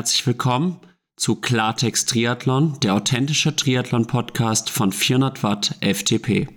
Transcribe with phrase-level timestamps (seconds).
[0.00, 0.80] herzlich willkommen
[1.16, 6.48] zu Klartext Triathlon, der authentische Triathlon-Podcast von 400 Watt FTP.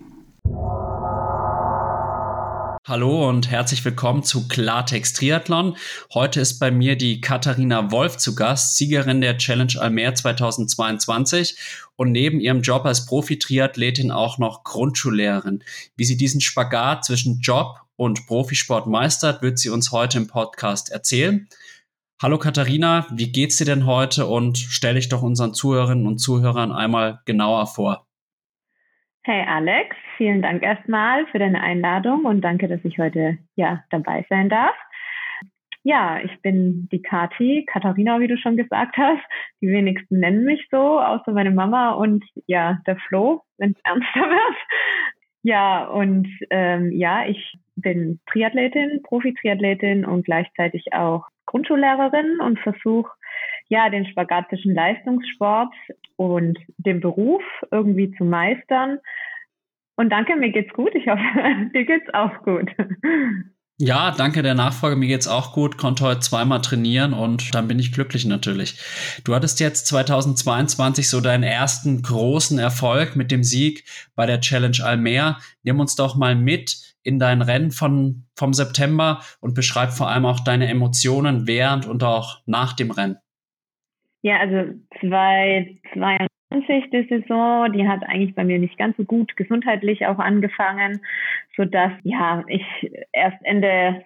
[2.87, 5.75] Hallo und herzlich willkommen zu Klartext Triathlon.
[6.13, 11.57] Heute ist bei mir die Katharina Wolf zu Gast, Siegerin der Challenge Almer 2022
[11.97, 15.65] und neben ihrem Job als Profi-Triathletin auch noch Grundschullehrerin.
[15.97, 20.93] Wie sie diesen Spagat zwischen Job und Profisport meistert, wird sie uns heute im Podcast
[20.93, 21.49] erzählen.
[22.23, 26.71] Hallo Katharina, wie geht's dir denn heute und stell dich doch unseren Zuhörerinnen und Zuhörern
[26.71, 28.07] einmal genauer vor.
[29.25, 34.25] Hey Alex, vielen Dank erstmal für deine Einladung und danke, dass ich heute ja dabei
[34.29, 34.73] sein darf.
[35.83, 39.21] Ja, ich bin die Kati, Katharina, wie du schon gesagt hast.
[39.59, 44.21] Die wenigsten nennen mich so, außer meine Mama und ja, der Flo, wenn es ernster
[44.29, 44.57] wird.
[45.41, 53.11] Ja, und ähm, ja, ich bin Triathletin, Profi-Triathletin und gleichzeitig auch Grundschullehrerin und versuche
[53.69, 55.71] ja den Spagat zwischen Leistungssport
[56.15, 58.97] und dem Beruf irgendwie zu meistern.
[59.95, 60.93] Und danke, mir geht's gut.
[60.95, 61.21] Ich hoffe,
[61.73, 62.71] dir geht's auch gut.
[63.77, 64.95] Ja, danke der Nachfrage.
[64.95, 65.77] Mir geht's auch gut.
[65.77, 68.79] Konnte heute zweimal trainieren und dann bin ich glücklich natürlich.
[69.23, 73.83] Du hattest jetzt 2022 so deinen ersten großen Erfolg mit dem Sieg
[74.15, 75.39] bei der Challenge Almer.
[75.61, 80.25] Nimm uns doch mal mit in dein Rennen von, vom September und beschreib vor allem
[80.25, 83.17] auch deine Emotionen während und auch nach dem Rennen.
[84.21, 90.05] Ja, also 2022 die Saison, die hat eigentlich bei mir nicht ganz so gut gesundheitlich
[90.07, 91.01] auch angefangen,
[91.57, 92.63] so dass ja ich
[93.11, 94.03] erst Ende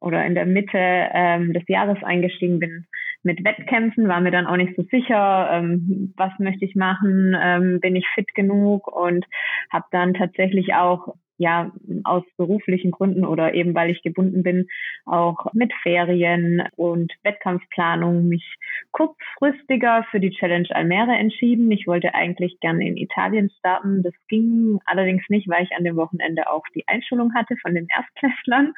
[0.00, 2.86] oder in der Mitte ähm, des Jahres eingestiegen bin
[3.22, 7.80] mit Wettkämpfen, war mir dann auch nicht so sicher, ähm, was möchte ich machen, ähm,
[7.80, 9.26] bin ich fit genug und
[9.70, 11.72] habe dann tatsächlich auch ja
[12.04, 14.68] aus beruflichen Gründen oder eben weil ich gebunden bin,
[15.06, 18.44] auch mit Ferien und Wettkampfplanung mich
[18.92, 21.70] kurzfristiger für die Challenge Almere entschieden.
[21.70, 24.02] Ich wollte eigentlich gerne in Italien starten.
[24.02, 27.86] Das ging allerdings nicht, weil ich an dem Wochenende auch die Einschulung hatte von den
[27.88, 28.74] Erstklässlern.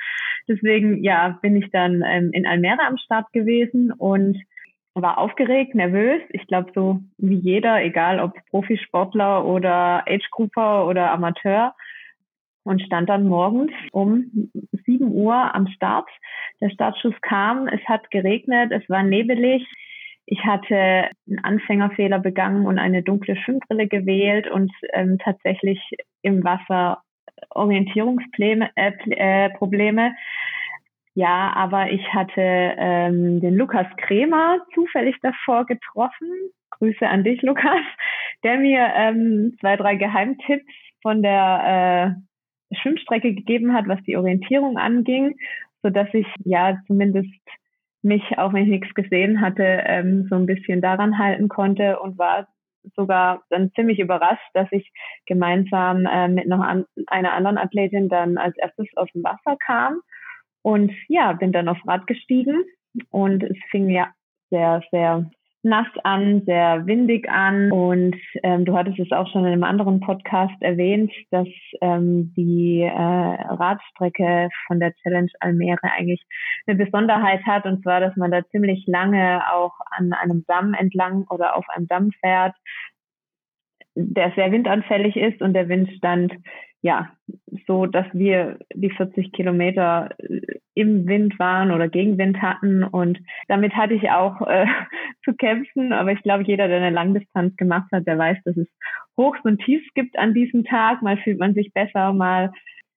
[0.49, 4.37] Deswegen ja bin ich dann ähm, in Almere am Start gewesen und
[4.95, 6.21] war aufgeregt, nervös.
[6.31, 11.75] Ich glaube, so wie jeder, egal ob Profisportler oder Age-Grouper oder Amateur
[12.65, 14.51] und stand dann morgens um
[14.87, 16.09] 7 Uhr am Start.
[16.61, 19.67] Der Startschuss kam, es hat geregnet, es war nebelig.
[20.27, 25.81] Ich hatte einen Anfängerfehler begangen und eine dunkle Schwimmbrille gewählt und ähm, tatsächlich
[26.23, 27.03] im Wasser
[27.51, 28.71] Orientierungsprobleme.
[28.77, 30.11] Äh, äh.
[31.15, 36.29] Ja, aber ich hatte ähm, den Lukas Kremer zufällig davor getroffen.
[36.71, 37.85] Grüße an dich, Lukas,
[38.45, 40.65] der mir ähm, zwei, drei Geheimtipps
[41.03, 42.30] von der äh,
[42.73, 45.37] Schwimmstrecke gegeben hat, was die Orientierung anging,
[45.83, 47.31] so dass ich ja zumindest
[48.03, 52.19] mich, auch wenn ich nichts gesehen hatte, ähm, so ein bisschen daran halten konnte und
[52.19, 52.49] war
[52.97, 54.91] sogar dann ziemlich überrascht, dass ich
[55.27, 60.01] gemeinsam äh, mit noch an, einer anderen Athletin dann als erstes aus dem Wasser kam.
[60.63, 62.65] Und ja, bin dann auf Rad gestiegen
[63.11, 64.09] und es fing ja
[64.51, 65.31] sehr, sehr
[65.63, 67.71] nass an, sehr windig an.
[67.71, 71.49] Und ähm, du hattest es auch schon in einem anderen Podcast erwähnt, dass
[71.81, 76.23] ähm, die äh, Radstrecke von der Challenge Almere eigentlich
[76.67, 77.67] eine Besonderheit hat.
[77.67, 81.89] Und zwar, dass man da ziemlich lange auch an einem Damm entlang oder auf einem
[81.89, 82.55] Damm fährt,
[83.95, 86.33] der sehr windanfällig ist und der Windstand
[86.83, 87.11] ja,
[87.67, 90.41] so, dass wir die 40 Kilometer äh,
[90.75, 92.85] im Wind waren oder gegen Wind hatten.
[92.85, 93.19] Und
[93.49, 94.67] damit hatte ich auch äh,
[95.25, 95.93] zu kämpfen.
[95.93, 98.69] Aber ich glaube, jeder, der eine Langdistanz gemacht hat, der weiß, dass es
[99.17, 101.03] Hochs und Tiefs gibt an diesem Tag.
[101.03, 102.53] Mal fühlt man sich besser, mal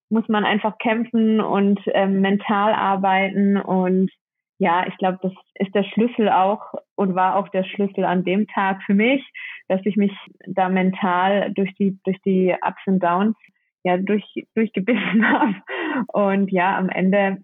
[0.09, 3.57] muss man einfach kämpfen und ähm, mental arbeiten.
[3.57, 4.11] Und
[4.59, 8.47] ja, ich glaube, das ist der Schlüssel auch und war auch der Schlüssel an dem
[8.47, 9.27] Tag für mich,
[9.67, 10.13] dass ich mich
[10.45, 13.35] da mental durch die, durch die Ups und Downs
[13.83, 14.23] ja durch,
[14.55, 15.55] durchgebissen habe
[16.07, 17.43] und ja am Ende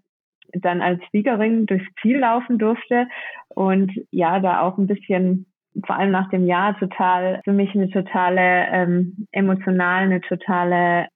[0.52, 3.06] dann als Siegerin durchs Ziel laufen durfte
[3.48, 5.46] und ja da auch ein bisschen
[5.86, 11.08] vor allem nach dem Jahr total für mich eine totale ähm, emotional eine totale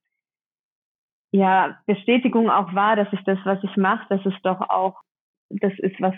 [1.32, 5.00] ja Bestätigung auch war, dass ich das was ich mache, dass es doch auch
[5.50, 6.14] das ist was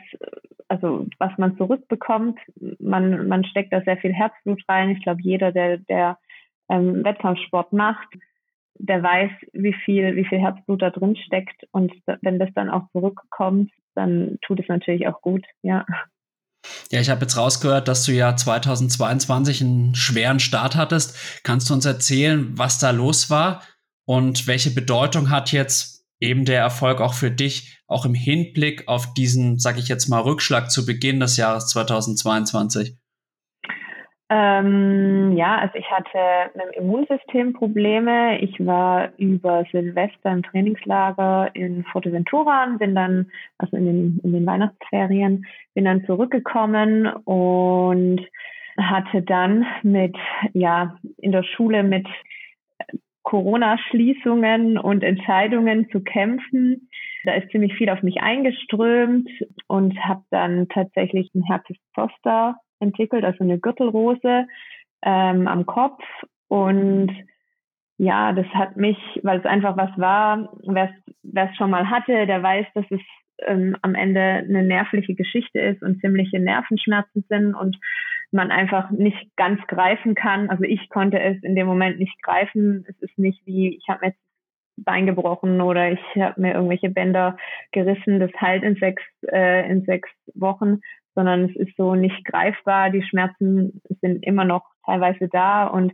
[0.68, 2.38] also was man zurückbekommt.
[2.78, 4.90] Man man steckt da sehr viel Herzblut rein.
[4.90, 6.18] Ich glaube jeder der der
[6.68, 8.08] ähm, Wettkampfsport macht
[8.78, 11.66] der weiß, wie viel, wie viel Herzblut da drin steckt.
[11.72, 11.92] Und
[12.22, 15.84] wenn das dann auch zurückkommt, dann tut es natürlich auch gut, ja.
[16.90, 21.42] Ja, ich habe jetzt rausgehört, dass du ja 2022 einen schweren Start hattest.
[21.44, 23.62] Kannst du uns erzählen, was da los war
[24.04, 29.14] und welche Bedeutung hat jetzt eben der Erfolg auch für dich, auch im Hinblick auf
[29.14, 32.96] diesen, sag ich jetzt mal, Rückschlag zu Beginn des Jahres 2022?
[34.28, 38.40] Ähm, ja, also ich hatte mit dem Immunsystem Probleme.
[38.40, 44.44] Ich war über Silvester im Trainingslager in Forteventura bin dann, also in den, in den
[44.44, 48.20] Weihnachtsferien, bin dann zurückgekommen und
[48.76, 50.16] hatte dann mit,
[50.52, 52.06] ja, in der Schule mit
[53.22, 56.88] Corona-Schließungen und Entscheidungen zu kämpfen.
[57.24, 59.28] Da ist ziemlich viel auf mich eingeströmt
[59.68, 64.46] und habe dann tatsächlich ein Herpes Zoster entwickelt, also eine Gürtelrose
[65.02, 66.02] ähm, am Kopf.
[66.48, 67.12] Und
[67.98, 72.42] ja, das hat mich, weil es einfach was war, wer es schon mal hatte, der
[72.42, 73.00] weiß, dass es
[73.46, 77.76] ähm, am Ende eine nervliche Geschichte ist und ziemliche Nervenschmerzen sind und
[78.32, 80.50] man einfach nicht ganz greifen kann.
[80.50, 82.84] Also ich konnte es in dem Moment nicht greifen.
[82.88, 84.20] Es ist nicht wie, ich habe mir jetzt
[84.78, 87.38] Bein gebrochen oder ich habe mir irgendwelche Bänder
[87.72, 88.20] gerissen.
[88.20, 90.80] Das heilt in sechs, äh, in sechs Wochen,
[91.16, 92.90] sondern es ist so nicht greifbar.
[92.90, 95.92] Die Schmerzen sind immer noch teilweise da und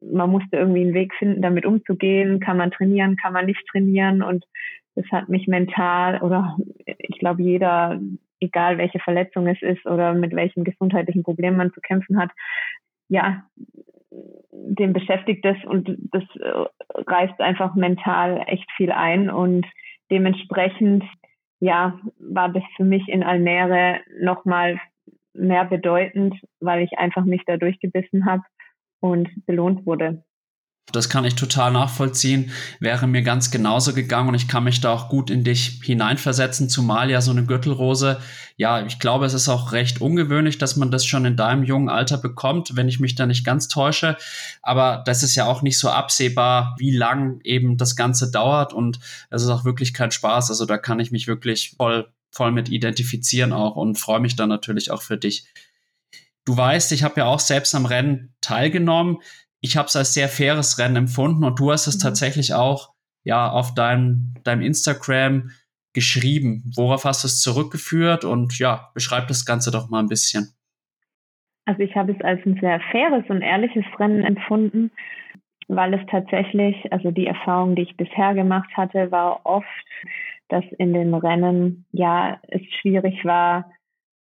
[0.00, 2.38] man musste irgendwie einen Weg finden, damit umzugehen.
[2.38, 4.44] Kann man trainieren, kann man nicht trainieren und
[4.94, 7.98] das hat mich mental oder ich glaube jeder,
[8.40, 12.30] egal welche Verletzung es ist oder mit welchen gesundheitlichen Problemen man zu kämpfen hat,
[13.08, 13.44] ja,
[14.10, 19.66] dem beschäftigt es und das äh, reißt einfach mental echt viel ein und
[20.10, 21.04] dementsprechend
[21.60, 24.80] ja, war das für mich in Almere nochmal
[25.34, 28.42] mehr bedeutend, weil ich einfach mich da durchgebissen habe
[29.00, 30.24] und belohnt wurde.
[30.92, 32.50] Das kann ich total nachvollziehen.
[32.80, 36.70] Wäre mir ganz genauso gegangen und ich kann mich da auch gut in dich hineinversetzen,
[36.70, 38.20] zumal ja so eine Gürtelrose.
[38.56, 41.90] Ja, ich glaube, es ist auch recht ungewöhnlich, dass man das schon in deinem jungen
[41.90, 44.16] Alter bekommt, wenn ich mich da nicht ganz täusche.
[44.62, 48.98] Aber das ist ja auch nicht so absehbar, wie lang eben das Ganze dauert und
[49.30, 50.48] es ist auch wirklich kein Spaß.
[50.50, 54.48] Also da kann ich mich wirklich voll, voll mit identifizieren auch und freue mich dann
[54.48, 55.46] natürlich auch für dich.
[56.46, 59.18] Du weißt, ich habe ja auch selbst am Rennen teilgenommen
[59.60, 62.02] ich habe es als sehr faires Rennen empfunden und du hast es mhm.
[62.02, 62.94] tatsächlich auch
[63.24, 65.50] ja auf deinem, deinem Instagram
[65.92, 66.70] geschrieben.
[66.76, 70.54] Worauf hast du es zurückgeführt und ja, beschreib das Ganze doch mal ein bisschen.
[71.64, 74.90] Also ich habe es als ein sehr faires und ehrliches Rennen empfunden,
[75.66, 79.66] weil es tatsächlich, also die Erfahrung, die ich bisher gemacht hatte, war oft,
[80.48, 83.70] dass in den Rennen ja es schwierig war,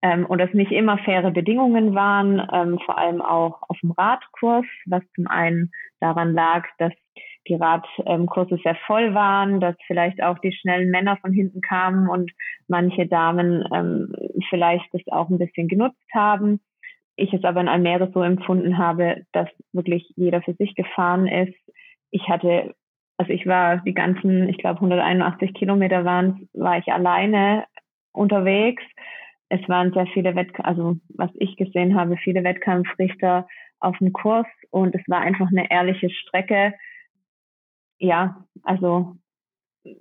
[0.03, 4.67] ähm, und es nicht immer faire Bedingungen waren, ähm, vor allem auch auf dem Radkurs,
[4.87, 6.93] was zum einen daran lag, dass
[7.49, 12.31] die Radkurse sehr voll waren, dass vielleicht auch die schnellen Männer von hinten kamen und
[12.69, 14.12] manche Damen ähm,
[14.50, 16.61] vielleicht das auch ein bisschen genutzt haben.
[17.17, 21.56] Ich es aber in Almere so empfunden habe, dass wirklich jeder für sich gefahren ist.
[22.11, 22.75] Ich hatte,
[23.17, 27.65] also ich war die ganzen, ich glaube 181 Kilometer waren, war ich alleine
[28.12, 28.83] unterwegs
[29.49, 33.47] es waren sehr viele Wettkämpfe, also was ich gesehen habe, viele Wettkampfrichter
[33.81, 36.75] auf dem Kurs und es war einfach eine ehrliche Strecke.
[37.99, 39.17] Ja, also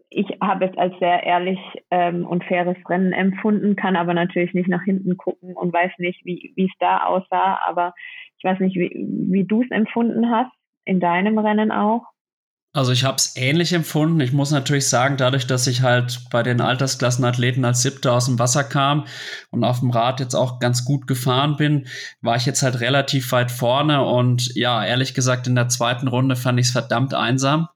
[0.09, 1.59] ich habe es als sehr ehrlich
[1.91, 6.25] ähm, und faires Rennen empfunden, kann aber natürlich nicht nach hinten gucken und weiß nicht,
[6.25, 7.59] wie wie es da aussah.
[7.65, 7.93] Aber
[8.37, 8.91] ich weiß nicht, wie,
[9.31, 10.51] wie du es empfunden hast
[10.85, 12.05] in deinem Rennen auch.
[12.77, 14.19] Also ich habe es ähnlich empfunden.
[14.19, 18.37] Ich muss natürlich sagen, dadurch, dass ich halt bei den Altersklassenathleten als Siebter aus dem
[18.37, 19.07] Wasser kam
[19.49, 21.87] und auf dem Rad jetzt auch ganz gut gefahren bin,
[22.21, 26.35] war ich jetzt halt relativ weit vorne und ja, ehrlich gesagt, in der zweiten Runde
[26.35, 27.67] fand ich es verdammt einsam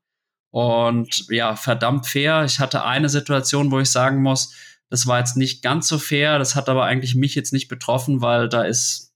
[0.52, 2.46] und ja, verdammt fair.
[2.46, 4.54] Ich hatte eine Situation, wo ich sagen muss,
[4.92, 6.38] das war jetzt nicht ganz so fair.
[6.38, 9.12] Das hat aber eigentlich mich jetzt nicht betroffen, weil da ist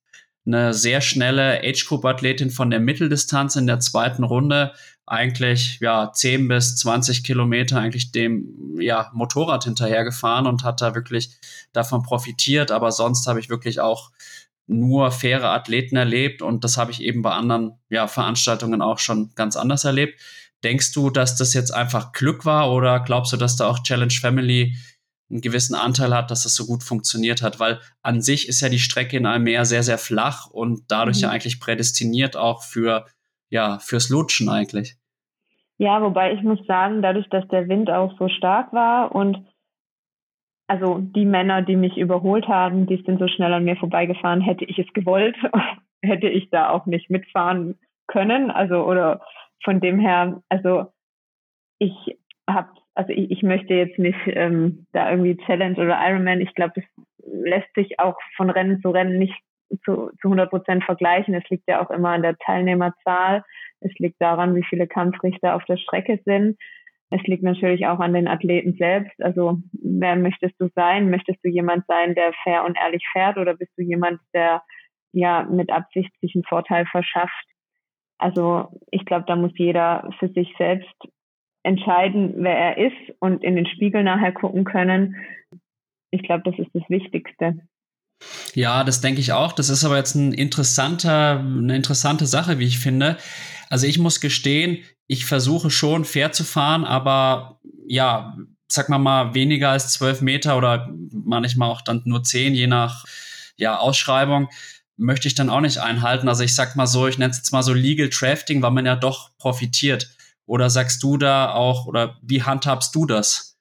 [0.47, 4.73] eine sehr schnelle Age-Group-Athletin von der Mitteldistanz in der zweiten Runde
[5.07, 11.31] eigentlich ja 10 bis 20 Kilometer eigentlich dem ja Motorrad hinterhergefahren und hat da wirklich
[11.73, 12.71] davon profitiert.
[12.71, 14.11] Aber sonst habe ich wirklich auch
[14.67, 19.31] nur faire Athleten erlebt und das habe ich eben bei anderen ja, Veranstaltungen auch schon
[19.35, 20.19] ganz anders erlebt.
[20.63, 24.11] Denkst du, dass das jetzt einfach Glück war oder glaubst du, dass da auch Challenge
[24.11, 24.75] Family
[25.29, 27.59] einen gewissen Anteil hat, dass das so gut funktioniert hat?
[27.59, 31.23] Weil an sich ist ja die Strecke in Almere sehr, sehr flach und dadurch mhm.
[31.23, 33.05] ja eigentlich prädestiniert auch für
[33.49, 34.95] ja, fürs Lutschen eigentlich.
[35.77, 39.45] Ja, wobei ich muss sagen, dadurch, dass der Wind auch so stark war und
[40.67, 44.65] also die Männer, die mich überholt haben, die sind so schnell an mir vorbeigefahren, hätte
[44.65, 45.35] ich es gewollt,
[46.01, 48.49] hätte ich da auch nicht mitfahren können.
[48.51, 49.21] Also oder
[49.63, 50.87] von dem her, also
[51.77, 52.17] ich
[52.49, 56.41] habe, also ich, ich möchte jetzt nicht ähm, da irgendwie Challenge oder Ironman.
[56.41, 56.85] Ich glaube, das
[57.25, 59.35] lässt sich auch von Rennen zu Rennen nicht
[59.83, 61.33] zu, zu 100 Prozent vergleichen.
[61.33, 63.43] Es liegt ja auch immer an der Teilnehmerzahl.
[63.81, 66.57] Es liegt daran, wie viele Kampfrichter auf der Strecke sind.
[67.11, 69.21] es liegt natürlich auch an den Athleten selbst.
[69.21, 71.09] Also wer möchtest du sein?
[71.09, 74.63] Möchtest du jemand sein, der fair und ehrlich fährt oder bist du jemand, der
[75.13, 77.45] ja mit Absicht sich einen Vorteil verschafft?
[78.17, 80.95] Also ich glaube, da muss jeder für sich selbst
[81.63, 85.15] entscheiden, wer er ist und in den Spiegel nachher gucken können.
[86.11, 87.59] Ich glaube, das ist das Wichtigste.
[88.53, 89.53] Ja, das denke ich auch.
[89.53, 93.17] Das ist aber jetzt ein interessanter, eine interessante Sache, wie ich finde.
[93.69, 98.35] Also ich muss gestehen, ich versuche schon fair zu fahren, aber ja,
[98.67, 103.05] sag mal mal weniger als zwölf Meter oder manchmal auch dann nur zehn, je nach
[103.57, 104.49] ja, Ausschreibung,
[104.97, 106.29] möchte ich dann auch nicht einhalten.
[106.29, 108.85] Also ich sag mal so, ich nenne es jetzt mal so Legal Drafting, weil man
[108.85, 110.09] ja doch profitiert.
[110.45, 113.54] Oder sagst du da auch, oder wie handhabst du das?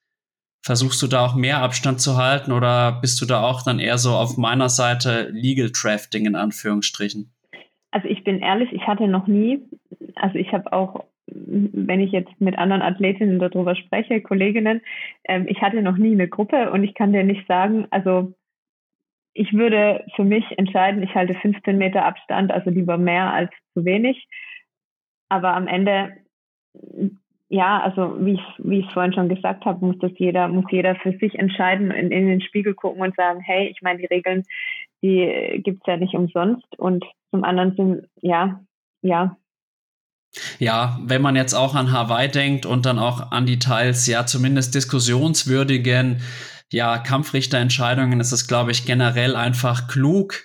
[0.65, 3.99] Versuchst du da auch mehr Abstand zu halten oder bist du da auch dann eher
[3.99, 7.31] so auf meiner Seite Legal Drafting in Anführungsstrichen?
[7.91, 9.63] Also ich bin ehrlich, ich hatte noch nie,
[10.15, 14.81] also ich habe auch, wenn ich jetzt mit anderen Athletinnen darüber spreche, Kolleginnen,
[15.29, 18.33] ähm, ich hatte noch nie eine Gruppe und ich kann dir nicht sagen, also
[19.35, 23.85] ich würde für mich entscheiden, ich halte 15 Meter Abstand, also lieber mehr als zu
[23.85, 24.27] wenig.
[25.29, 26.17] Aber am Ende,
[27.55, 30.97] ja, also wie ich, wie ich vorhin schon gesagt habe, muss das jeder, muss jeder
[30.97, 34.43] für sich entscheiden, in, in den Spiegel gucken und sagen, hey, ich meine, die Regeln,
[35.03, 36.67] die gibt's ja nicht umsonst.
[36.79, 38.61] Und zum anderen sind, ja,
[39.03, 39.37] ja,
[40.59, 44.27] ja, wenn man jetzt auch an Hawaii denkt und dann auch an die teils ja
[44.27, 46.23] zumindest diskussionswürdigen
[46.73, 50.43] ja, Kampfrichterentscheidungen ist es, glaube ich, generell einfach klug,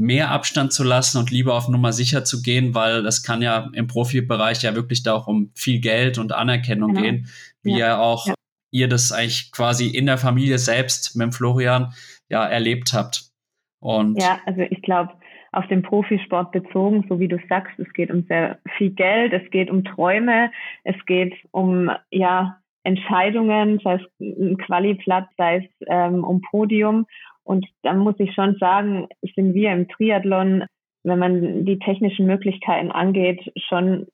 [0.00, 3.68] mehr Abstand zu lassen und lieber auf Nummer sicher zu gehen, weil das kann ja
[3.74, 7.02] im Profibereich ja wirklich da auch um viel Geld und Anerkennung genau.
[7.02, 7.26] gehen,
[7.62, 8.34] wie ja, ja auch ja.
[8.70, 11.92] ihr das eigentlich quasi in der Familie selbst mit dem Florian
[12.30, 13.30] ja erlebt habt.
[13.78, 15.12] Und ja, also ich glaube,
[15.52, 19.50] auf den Profisport bezogen, so wie du sagst, es geht um sehr viel Geld, es
[19.50, 20.50] geht um Träume,
[20.84, 27.06] es geht um ja Entscheidungen, sei es ein Qualiplatz, sei es ähm, um Podium.
[27.44, 30.64] Und da muss ich schon sagen, sind wir im Triathlon,
[31.02, 34.06] wenn man die technischen Möglichkeiten angeht, schon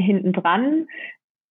[0.00, 0.86] hinten dran,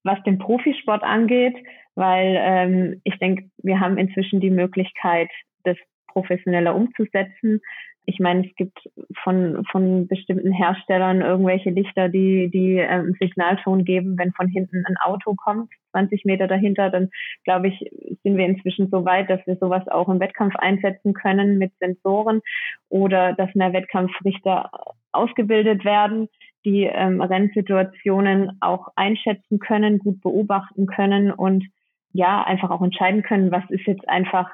[0.04, 1.56] was den Profisport angeht,
[1.96, 5.30] weil ähm, ich denke, wir haben inzwischen die Möglichkeit,
[5.63, 7.62] das professioneller umzusetzen.
[8.05, 8.79] Ich meine, es gibt
[9.24, 14.98] von, von bestimmten Herstellern irgendwelche Lichter, die, die ähm, Signalton geben, wenn von hinten ein
[14.98, 17.10] Auto kommt, 20 Meter dahinter, dann
[17.43, 17.79] glaube ich,
[18.24, 22.41] sind wir inzwischen so weit, dass wir sowas auch im Wettkampf einsetzen können mit Sensoren
[22.89, 24.72] oder dass mehr Wettkampfrichter
[25.12, 26.27] ausgebildet werden,
[26.65, 31.65] die ähm, Rennsituationen auch einschätzen können, gut beobachten können und
[32.13, 34.50] ja, einfach auch entscheiden können, was ist jetzt einfach,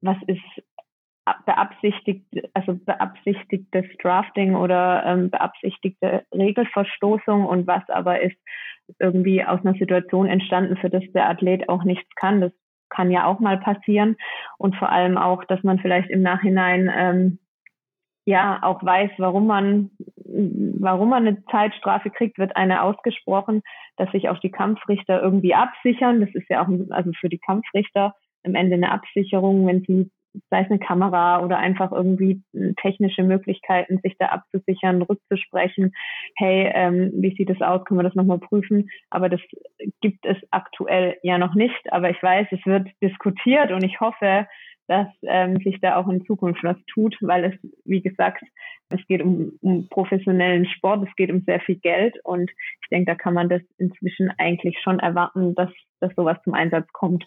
[0.00, 0.64] was ist
[1.46, 8.36] beabsichtigt, also beabsichtigtes Drafting oder ähm, beabsichtigte Regelverstoßung und was aber ist
[8.98, 12.40] irgendwie aus einer Situation entstanden, für das der Athlet auch nichts kann.
[12.40, 12.52] Das
[12.90, 14.16] kann ja auch mal passieren
[14.58, 17.38] und vor allem auch, dass man vielleicht im Nachhinein ähm,
[18.26, 19.90] ja auch weiß, warum man
[20.26, 23.62] warum man eine Zeitstrafe kriegt, wird eine ausgesprochen,
[23.96, 26.20] dass sich auch die Kampfrichter irgendwie absichern.
[26.20, 28.14] Das ist ja auch also für die Kampfrichter
[28.44, 30.10] am Ende eine Absicherung, wenn sie
[30.50, 32.42] sei es eine Kamera oder einfach irgendwie
[32.80, 35.94] technische Möglichkeiten, sich da abzusichern, rückzusprechen.
[36.36, 37.84] Hey, ähm, wie sieht das aus?
[37.84, 38.88] Können wir das nochmal prüfen?
[39.10, 39.40] Aber das
[40.00, 41.92] gibt es aktuell ja noch nicht.
[41.92, 44.46] Aber ich weiß, es wird diskutiert und ich hoffe,
[44.86, 48.44] dass ähm, sich da auch in Zukunft was tut, weil es, wie gesagt,
[48.90, 53.06] es geht um, um professionellen Sport, es geht um sehr viel Geld und ich denke,
[53.06, 57.24] da kann man das inzwischen eigentlich schon erwarten, dass, dass sowas zum Einsatz kommt.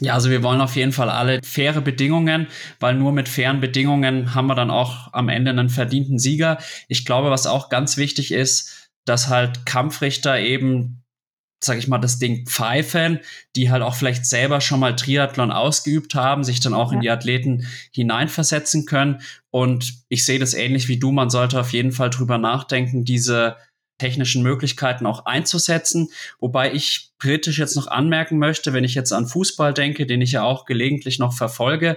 [0.00, 2.48] Ja, also wir wollen auf jeden Fall alle faire Bedingungen,
[2.80, 6.58] weil nur mit fairen Bedingungen haben wir dann auch am Ende einen verdienten Sieger.
[6.88, 11.02] Ich glaube, was auch ganz wichtig ist, dass halt Kampfrichter eben,
[11.62, 13.20] sag ich mal, das Ding pfeifen,
[13.56, 16.96] die halt auch vielleicht selber schon mal Triathlon ausgeübt haben, sich dann auch ja.
[16.96, 19.22] in die Athleten hineinversetzen können.
[19.50, 21.12] Und ich sehe das ähnlich wie du.
[21.12, 23.56] Man sollte auf jeden Fall drüber nachdenken, diese
[24.02, 26.08] technischen Möglichkeiten auch einzusetzen.
[26.40, 30.32] Wobei ich kritisch jetzt noch anmerken möchte, wenn ich jetzt an Fußball denke, den ich
[30.32, 31.96] ja auch gelegentlich noch verfolge.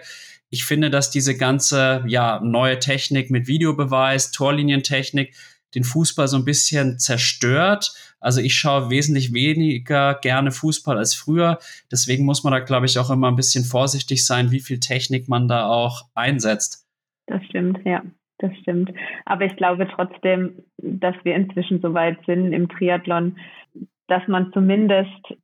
[0.52, 5.34] Ich finde, dass diese ganze ja, neue Technik mit Videobeweis, Torlinientechnik,
[5.74, 7.94] den Fußball so ein bisschen zerstört.
[8.20, 11.58] Also ich schaue wesentlich weniger gerne Fußball als früher.
[11.92, 15.28] Deswegen muss man da, glaube ich, auch immer ein bisschen vorsichtig sein, wie viel Technik
[15.28, 16.86] man da auch einsetzt.
[17.26, 18.04] Das stimmt, ja
[18.40, 18.92] das stimmt.
[19.26, 23.38] Aber ich glaube trotzdem, dass wir inzwischen so weit sind im Triathlon,
[24.08, 25.36] dass man zumindest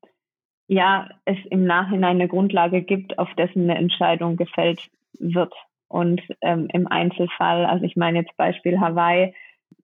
[0.68, 5.54] ja es im Nachhinein eine Grundlage gibt, auf dessen eine Entscheidung gefällt wird.
[5.88, 9.34] Und ähm, im Einzelfall, also ich meine jetzt Beispiel Hawaii,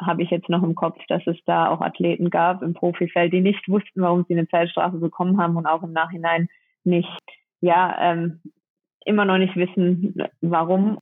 [0.02, 3.42] habe ich jetzt noch im Kopf, dass es da auch Athleten gab im Profifeld, die
[3.42, 6.48] nicht wussten, warum sie eine Zeitstrafe bekommen haben und auch im Nachhinein
[6.84, 7.24] nicht,
[7.62, 8.42] ja, ähm,
[9.06, 11.00] immer noch nicht wissen, warum.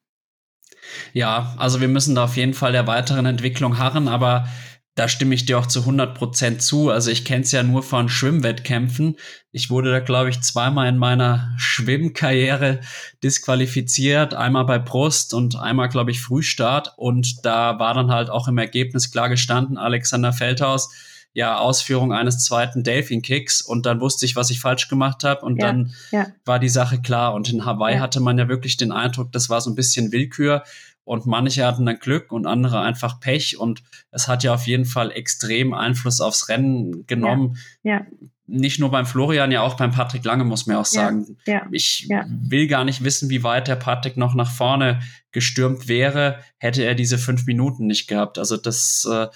[1.14, 4.48] Ja, also wir müssen da auf jeden Fall der weiteren Entwicklung harren, aber
[4.96, 6.90] da stimme ich dir auch zu 100 Prozent zu.
[6.90, 9.18] Also ich kenne es ja nur von Schwimmwettkämpfen.
[9.52, 12.80] Ich wurde da, glaube ich, zweimal in meiner Schwimmkarriere
[13.22, 14.34] disqualifiziert.
[14.34, 16.94] Einmal bei Brust und einmal, glaube ich, Frühstart.
[16.96, 20.90] Und da war dann halt auch im Ergebnis klar gestanden, Alexander Feldhaus,
[21.36, 23.62] ja, Ausführung eines zweiten Delfin-Kicks.
[23.62, 25.42] Und dann wusste ich, was ich falsch gemacht habe.
[25.46, 26.28] Und ja, dann ja.
[26.46, 27.34] war die Sache klar.
[27.34, 28.00] Und in Hawaii ja.
[28.00, 30.64] hatte man ja wirklich den Eindruck, das war so ein bisschen Willkür.
[31.04, 33.60] Und manche hatten dann Glück und andere einfach Pech.
[33.60, 37.58] Und es hat ja auf jeden Fall extrem Einfluss aufs Rennen genommen.
[37.84, 38.06] Ja.
[38.48, 41.36] Nicht nur beim Florian, ja auch beim Patrick Lange, muss man auch sagen.
[41.46, 45.02] Ja, ja, ich will gar nicht wissen, wie weit der Patrick noch nach vorne
[45.34, 48.38] gestürmt wäre, hätte er diese fünf Minuten nicht gehabt.
[48.38, 49.28] Also das äh,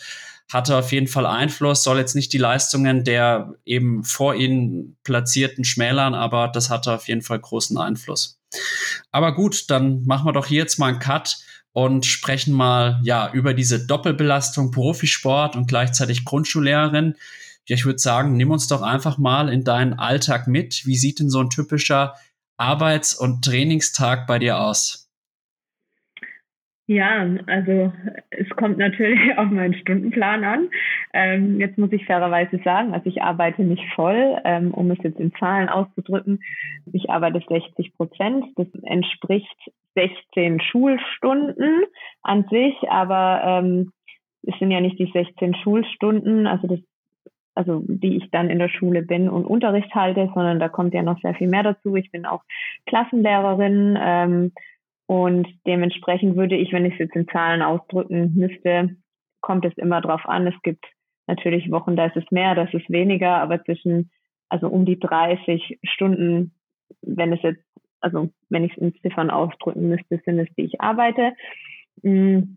[0.51, 5.63] hatte auf jeden Fall Einfluss, soll jetzt nicht die Leistungen der eben vor ihnen platzierten
[5.63, 8.39] schmälern, aber das hatte auf jeden Fall großen Einfluss.
[9.11, 11.37] Aber gut, dann machen wir doch hier jetzt mal einen Cut
[11.71, 17.15] und sprechen mal ja über diese Doppelbelastung Profisport und gleichzeitig Grundschullehrerin.
[17.67, 20.85] Ja, ich würde sagen, nimm uns doch einfach mal in deinen Alltag mit.
[20.85, 22.15] Wie sieht denn so ein typischer
[22.57, 25.08] Arbeits- und Trainingstag bei dir aus?
[26.89, 27.93] Ja, also
[28.31, 30.69] es kommt natürlich auf meinen Stundenplan an.
[31.13, 35.19] Ähm, jetzt muss ich fairerweise sagen, also ich arbeite nicht voll, ähm, um es jetzt
[35.19, 36.41] in Zahlen auszudrücken.
[36.91, 38.43] Ich arbeite 60 Prozent.
[38.55, 39.55] Das entspricht
[39.93, 41.83] 16 Schulstunden
[42.23, 43.91] an sich, aber ähm,
[44.47, 46.79] es sind ja nicht die 16 Schulstunden, also das
[47.53, 51.03] also die ich dann in der Schule bin und Unterricht halte, sondern da kommt ja
[51.03, 51.93] noch sehr viel mehr dazu.
[51.97, 52.41] Ich bin auch
[52.85, 54.51] Klassenlehrerin, ähm,
[55.09, 58.95] und dementsprechend würde ich, wenn ich es jetzt in Zahlen ausdrücken müsste,
[59.41, 60.45] kommt es immer drauf an.
[60.45, 60.85] Es gibt
[61.25, 64.11] natürlich Wochen, da ist es mehr, da ist es weniger, aber zwischen,
[64.49, 66.53] also um die 30 Stunden,
[67.01, 67.63] wenn es jetzt,
[68.01, 71.33] also wenn ich es in Ziffern ausdrücken müsste, sind es, die ich arbeite.
[72.03, 72.55] Mm,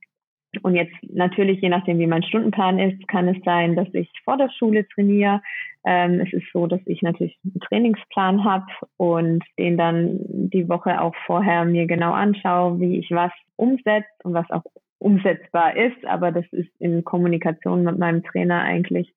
[0.61, 4.37] und jetzt natürlich, je nachdem, wie mein Stundenplan ist, kann es sein, dass ich vor
[4.37, 5.41] der Schule trainiere.
[5.85, 8.67] Ähm, es ist so, dass ich natürlich einen Trainingsplan habe
[8.99, 14.35] und den dann die Woche auch vorher mir genau anschaue, wie ich was umsetze und
[14.35, 14.63] was auch
[15.03, 19.13] umsetzbar ist, aber das ist in Kommunikation mit meinem Trainer eigentlich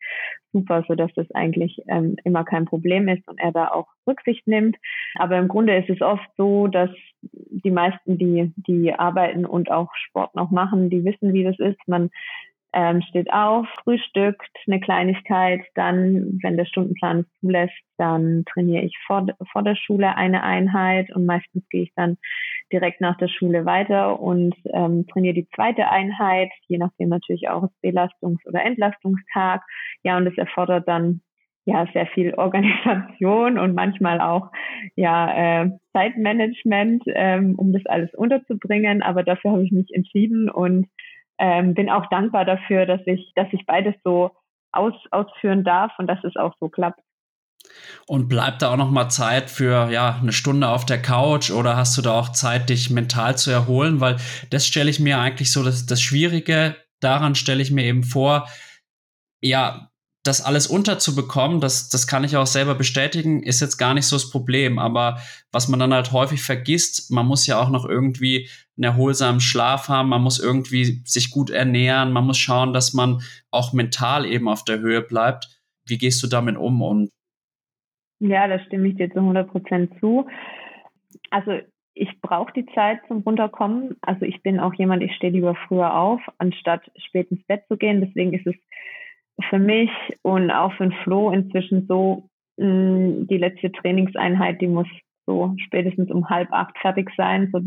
[0.51, 4.47] super, so dass das eigentlich ähm, immer kein Problem ist und er da auch Rücksicht
[4.47, 4.77] nimmt.
[5.15, 6.89] Aber im Grunde ist es oft so, dass
[7.21, 11.79] die meisten, die die arbeiten und auch Sport noch machen, die wissen, wie das ist.
[11.87, 12.09] Man
[12.75, 18.97] ähm, steht auf, frühstückt eine Kleinigkeit, dann, wenn der Stundenplan es zulässt, dann trainiere ich
[19.07, 22.17] vor, vor der Schule eine Einheit und meistens gehe ich dann
[22.73, 27.69] direkt nach der Schule weiter und ähm, trainiere die zweite Einheit, je nachdem natürlich auch
[27.81, 29.63] Belastungs- oder Entlastungstag.
[30.03, 31.21] Ja, und das erfordert dann
[31.63, 34.51] ja sehr viel Organisation und manchmal auch
[34.97, 39.01] ja äh, Zeitmanagement, ähm, um das alles unterzubringen.
[39.01, 40.87] Aber dafür habe ich mich entschieden und
[41.39, 44.31] ähm, bin auch dankbar dafür, dass ich, dass ich beides so
[44.71, 46.99] aus, ausführen darf und dass es auch so klappt.
[48.07, 51.75] Und bleibt da auch noch mal Zeit für ja eine Stunde auf der Couch oder
[51.75, 53.99] hast du da auch Zeit, dich mental zu erholen?
[53.99, 54.17] Weil
[54.51, 58.47] das stelle ich mir eigentlich so das, das Schwierige daran stelle ich mir eben vor.
[59.41, 59.89] Ja,
[60.23, 64.15] das alles unterzubekommen, das, das kann ich auch selber bestätigen, ist jetzt gar nicht so
[64.15, 64.79] das Problem.
[64.79, 65.21] Aber
[65.51, 69.87] was man dann halt häufig vergisst, man muss ja auch noch irgendwie einen erholsamen Schlaf
[69.87, 74.47] haben, man muss irgendwie sich gut ernähren, man muss schauen, dass man auch mental eben
[74.47, 75.47] auf der Höhe bleibt.
[75.85, 76.81] Wie gehst du damit um?
[76.81, 77.09] Und
[78.19, 80.27] ja, da stimme ich dir zu 100 Prozent zu.
[81.29, 81.59] Also
[81.93, 83.95] ich brauche die Zeit zum Runterkommen.
[84.01, 87.77] Also ich bin auch jemand, ich stehe lieber früher auf, anstatt spät ins Bett zu
[87.77, 88.01] gehen.
[88.01, 88.55] Deswegen ist es
[89.49, 89.89] für mich
[90.21, 94.87] und auch für den Flo inzwischen so, mm, die letzte Trainingseinheit, die muss
[95.25, 97.49] so spätestens um halb acht fertig sein.
[97.51, 97.61] So,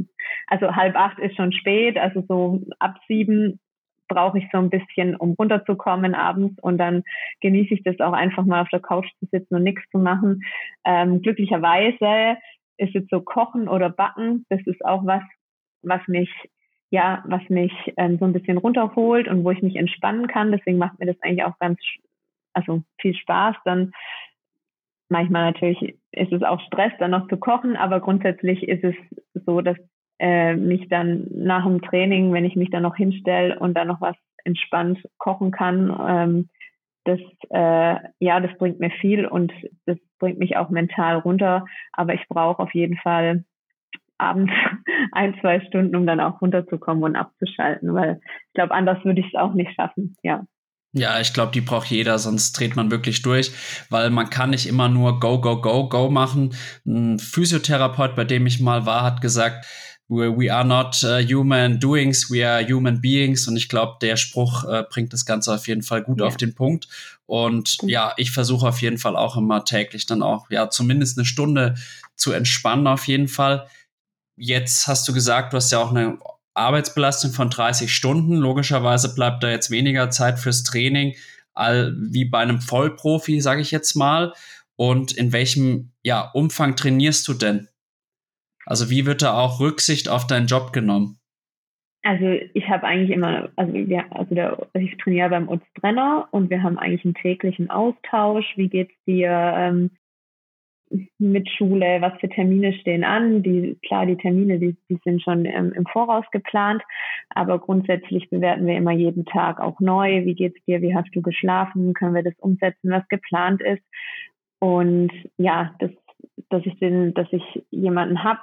[0.47, 3.61] also halb acht ist schon spät, also so ab sieben
[4.09, 7.03] brauche ich so ein bisschen, um runterzukommen abends und dann
[7.40, 10.40] genieße ich das auch einfach mal auf der Couch zu sitzen und nichts zu machen.
[10.85, 12.38] Ähm, glücklicherweise
[12.79, 15.23] ist es so Kochen oder Backen, das ist auch was,
[15.83, 16.31] was mich
[16.90, 20.53] ja, was mich ähm, so ein bisschen runterholt und wo ich mich entspannen kann.
[20.53, 21.79] Deswegen macht mir das eigentlich auch ganz,
[22.55, 23.57] also viel Spaß.
[23.64, 23.92] Dann
[25.09, 28.94] manchmal natürlich ist es auch Stress, dann noch zu kochen, aber grundsätzlich ist es
[29.47, 29.77] so, dass
[30.18, 34.01] äh, mich dann nach dem Training, wenn ich mich dann noch hinstelle und dann noch
[34.01, 36.49] was entspannt kochen kann, ähm,
[37.05, 39.53] das äh, ja, das bringt mir viel und
[39.87, 41.64] das bringt mich auch mental runter.
[41.92, 43.44] Aber ich brauche auf jeden Fall
[44.18, 44.53] abends
[45.12, 49.29] ein, zwei Stunden, um dann auch runterzukommen und abzuschalten, weil ich glaube, anders würde ich
[49.29, 50.44] es auch nicht schaffen, ja.
[50.98, 53.52] Ja, ich glaube, die braucht jeder, sonst dreht man wirklich durch,
[53.88, 56.54] weil man kann nicht immer nur Go, Go, Go, Go machen.
[56.87, 59.66] Ein Physiotherapeut, bei dem ich mal war, hat gesagt,
[60.08, 63.46] we are not uh, human doings, we are human beings.
[63.46, 66.26] Und ich glaube, der Spruch äh, bringt das Ganze auf jeden Fall gut ja.
[66.26, 66.88] auf den Punkt.
[67.26, 71.26] Und ja, ich versuche auf jeden Fall auch immer täglich dann auch, ja, zumindest eine
[71.26, 71.74] Stunde
[72.16, 73.68] zu entspannen auf jeden Fall.
[74.37, 76.18] Jetzt hast du gesagt, du hast ja auch eine
[76.59, 78.37] Arbeitsbelastung von 30 Stunden.
[78.37, 81.14] Logischerweise bleibt da jetzt weniger Zeit fürs Training
[81.55, 84.33] all, wie bei einem Vollprofi, sage ich jetzt mal.
[84.77, 87.68] Und in welchem ja, Umfang trainierst du denn?
[88.64, 91.18] Also wie wird da auch Rücksicht auf deinen Job genommen?
[92.03, 96.29] Also ich habe eigentlich immer, also, ja, also der, also ich trainiere beim Utz Brenner
[96.31, 98.47] und wir haben eigentlich einen täglichen Austausch.
[98.57, 99.31] Wie geht's dir?
[99.31, 99.90] Ähm,
[101.18, 103.42] mit Schule, was für Termine stehen an.
[103.42, 106.83] Die, klar, die Termine, die, die sind schon ähm, im Voraus geplant,
[107.31, 110.24] aber grundsätzlich bewerten wir immer jeden Tag auch neu.
[110.24, 110.81] Wie geht's dir?
[110.83, 111.94] Wie hast du geschlafen?
[111.94, 113.83] Können wir das umsetzen, was geplant ist?
[114.61, 115.90] Und ja, das,
[116.51, 118.42] dass ich den, dass ich jemanden hab,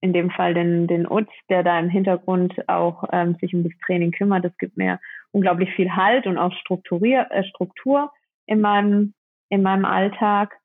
[0.00, 3.72] in dem Fall den, den Utz, der da im Hintergrund auch ähm, sich um das
[3.86, 4.98] Training kümmert, das gibt mir
[5.30, 8.10] unglaublich viel Halt und auch Strukturier, äh, Struktur
[8.46, 9.14] in meinem,
[9.48, 10.58] in meinem Alltag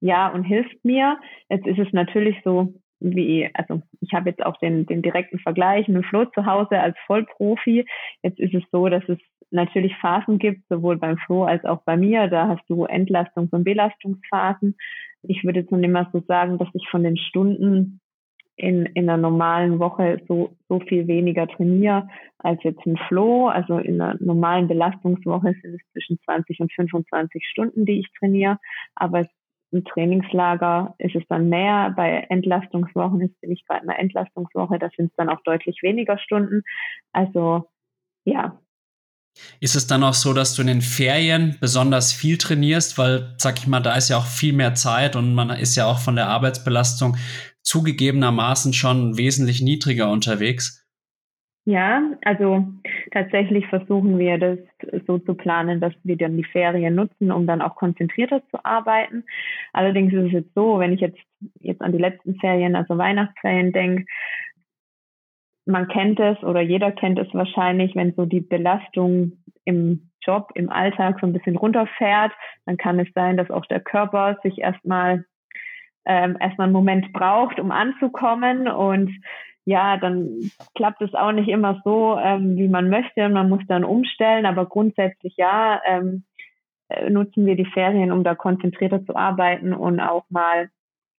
[0.00, 1.18] ja und hilft mir.
[1.48, 5.88] Jetzt ist es natürlich so, wie, also ich habe jetzt auch den, den direkten Vergleich
[5.88, 7.86] mit Flo zu Hause als Vollprofi.
[8.22, 9.18] Jetzt ist es so, dass es
[9.50, 12.28] natürlich Phasen gibt, sowohl beim Flo als auch bei mir.
[12.28, 14.76] Da hast du Entlastungs- und Belastungsphasen.
[15.22, 18.00] Ich würde jetzt noch immer so sagen, dass ich von den Stunden
[18.56, 22.08] in, in einer normalen Woche so, so viel weniger trainiere
[22.38, 23.46] als jetzt ein Flow.
[23.46, 28.58] Also in einer normalen Belastungswoche sind es zwischen 20 und 25 Stunden, die ich trainiere.
[28.96, 29.28] Aber es
[29.70, 31.92] im Trainingslager ist es dann mehr.
[31.96, 35.82] Bei Entlastungswochen ist bin ich gerade in einer Entlastungswoche, da sind es dann auch deutlich
[35.82, 36.62] weniger Stunden.
[37.12, 37.68] Also
[38.24, 38.58] ja.
[39.60, 43.58] Ist es dann auch so, dass du in den Ferien besonders viel trainierst, weil, sag
[43.58, 46.16] ich mal, da ist ja auch viel mehr Zeit und man ist ja auch von
[46.16, 47.16] der Arbeitsbelastung
[47.62, 50.87] zugegebenermaßen schon wesentlich niedriger unterwegs?
[51.68, 52.66] Ja, also
[53.10, 54.58] tatsächlich versuchen wir das
[55.06, 59.24] so zu planen, dass wir dann die Ferien nutzen, um dann auch konzentrierter zu arbeiten.
[59.74, 61.18] Allerdings ist es jetzt so, wenn ich jetzt,
[61.60, 64.06] jetzt an die letzten Ferien, also Weihnachtsferien denke,
[65.66, 69.32] man kennt es oder jeder kennt es wahrscheinlich, wenn so die Belastung
[69.66, 72.32] im Job, im Alltag so ein bisschen runterfährt,
[72.64, 75.26] dann kann es sein, dass auch der Körper sich erstmal
[76.06, 79.10] ähm, erstmal einen Moment braucht, um anzukommen und
[79.68, 83.28] ja, dann klappt es auch nicht immer so, ähm, wie man möchte.
[83.28, 86.24] Man muss dann umstellen, aber grundsätzlich ja, ähm,
[86.88, 90.70] äh, nutzen wir die Ferien, um da konzentrierter zu arbeiten und auch mal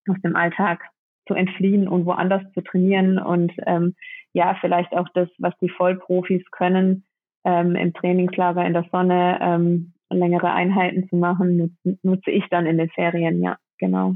[0.10, 0.82] aus dem Alltag
[1.28, 3.94] zu entfliehen und woanders zu trainieren und ähm,
[4.34, 7.06] ja, vielleicht auch das, was die Vollprofis können,
[7.46, 12.66] ähm, im Trainingslager in der Sonne ähm, längere Einheiten zu machen, nutze, nutze ich dann
[12.66, 14.16] in den Ferien, ja, genau.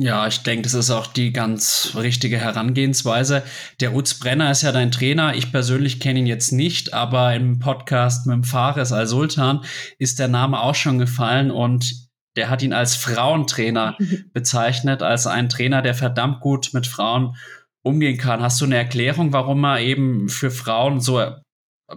[0.00, 3.42] Ja, ich denke, das ist auch die ganz richtige Herangehensweise.
[3.80, 5.34] Der Utz Brenner ist ja dein Trainer.
[5.34, 9.64] Ich persönlich kenne ihn jetzt nicht, aber im Podcast mit dem Fares Al-Sultan
[9.98, 13.96] ist der Name auch schon gefallen und der hat ihn als Frauentrainer
[14.32, 17.34] bezeichnet, als ein Trainer, der verdammt gut mit Frauen
[17.82, 18.40] umgehen kann.
[18.40, 21.20] Hast du eine Erklärung, warum er eben für Frauen so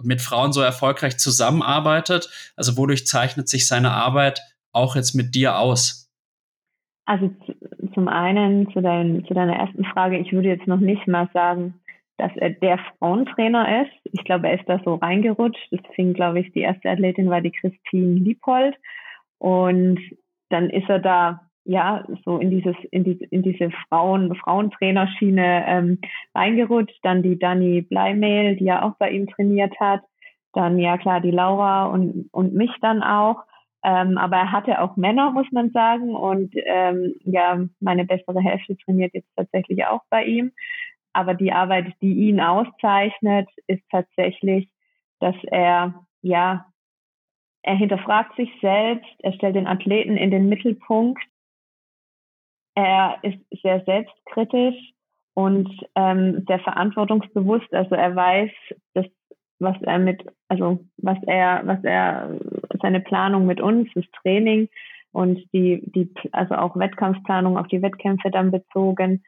[0.02, 2.52] mit Frauen so erfolgreich zusammenarbeitet?
[2.56, 6.08] Also wodurch zeichnet sich seine Arbeit auch jetzt mit dir aus?
[7.04, 7.30] Also
[7.94, 11.74] zum einen zu, dein, zu deiner ersten Frage, ich würde jetzt noch nicht mal sagen,
[12.18, 13.92] dass er der Frauentrainer ist.
[14.12, 15.74] Ich glaube, er ist da so reingerutscht.
[15.94, 18.76] Fing, glaube ich, die erste Athletin war die Christine Liebold.
[19.38, 19.98] Und
[20.50, 25.98] dann ist er da ja so in dieses in diese in diese Frauen Frauentrainerschiene ähm,
[26.34, 26.98] reingerutscht.
[27.02, 30.02] Dann die Dani Bleimehl, die ja auch bei ihm trainiert hat.
[30.52, 33.42] Dann ja klar die Laura und und mich dann auch.
[33.84, 36.14] Ähm, aber er hatte auch Männer, muss man sagen.
[36.14, 40.52] Und ähm, ja, meine bessere Hälfte trainiert jetzt tatsächlich auch bei ihm.
[41.12, 44.68] Aber die Arbeit, die ihn auszeichnet, ist tatsächlich,
[45.20, 46.66] dass er, ja,
[47.62, 51.22] er hinterfragt sich selbst, er stellt den Athleten in den Mittelpunkt.
[52.74, 54.92] Er ist sehr selbstkritisch
[55.34, 57.72] und ähm, sehr verantwortungsbewusst.
[57.72, 58.50] Also er weiß,
[58.94, 59.06] dass
[59.62, 62.38] was er mit, also was er, was er,
[62.80, 64.68] seine Planung mit uns, das Training
[65.12, 69.22] und die, die, also auch Wettkampfplanung auf die Wettkämpfe dann bezogen.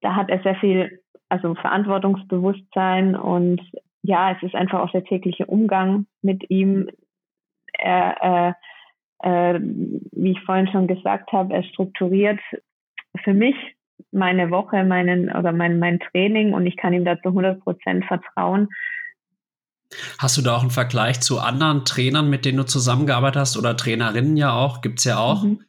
[0.00, 3.60] Da hat er sehr viel, also Verantwortungsbewusstsein und
[4.02, 6.88] ja, es ist einfach auch der tägliche Umgang mit ihm.
[7.72, 8.54] Er,
[9.22, 12.40] äh, äh, wie ich vorhin schon gesagt habe, er strukturiert
[13.24, 13.56] für mich
[14.12, 18.04] meine Woche, meinen oder mein, mein Training und ich kann ihm da zu 100 Prozent
[18.04, 18.68] vertrauen.
[20.18, 23.76] Hast du da auch einen Vergleich zu anderen Trainern, mit denen du zusammengearbeitet hast oder
[23.76, 24.80] Trainerinnen ja auch?
[24.80, 25.42] Gibt es ja auch.
[25.42, 25.64] Mhm.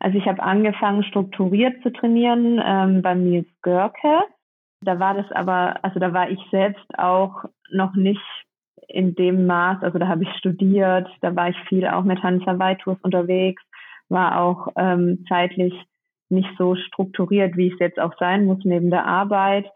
[0.00, 4.20] Also ich habe angefangen, strukturiert zu trainieren ähm, bei Nils Görke.
[4.80, 8.20] Da war das aber, also da war ich selbst auch noch nicht
[8.86, 12.58] in dem Maß, also da habe ich studiert, da war ich viel auch mit Hansa
[12.58, 13.62] Weitours unterwegs,
[14.08, 15.74] war auch ähm, zeitlich
[16.30, 19.66] nicht so strukturiert, wie es jetzt auch sein muss neben der Arbeit.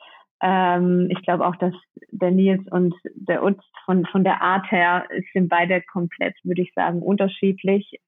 [0.42, 1.74] Ähm, ich glaube auch, dass
[2.10, 6.74] der Nils und der Utz von, von der Art her sind beide komplett, würde ich
[6.74, 8.00] sagen, unterschiedlich.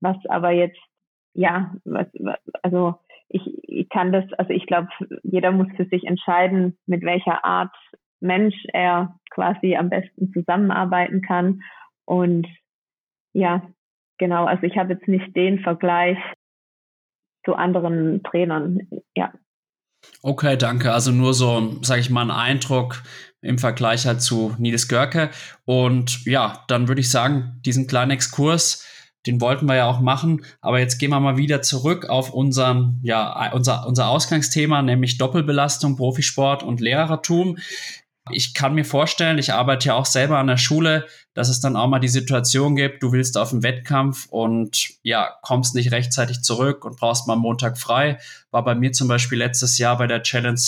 [0.00, 0.78] Was aber jetzt,
[1.34, 2.06] ja, was,
[2.62, 2.94] also
[3.28, 4.88] ich, ich kann das, also ich glaube,
[5.22, 7.74] jeder muss für sich entscheiden, mit welcher Art
[8.20, 11.62] Mensch er quasi am besten zusammenarbeiten kann.
[12.04, 12.46] Und
[13.32, 13.62] ja,
[14.18, 16.18] genau, also ich habe jetzt nicht den Vergleich
[17.44, 19.32] zu anderen Trainern, ja.
[20.22, 20.92] Okay, danke.
[20.92, 23.02] Also nur so, sage ich mal, ein Eindruck
[23.42, 25.30] im Vergleich halt zu Nils Görke.
[25.64, 28.84] Und ja, dann würde ich sagen, diesen kleinen Exkurs,
[29.26, 30.44] den wollten wir ja auch machen.
[30.60, 35.96] Aber jetzt gehen wir mal wieder zurück auf unseren, ja, unser, unser Ausgangsthema, nämlich Doppelbelastung,
[35.96, 37.58] Profisport und Lehrertum.
[38.32, 41.76] Ich kann mir vorstellen, ich arbeite ja auch selber an der Schule, dass es dann
[41.76, 46.42] auch mal die Situation gibt, du willst auf einen Wettkampf und ja, kommst nicht rechtzeitig
[46.42, 48.18] zurück und brauchst mal Montag frei.
[48.50, 50.60] War bei mir zum Beispiel letztes Jahr bei der Challenge,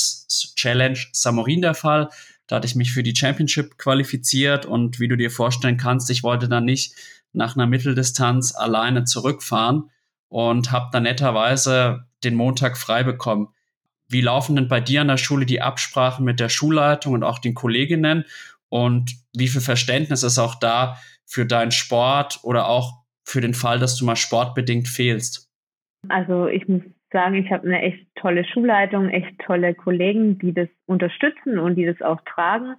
[0.57, 2.09] Challenge Samorin der Fall.
[2.47, 6.23] Da hatte ich mich für die Championship qualifiziert und wie du dir vorstellen kannst, ich
[6.23, 6.95] wollte dann nicht
[7.33, 9.91] nach einer Mitteldistanz alleine zurückfahren
[10.29, 13.49] und habe dann netterweise den Montag frei bekommen.
[14.13, 17.39] Wie laufen denn bei dir an der Schule die Absprachen mit der Schulleitung und auch
[17.39, 18.25] den Kolleginnen?
[18.69, 20.97] Und wie viel Verständnis ist auch da
[21.27, 22.93] für deinen Sport oder auch
[23.25, 25.51] für den Fall, dass du mal sportbedingt fehlst?
[26.09, 30.69] Also ich muss sagen, ich habe eine echt tolle Schulleitung, echt tolle Kollegen, die das
[30.87, 32.75] unterstützen und die das auch tragen.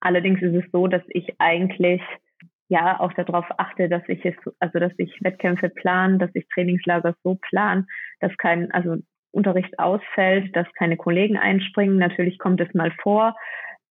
[0.00, 2.02] Allerdings ist es so, dass ich eigentlich
[2.68, 7.14] ja auch darauf achte, dass ich es, also dass ich Wettkämpfe plan, dass ich Trainingslager
[7.22, 7.86] so plan,
[8.20, 8.96] dass kein, also
[9.32, 11.98] Unterricht ausfällt, dass keine Kollegen einspringen.
[11.98, 13.34] Natürlich kommt es mal vor,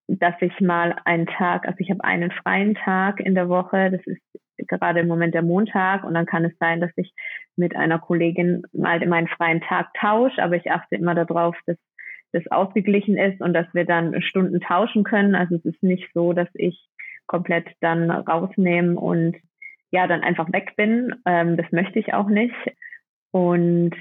[0.07, 4.01] dass ich mal einen Tag, also ich habe einen freien Tag in der Woche, das
[4.05, 4.21] ist
[4.67, 7.13] gerade im Moment der Montag und dann kann es sein, dass ich
[7.55, 11.77] mit einer Kollegin mal meinen freien Tag tausche, aber ich achte immer darauf, dass
[12.31, 15.35] das ausgeglichen ist und dass wir dann Stunden tauschen können.
[15.35, 16.87] Also es ist nicht so, dass ich
[17.27, 19.35] komplett dann rausnehme und
[19.91, 21.13] ja, dann einfach weg bin.
[21.25, 22.55] Ähm, das möchte ich auch nicht.
[23.31, 23.95] Und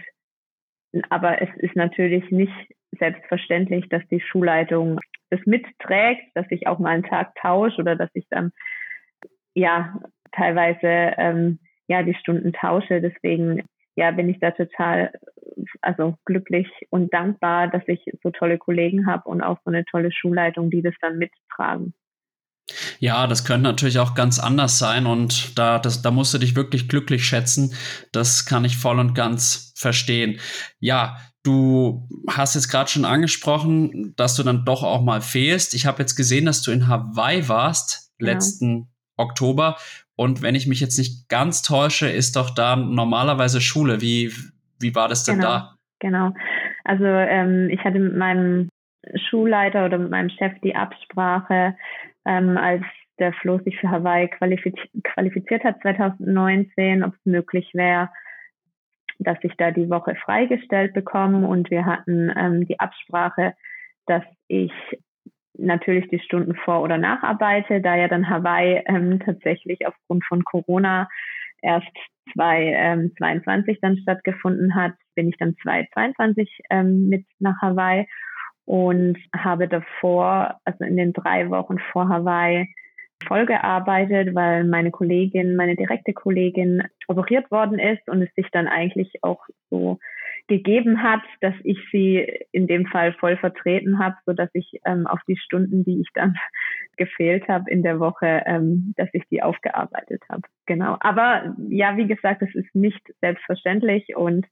[1.09, 2.53] aber es ist natürlich nicht
[2.99, 4.99] selbstverständlich, dass die Schulleitung
[5.31, 8.53] das mitträgt, dass ich auch mal einen Tag tausche oder dass ich dann
[9.55, 10.01] ja
[10.33, 13.01] teilweise ähm, ja die Stunden tausche.
[13.01, 13.65] Deswegen
[13.97, 15.13] ja bin ich da total
[15.83, 20.13] also glücklich und dankbar, dass ich so tolle Kollegen habe und auch so eine tolle
[20.13, 21.95] Schulleitung, die das dann mittragen.
[23.01, 26.55] Ja, das könnte natürlich auch ganz anders sein und da, das, da musst du dich
[26.55, 27.73] wirklich glücklich schätzen.
[28.13, 30.39] Das kann ich voll und ganz verstehen.
[30.81, 35.73] Ja, du hast jetzt gerade schon angesprochen, dass du dann doch auch mal fehlst.
[35.73, 38.27] Ich habe jetzt gesehen, dass du in Hawaii warst ja.
[38.27, 39.77] letzten Oktober
[40.15, 44.03] und wenn ich mich jetzt nicht ganz täusche, ist doch da normalerweise Schule.
[44.03, 44.31] Wie,
[44.79, 45.77] wie war das denn genau, da?
[46.01, 46.35] Genau.
[46.85, 48.69] Also ähm, ich hatte mit meinem
[49.29, 51.77] Schulleiter oder mit meinem Chef die Absprache,
[52.27, 52.83] ähm, als
[53.19, 58.09] der Flo sich für Hawaii qualifiz qualifiziert hat 2019, ob es möglich wäre,
[59.19, 61.47] dass ich da die Woche freigestellt bekomme.
[61.47, 63.55] Und wir hatten ähm, die Absprache,
[64.07, 64.73] dass ich
[65.59, 71.09] natürlich die Stunden vor- oder nacharbeite, da ja dann Hawaii ähm, tatsächlich aufgrund von Corona
[71.63, 71.95] erst
[72.33, 78.07] 2022 ähm, dann stattgefunden hat, bin ich dann 2022 ähm, mit nach Hawaii
[78.71, 82.73] und habe davor, also in den drei Wochen vor Hawaii,
[83.27, 88.69] voll gearbeitet, weil meine Kollegin, meine direkte Kollegin operiert worden ist und es sich dann
[88.69, 89.99] eigentlich auch so
[90.47, 95.09] gegeben hat, dass ich sie in dem Fall voll vertreten habe, so dass ich ähm,
[95.09, 96.37] auf die Stunden, die ich dann
[96.97, 100.43] gefehlt habe in der Woche, ähm, dass ich die aufgearbeitet habe.
[100.67, 100.97] Genau.
[101.01, 104.47] Aber ja, wie gesagt, es ist nicht selbstverständlich und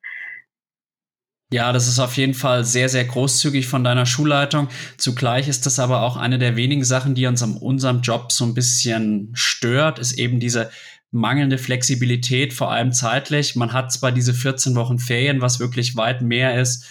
[1.50, 4.68] ja, das ist auf jeden Fall sehr, sehr großzügig von deiner Schulleitung.
[4.98, 8.44] Zugleich ist das aber auch eine der wenigen Sachen, die uns an unserem Job so
[8.44, 10.70] ein bisschen stört, ist eben diese
[11.10, 13.56] mangelnde Flexibilität, vor allem zeitlich.
[13.56, 16.84] Man hat zwar diese 14 Wochen Ferien, was wirklich weit mehr ist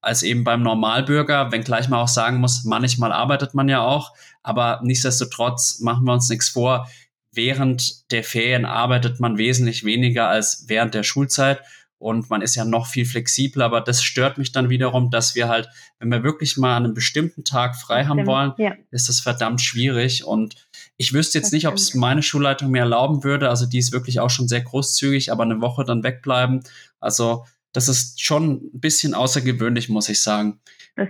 [0.00, 4.80] als eben beim Normalbürger, wenngleich man auch sagen muss, manchmal arbeitet man ja auch, aber
[4.82, 6.88] nichtsdestotrotz machen wir uns nichts vor.
[7.32, 11.60] Während der Ferien arbeitet man wesentlich weniger als während der Schulzeit.
[12.00, 15.48] Und man ist ja noch viel flexibler, aber das stört mich dann wiederum, dass wir
[15.48, 18.74] halt, wenn wir wirklich mal an einem bestimmten Tag frei haben wollen, ja.
[18.90, 20.24] ist das verdammt schwierig.
[20.24, 20.54] Und
[20.96, 23.92] ich wüsste jetzt das nicht, ob es meine Schulleitung mir erlauben würde, also die ist
[23.92, 26.62] wirklich auch schon sehr großzügig, aber eine Woche dann wegbleiben,
[27.00, 30.58] also das ist schon ein bisschen außergewöhnlich, muss ich sagen.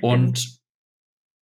[0.02, 0.58] Und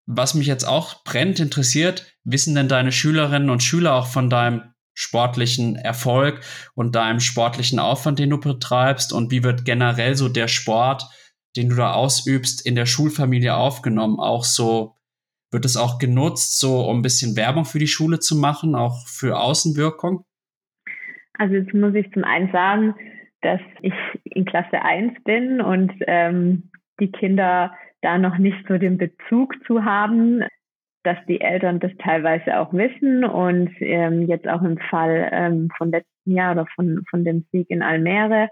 [0.06, 4.74] was mich jetzt auch brennt interessiert, wissen denn deine Schülerinnen und Schüler auch von deinem
[4.98, 6.40] sportlichen Erfolg
[6.74, 11.04] und deinem sportlichen Aufwand, den du betreibst und wie wird generell so der Sport,
[11.56, 14.18] den du da ausübst, in der Schulfamilie aufgenommen?
[14.18, 14.96] Auch so,
[15.52, 19.06] wird es auch genutzt, so um ein bisschen Werbung für die Schule zu machen, auch
[19.06, 20.24] für Außenwirkung?
[21.34, 22.94] Also jetzt muss ich zum einen sagen,
[23.42, 28.98] dass ich in Klasse 1 bin und ähm, die Kinder da noch nicht so den
[28.98, 30.42] Bezug zu haben
[31.04, 35.90] dass die Eltern das teilweise auch wissen und ähm, jetzt auch im Fall ähm, von
[35.90, 38.48] letzten Jahr oder von, von dem Sieg in Almere,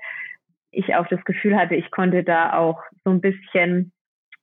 [0.71, 3.93] ich auch das Gefühl hatte, ich konnte da auch so ein bisschen,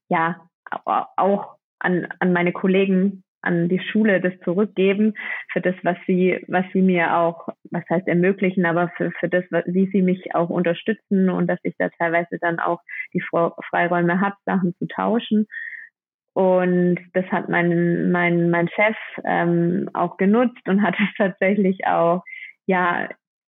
[0.10, 0.38] ja,
[0.86, 5.14] auch an, an meine Kollegen, an die Schule das zurückgeben
[5.52, 9.44] für das, was sie, was sie mir auch, was heißt ermöglichen, aber für, für das,
[9.66, 12.80] wie sie mich auch unterstützen und dass ich da teilweise dann auch
[13.14, 15.48] die Freiräume habe, Sachen zu tauschen.
[16.34, 22.24] Und das hat mein, mein, mein Chef ähm, auch genutzt und hat es tatsächlich auch
[22.66, 23.08] ja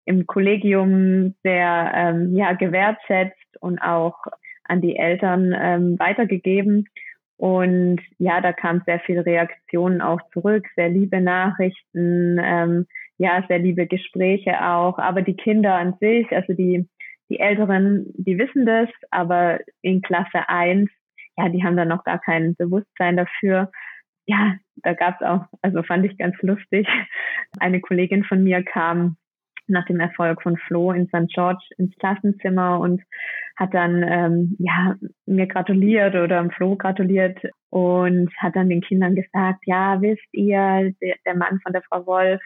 [0.05, 4.17] im Kollegium sehr ähm, ja, gewertschätzt und auch
[4.65, 6.87] an die Eltern ähm, weitergegeben.
[7.37, 12.87] Und ja, da kam sehr viel Reaktionen auch zurück, sehr liebe Nachrichten, ähm,
[13.19, 14.99] ja, sehr liebe Gespräche auch.
[14.99, 16.89] Aber die Kinder an sich, also die,
[17.29, 20.91] die Älteren, die wissen das, aber in Klasse 1
[21.39, 23.71] ja, die haben dann noch gar kein Bewusstsein dafür.
[24.27, 26.87] Ja, da gab es auch, also fand ich ganz lustig.
[27.61, 29.17] Eine Kollegin von mir kam
[29.69, 31.33] nach dem Erfolg von Flo in St.
[31.33, 33.03] George ins Klassenzimmer und
[33.57, 34.97] hat dann ähm, ja
[35.27, 37.39] mir gratuliert oder Flo gratuliert
[37.71, 42.07] und hat dann den Kindern gesagt, ja, wisst ihr, der, der Mann von der Frau
[42.07, 42.41] Wolf,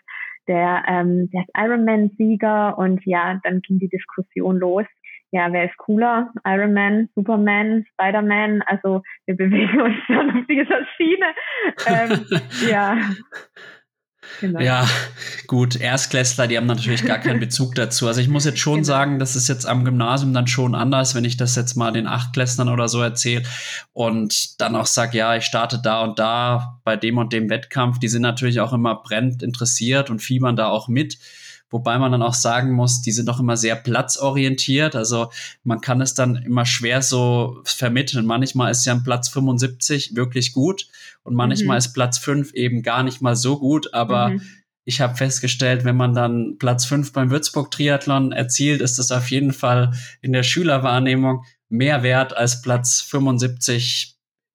[0.49, 4.87] der, ähm, der ist Ironman-Sieger und ja, dann ging die Diskussion los
[5.33, 6.31] ja, wer ist cooler?
[6.47, 8.63] Iron Man, Superman, Spider-Man.
[8.67, 11.27] Also wir bewegen uns dann auf dieser Schiene.
[11.87, 12.27] Ähm,
[12.71, 12.99] ja.
[14.41, 14.61] Genau.
[14.61, 14.87] Ja,
[15.47, 18.07] gut, Erstklässler, die haben natürlich gar keinen Bezug dazu.
[18.07, 18.85] Also ich muss jetzt schon genau.
[18.85, 22.07] sagen, das ist jetzt am Gymnasium dann schon anders, wenn ich das jetzt mal den
[22.07, 23.43] Achtklässlern oder so erzähle
[23.93, 27.99] und dann auch sage, ja, ich starte da und da bei dem und dem Wettkampf.
[27.99, 31.19] Die sind natürlich auch immer brennend interessiert und fiebern da auch mit.
[31.73, 34.95] Wobei man dann auch sagen muss, die sind doch immer sehr platzorientiert.
[34.95, 35.31] Also
[35.65, 38.27] man kann es dann immer schwer so vermitteln.
[38.27, 40.87] Manchmal ist ja ein Platz 75 wirklich gut
[41.25, 41.79] und manchmal mhm.
[41.79, 43.95] ist Platz 5 eben gar nicht mal so gut.
[43.95, 44.43] Aber mhm.
[44.85, 49.31] ich habe festgestellt, wenn man dann Platz 5 beim Würzburg Triathlon erzielt, ist das auf
[49.31, 54.12] jeden Fall in der Schülerwahrnehmung mehr wert als Platz 75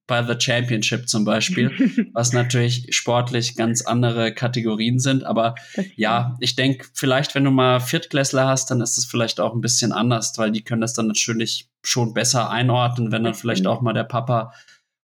[0.08, 1.70] bei The Championship zum Beispiel,
[2.13, 5.26] was natürlich sportlich ganz andere Kategorien sind.
[5.26, 5.56] Aber
[5.96, 9.62] ja, ich denke, vielleicht, wenn du mal Viertklässler hast, dann ist es vielleicht auch ein
[9.62, 13.82] bisschen anders, weil die können das dann natürlich schon besser einordnen, wenn dann vielleicht auch
[13.82, 14.54] mal der Papa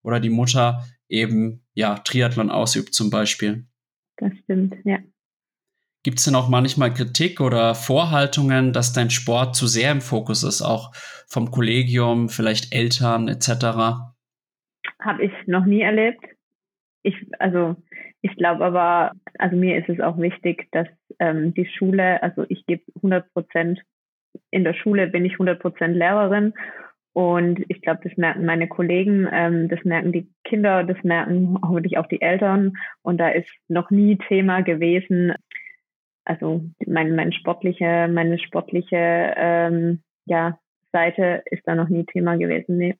[0.02, 3.68] oder die Mutter eben ja Triathlon ausübt zum Beispiel.
[4.18, 5.00] Das stimmt, ja.
[6.04, 10.44] Gibt es denn auch manchmal Kritik oder Vorhaltungen, dass dein Sport zu sehr im Fokus
[10.44, 10.94] ist, auch
[11.28, 14.12] vom Kollegium, vielleicht Eltern etc.?
[15.04, 16.24] Habe ich noch nie erlebt.
[17.04, 17.76] Ich, also
[18.22, 20.88] ich glaube aber, also mir ist es auch wichtig, dass
[21.20, 23.82] ähm, die Schule, also ich gebe 100 Prozent,
[24.52, 26.54] in der Schule bin ich 100 Prozent Lehrerin
[27.12, 31.98] und ich glaube, das merken meine Kollegen, ähm, das merken die Kinder, das merken hoffentlich
[31.98, 35.34] auch die Eltern und da ist noch nie Thema gewesen,
[36.26, 40.58] also mein, mein sportliche, meine sportliche ähm, ja,
[40.92, 42.78] Seite ist da noch nie Thema gewesen.
[42.78, 42.96] Nee.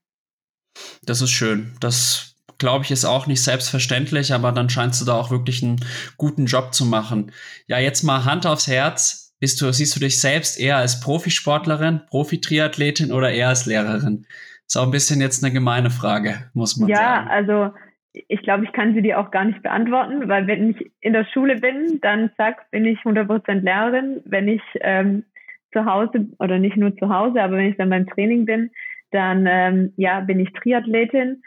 [1.06, 1.74] Das ist schön.
[1.80, 5.80] Das glaube ich ist auch nicht selbstverständlich, aber dann scheinst du da auch wirklich einen
[6.18, 7.32] guten Job zu machen.
[7.68, 9.36] Ja, jetzt mal Hand aufs Herz.
[9.40, 14.26] Bist du, siehst du dich selbst eher als Profisportlerin, Profi-Triathletin oder eher als Lehrerin?
[14.66, 17.28] Ist auch ein bisschen jetzt eine gemeine Frage, muss man ja, sagen.
[17.28, 17.74] Ja, also
[18.14, 21.26] ich glaube, ich kann sie dir auch gar nicht beantworten, weil wenn ich in der
[21.34, 24.22] Schule bin, dann zack, bin ich 100% Lehrerin.
[24.24, 25.26] Wenn ich ähm,
[25.74, 28.70] zu Hause oder nicht nur zu Hause, aber wenn ich dann beim Training bin,
[29.14, 31.44] dann ähm, ja, bin ich Triathletin.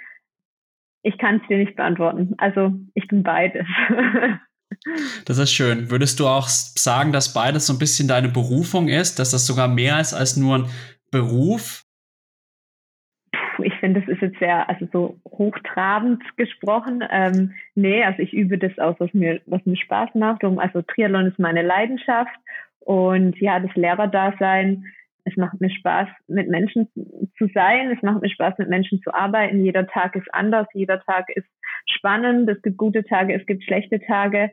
[1.02, 2.34] Ich kann es dir nicht beantworten.
[2.38, 3.66] Also ich bin beides.
[5.24, 5.90] Das ist schön.
[5.90, 9.68] Würdest du auch sagen, dass beides so ein bisschen deine Berufung ist, dass das sogar
[9.68, 10.66] mehr ist als nur ein
[11.10, 11.84] Beruf?
[13.62, 17.02] Ich finde, das ist jetzt sehr, also so hochtrabend gesprochen.
[17.10, 20.44] Ähm, nee, also ich übe das aus, was mir, was mir Spaß macht.
[20.44, 22.34] Also Triathlon ist meine Leidenschaft
[22.80, 24.84] und ja, das Lehrerdasein
[25.26, 26.88] es macht mir Spaß, mit Menschen
[27.36, 27.90] zu sein.
[27.90, 29.64] Es macht mir Spaß, mit Menschen zu arbeiten.
[29.64, 30.68] Jeder Tag ist anders.
[30.72, 31.48] Jeder Tag ist
[31.84, 32.48] spannend.
[32.48, 34.52] Es gibt gute Tage, es gibt schlechte Tage.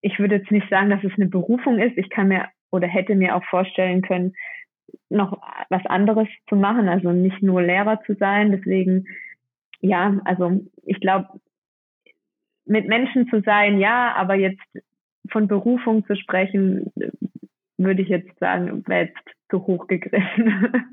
[0.00, 1.98] Ich würde jetzt nicht sagen, dass es eine Berufung ist.
[1.98, 4.34] Ich kann mir oder hätte mir auch vorstellen können,
[5.10, 8.50] noch was anderes zu machen, also nicht nur Lehrer zu sein.
[8.50, 9.06] Deswegen,
[9.80, 11.28] ja, also ich glaube,
[12.64, 14.62] mit Menschen zu sein, ja, aber jetzt
[15.30, 16.92] von Berufung zu sprechen,
[17.78, 19.18] würde ich jetzt sagen, wäre jetzt
[19.50, 20.72] zu hoch gegriffen.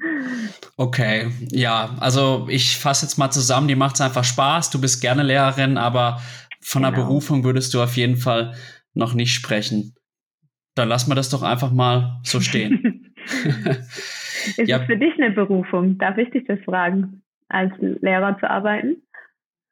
[0.78, 5.02] Okay, ja, also ich fasse jetzt mal zusammen, die macht es einfach Spaß, du bist
[5.02, 6.20] gerne Lehrerin, aber
[6.62, 6.94] von genau.
[6.94, 8.54] einer Berufung würdest du auf jeden Fall
[8.94, 9.96] noch nicht sprechen.
[10.76, 13.14] Dann lass mal das doch einfach mal so stehen.
[14.58, 14.80] Ist ja.
[14.80, 15.98] es für dich eine Berufung?
[15.98, 19.02] Darf ich dich das fragen, als Lehrer zu arbeiten?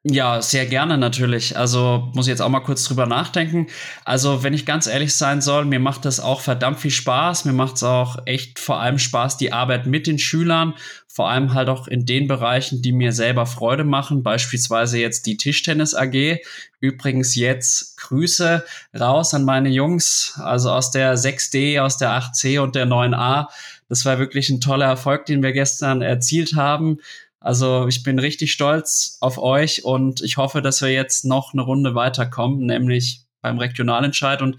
[0.06, 1.56] Ja, sehr gerne natürlich.
[1.58, 3.68] Also muss ich jetzt auch mal kurz drüber nachdenken.
[4.04, 7.46] Also wenn ich ganz ehrlich sein soll, mir macht das auch verdammt viel Spaß.
[7.46, 10.74] Mir macht es auch echt vor allem Spaß, die Arbeit mit den Schülern,
[11.08, 15.38] vor allem halt auch in den Bereichen, die mir selber Freude machen, beispielsweise jetzt die
[15.38, 16.40] Tischtennis AG.
[16.82, 18.66] Übrigens jetzt Grüße
[19.00, 23.48] raus an meine Jungs, also aus der 6D, aus der 8C und der 9A.
[23.88, 27.00] Das war wirklich ein toller Erfolg, den wir gestern erzielt haben.
[27.44, 31.62] Also ich bin richtig stolz auf euch und ich hoffe, dass wir jetzt noch eine
[31.62, 34.42] Runde weiterkommen, nämlich beim Regionalentscheid.
[34.42, 34.56] Und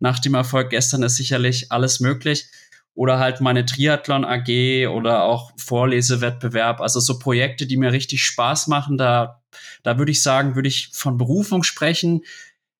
[0.00, 2.50] nach dem Erfolg gestern ist sicherlich alles möglich.
[2.94, 6.80] Oder halt meine Triathlon AG oder auch Vorlesewettbewerb.
[6.80, 8.98] Also so Projekte, die mir richtig Spaß machen.
[8.98, 9.42] Da,
[9.84, 12.22] da würde ich sagen, würde ich von Berufung sprechen.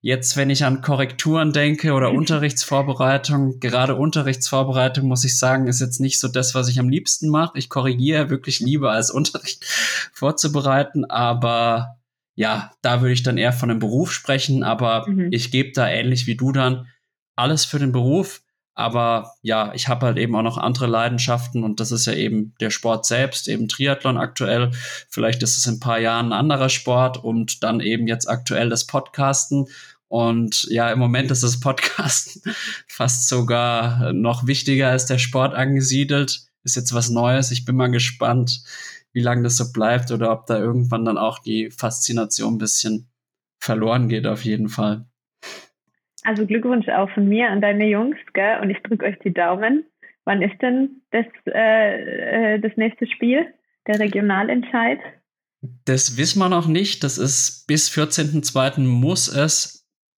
[0.07, 5.99] Jetzt, wenn ich an Korrekturen denke oder Unterrichtsvorbereitung, gerade Unterrichtsvorbereitung, muss ich sagen, ist jetzt
[5.99, 7.59] nicht so das, was ich am liebsten mache.
[7.59, 9.65] Ich korrigiere wirklich lieber als Unterricht
[10.13, 11.97] vorzubereiten, aber
[12.37, 15.33] ja, da würde ich dann eher von einem Beruf sprechen, aber mhm.
[15.33, 16.87] ich gebe da ähnlich wie du dann
[17.35, 18.43] alles für den Beruf.
[18.79, 22.55] Aber ja, ich habe halt eben auch noch andere Leidenschaften und das ist ja eben
[22.61, 24.71] der Sport selbst, eben Triathlon aktuell.
[25.09, 28.69] Vielleicht ist es in ein paar Jahren ein anderer Sport und dann eben jetzt aktuell
[28.69, 29.67] das Podcasten.
[30.09, 32.43] Und ja, im Moment ist das Podcasten
[32.87, 36.47] fast sogar noch wichtiger als der Sport angesiedelt.
[36.63, 37.51] Ist jetzt was Neues.
[37.51, 38.63] Ich bin mal gespannt,
[39.13, 43.09] wie lange das so bleibt oder ob da irgendwann dann auch die Faszination ein bisschen
[43.59, 45.07] verloren geht, auf jeden Fall.
[46.23, 48.59] Also Glückwunsch auch von mir an deine Jungs, gell?
[48.61, 49.85] Und ich drücke euch die Daumen.
[50.25, 53.47] Wann ist denn das, äh, äh, das nächste Spiel,
[53.87, 54.99] der Regionalentscheid?
[55.85, 57.05] Das wissen wir noch nicht.
[57.05, 58.81] Das ist bis 14.02.
[58.81, 59.76] muss es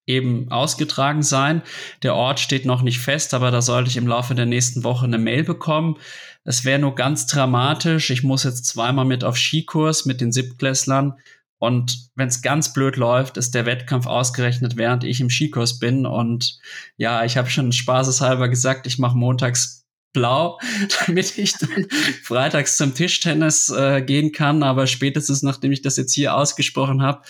[0.08, 1.62] eben ausgetragen sein.
[2.02, 5.04] Der Ort steht noch nicht fest, aber da sollte ich im Laufe der nächsten Woche
[5.04, 5.96] eine Mail bekommen.
[6.44, 8.10] Es wäre nur ganz dramatisch.
[8.10, 11.14] Ich muss jetzt zweimal mit auf Skikurs mit den Siebtklässlern
[11.58, 16.06] und wenn es ganz blöd läuft, ist der Wettkampf ausgerechnet, während ich im Skikurs bin.
[16.06, 16.58] Und
[16.96, 19.77] ja, ich habe schon spaßeshalber gesagt, ich mache montags
[20.18, 20.58] blau,
[21.06, 21.86] damit ich dann
[22.22, 24.62] freitags zum Tischtennis äh, gehen kann.
[24.62, 27.22] Aber spätestens nachdem ich das jetzt hier ausgesprochen habe,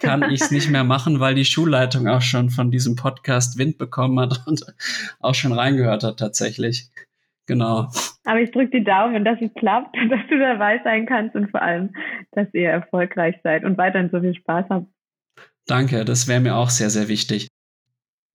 [0.00, 3.78] kann ich es nicht mehr machen, weil die Schulleitung auch schon von diesem Podcast Wind
[3.78, 4.66] bekommen hat und
[5.20, 6.88] auch schon reingehört hat tatsächlich.
[7.46, 7.90] Genau.
[8.24, 11.62] Aber ich drücke die Daumen, dass es klappt, dass du dabei sein kannst und vor
[11.62, 11.94] allem,
[12.32, 14.86] dass ihr erfolgreich seid und weiterhin so viel Spaß habt.
[15.66, 17.48] Danke, das wäre mir auch sehr, sehr wichtig.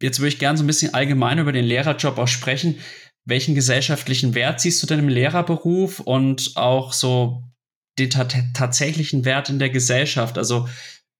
[0.02, 2.76] Jetzt würde ich gerne so ein bisschen allgemein über den Lehrerjob auch sprechen.
[3.30, 7.44] Welchen gesellschaftlichen Wert siehst du denn im Lehrerberuf und auch so
[7.98, 10.38] den tatsächlichen Wert in der Gesellschaft?
[10.38, 10.68] Also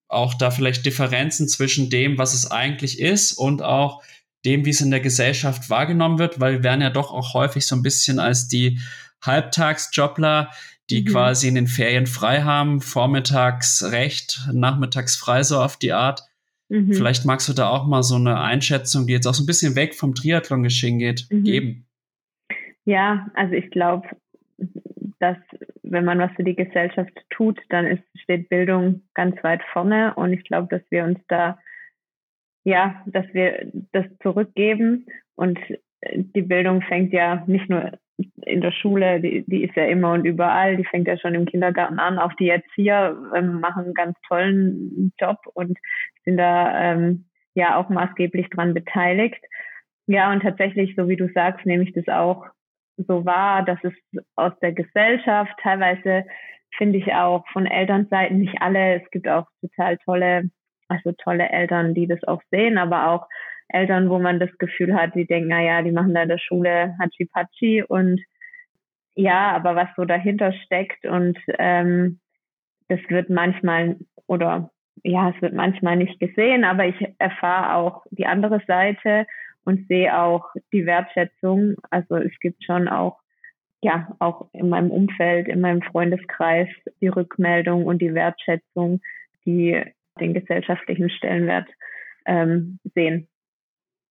[0.08, 4.02] auch da vielleicht Differenzen zwischen dem, was es eigentlich ist und auch
[4.46, 7.66] dem, wie es in der Gesellschaft wahrgenommen wird, weil wir werden ja doch auch häufig
[7.68, 8.80] so ein bisschen als die
[9.22, 10.50] Halbtagsjobler,
[10.90, 11.06] die mhm.
[11.06, 16.24] quasi in den Ferien frei haben, vormittags recht, nachmittags frei so auf die Art.
[16.70, 16.94] Mhm.
[16.94, 19.76] Vielleicht magst du da auch mal so eine Einschätzung, die jetzt auch so ein bisschen
[19.76, 21.44] weg vom Triathlon geschehen geht, mhm.
[21.44, 21.86] geben.
[22.90, 24.10] Ja, also ich glaube,
[25.20, 25.38] dass
[25.84, 30.34] wenn man was für die Gesellschaft tut, dann ist, steht Bildung ganz weit vorne und
[30.34, 31.60] ich glaube, dass wir uns da
[32.64, 35.60] ja, dass wir das zurückgeben und
[36.04, 37.92] die Bildung fängt ja nicht nur
[38.48, 41.46] in der Schule, die, die ist ja immer und überall, die fängt ja schon im
[41.46, 42.18] Kindergarten an.
[42.18, 45.78] Auch die Erzieher ähm, machen einen ganz tollen Job und
[46.26, 49.46] sind da ähm, ja auch maßgeblich dran beteiligt.
[50.08, 52.48] Ja, und tatsächlich, so wie du sagst, nehme ich das auch
[53.08, 53.94] so wahr, dass es
[54.36, 56.26] aus der Gesellschaft, teilweise
[56.78, 60.50] finde ich auch von Elternseiten, nicht alle, es gibt auch total tolle
[60.90, 63.28] also tolle Eltern, die das auch sehen, aber auch
[63.70, 66.40] Eltern, wo man das Gefühl hat, die denken, na ja, die machen da in der
[66.40, 67.84] Schule Hatschi-Patschi.
[67.84, 68.20] Und
[69.16, 72.20] ja, aber was so dahinter steckt und ähm,
[72.88, 74.72] das wird manchmal oder
[75.04, 79.28] ja, es wird manchmal nicht gesehen, aber ich erfahre auch die andere Seite
[79.66, 81.76] und sehe auch die Wertschätzung.
[81.90, 83.20] Also es gibt schon auch
[83.82, 86.68] ja, auch in meinem Umfeld, in meinem Freundeskreis
[87.02, 89.02] die Rückmeldung und die Wertschätzung,
[89.46, 89.82] die
[90.20, 91.70] den gesellschaftlichen Stellenwert
[92.26, 93.28] ähm, sehen.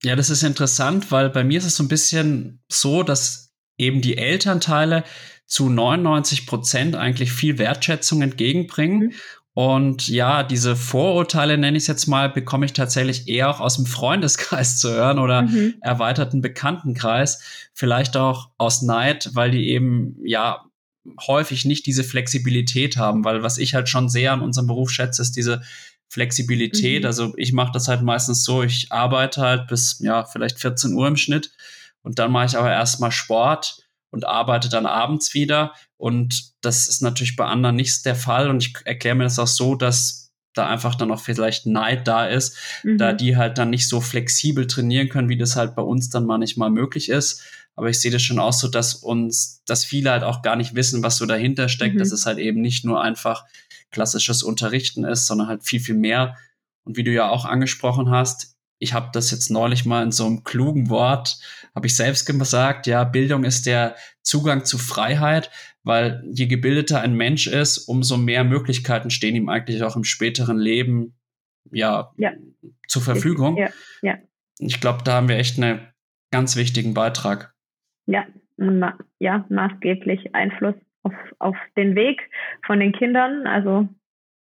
[0.03, 4.01] Ja, das ist interessant, weil bei mir ist es so ein bisschen so, dass eben
[4.01, 5.03] die Elternteile
[5.45, 8.99] zu 99 Prozent eigentlich viel Wertschätzung entgegenbringen.
[8.99, 9.13] Mhm.
[9.57, 13.77] Und ja, diese Vorurteile, nenne ich es jetzt mal, bekomme ich tatsächlich eher auch aus
[13.77, 15.73] dem Freundeskreis zu hören oder mhm.
[15.81, 17.41] erweiterten Bekanntenkreis.
[17.73, 20.63] Vielleicht auch aus Neid, weil die eben ja
[21.25, 25.23] häufig nicht diese Flexibilität haben, weil was ich halt schon sehr an unserem Beruf schätze,
[25.23, 25.63] ist diese
[26.07, 27.01] Flexibilität.
[27.01, 27.07] Mhm.
[27.07, 31.07] Also ich mache das halt meistens so, ich arbeite halt bis ja vielleicht 14 Uhr
[31.07, 31.49] im Schnitt
[32.03, 35.73] und dann mache ich aber erstmal Sport und arbeite dann abends wieder.
[35.97, 38.49] Und das ist natürlich bei anderen nicht der Fall.
[38.49, 42.25] Und ich erkläre mir das auch so, dass da einfach dann auch vielleicht Neid da
[42.25, 42.97] ist, mhm.
[42.97, 46.25] da die halt dann nicht so flexibel trainieren können, wie das halt bei uns dann
[46.25, 47.43] manchmal möglich ist.
[47.75, 50.73] Aber ich sehe das schon auch so, dass uns, dass viele halt auch gar nicht
[50.73, 51.99] wissen, was so dahinter steckt, mhm.
[51.99, 53.45] dass es halt eben nicht nur einfach
[53.91, 56.35] klassisches Unterrichten ist, sondern halt viel, viel mehr.
[56.83, 60.25] Und wie du ja auch angesprochen hast, ich habe das jetzt neulich mal in so
[60.25, 61.39] einem klugen Wort,
[61.75, 65.49] habe ich selbst gesagt, ja, Bildung ist der Zugang zu Freiheit,
[65.83, 70.57] weil je gebildeter ein Mensch ist, umso mehr Möglichkeiten stehen ihm eigentlich auch im späteren
[70.57, 71.15] Leben
[71.71, 72.33] ja, ja.
[72.87, 73.57] zur Verfügung.
[73.57, 73.69] Ja,
[74.01, 74.17] ja.
[74.59, 75.87] Ich glaube, da haben wir echt einen
[76.31, 77.53] ganz wichtigen Beitrag.
[78.05, 78.25] Ja,
[78.57, 82.21] ma ja, maßgeblich Einfluss auf, auf den Weg
[82.65, 83.87] von den Kindern, also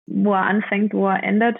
[0.07, 1.59] wo er anfängt, wo er endet.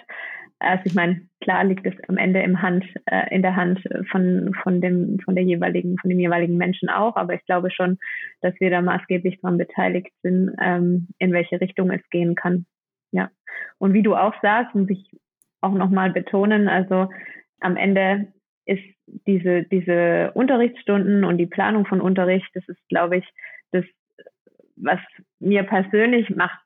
[0.59, 3.81] Also ich meine, klar liegt es am Ende im Hand, äh, in der Hand
[4.11, 7.97] von, von dem, von der jeweiligen, von dem jeweiligen Menschen auch, aber ich glaube schon,
[8.41, 12.65] dass wir da maßgeblich daran beteiligt sind, ähm, in welche Richtung es gehen kann.
[13.11, 13.29] Ja.
[13.77, 15.09] Und wie du auch sagst, muss ich
[15.61, 17.09] auch nochmal betonen, also
[17.59, 18.27] am Ende
[18.65, 18.83] ist
[19.25, 23.25] diese, diese Unterrichtsstunden und die Planung von Unterricht, das ist, glaube ich,
[23.71, 23.85] das,
[24.75, 24.99] was
[25.39, 26.59] mir persönlich macht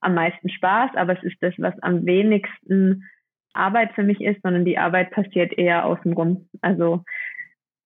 [0.00, 3.08] am meisten Spaß, aber es ist das, was am wenigsten
[3.54, 6.48] Arbeit für mich ist, sondern die Arbeit passiert eher außenrum.
[6.60, 7.04] Also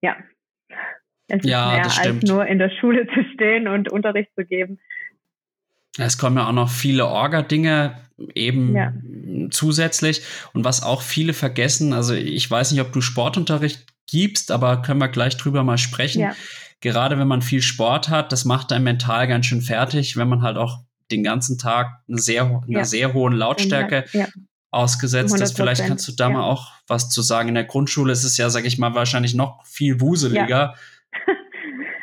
[0.03, 0.17] ja,
[1.29, 4.79] es ist ja, mehr als nur in der Schule zu stehen und Unterricht zu geben.
[5.99, 7.97] Es kommen ja auch noch viele Orga-Dinge
[8.35, 8.93] eben ja.
[9.51, 10.23] zusätzlich.
[10.53, 15.01] Und was auch viele vergessen, also ich weiß nicht, ob du Sportunterricht gibst, aber können
[15.01, 16.21] wir gleich drüber mal sprechen.
[16.21, 16.37] Ja.
[16.81, 20.43] Gerade wenn man viel Sport hat, das macht einen mental ganz schön fertig, wenn man
[20.43, 22.85] halt auch den ganzen Tag eine sehr, eine ja.
[22.85, 24.27] sehr hohen Lautstärke ja
[24.71, 25.57] ausgesetzt ist.
[25.57, 26.35] Vielleicht kannst du da ja.
[26.35, 27.49] mal auch was zu sagen.
[27.49, 30.49] In der Grundschule ist es ja, sag ich mal, wahrscheinlich noch viel wuseliger.
[30.49, 30.75] Ja.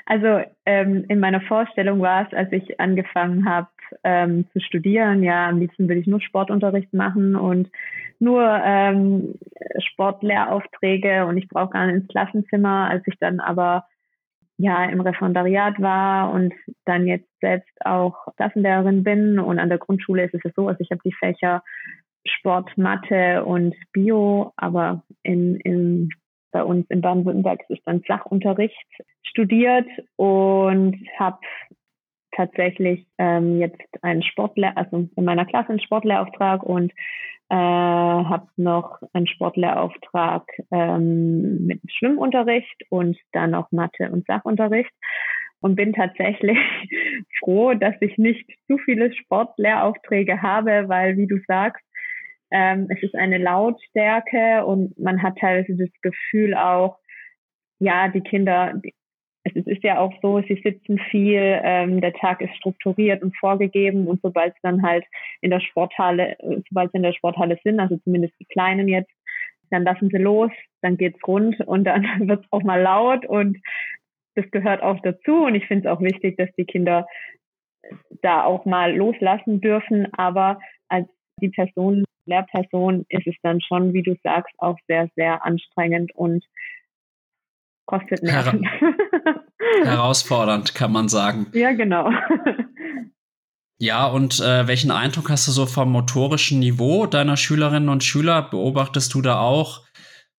[0.06, 3.70] Also ähm, in meiner Vorstellung war es, als ich angefangen habe
[4.04, 7.70] ähm, zu studieren, ja, am liebsten würde ich nur Sportunterricht machen und
[8.20, 9.36] nur ähm,
[9.80, 12.90] Sportlehraufträge und ich brauche gar nicht ins Klassenzimmer.
[12.90, 13.86] Als ich dann aber
[14.58, 16.54] ja im Referendariat war und
[16.86, 20.92] dann jetzt selbst auch Klassenlehrerin bin und an der Grundschule ist es so, also ich
[20.92, 21.64] habe die Fächer
[22.26, 26.10] Sport, Mathe und Bio, aber in, in,
[26.52, 28.88] bei uns in Baden-Württemberg ist dann Sachunterricht
[29.24, 31.40] studiert und habe
[32.36, 36.92] tatsächlich ähm, jetzt einen Sportlehr, also in meiner Klasse einen Sportlehrauftrag und
[37.50, 44.92] äh, habe noch einen Sportlehrauftrag ähm, mit Schwimmunterricht und dann noch Mathe und Sachunterricht
[45.62, 46.58] und bin tatsächlich
[47.40, 51.84] froh, dass ich nicht zu viele Sportlehraufträge habe, weil, wie du sagst,
[52.54, 57.00] ähm, es ist eine Lautstärke und man hat teilweise das Gefühl auch,
[57.80, 58.80] ja, die Kinder,
[59.44, 64.08] es ist ja auch so, sie sitzen viel, ähm, der Tag ist strukturiert und vorgegeben
[64.08, 65.04] und sobald sie dann halt
[65.42, 66.38] in der Sporthalle,
[66.70, 69.12] sobald sie in der Sporthalle sind, also zumindest die Kleinen jetzt,
[69.72, 70.52] dann lassen sie los,
[70.82, 73.58] dann geht's rund und dann wird's auch mal laut und
[74.36, 77.08] das gehört auch dazu und ich finde es auch wichtig, dass die Kinder
[78.22, 80.60] da auch mal loslassen dürfen, aber
[81.42, 86.46] die Person Lehrperson ist es dann schon, wie du sagst, auch sehr, sehr anstrengend und
[87.86, 88.66] kostet Nerven.
[88.66, 88.96] Her
[89.84, 91.48] herausfordernd, kann man sagen.
[91.54, 92.10] Ja, genau.
[93.80, 98.44] Ja, und äh, welchen Eindruck hast du so vom motorischen Niveau deiner Schülerinnen und Schüler?
[98.44, 99.82] Beobachtest du da auch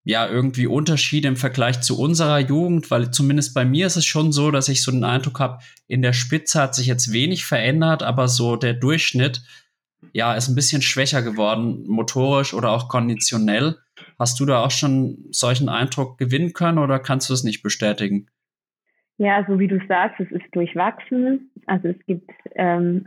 [0.04, 2.90] ja irgendwie Unterschiede im Vergleich zu unserer Jugend?
[2.90, 6.00] Weil zumindest bei mir ist es schon so, dass ich so den Eindruck habe, in
[6.00, 9.42] der Spitze hat sich jetzt wenig verändert, aber so der Durchschnitt
[10.12, 13.76] ja, ist ein bisschen schwächer geworden, motorisch oder auch konditionell.
[14.18, 18.28] Hast du da auch schon solchen Eindruck gewinnen können oder kannst du es nicht bestätigen?
[19.16, 21.50] Ja, so wie du sagst, es ist durchwachsen.
[21.66, 23.06] Also es gibt ähm,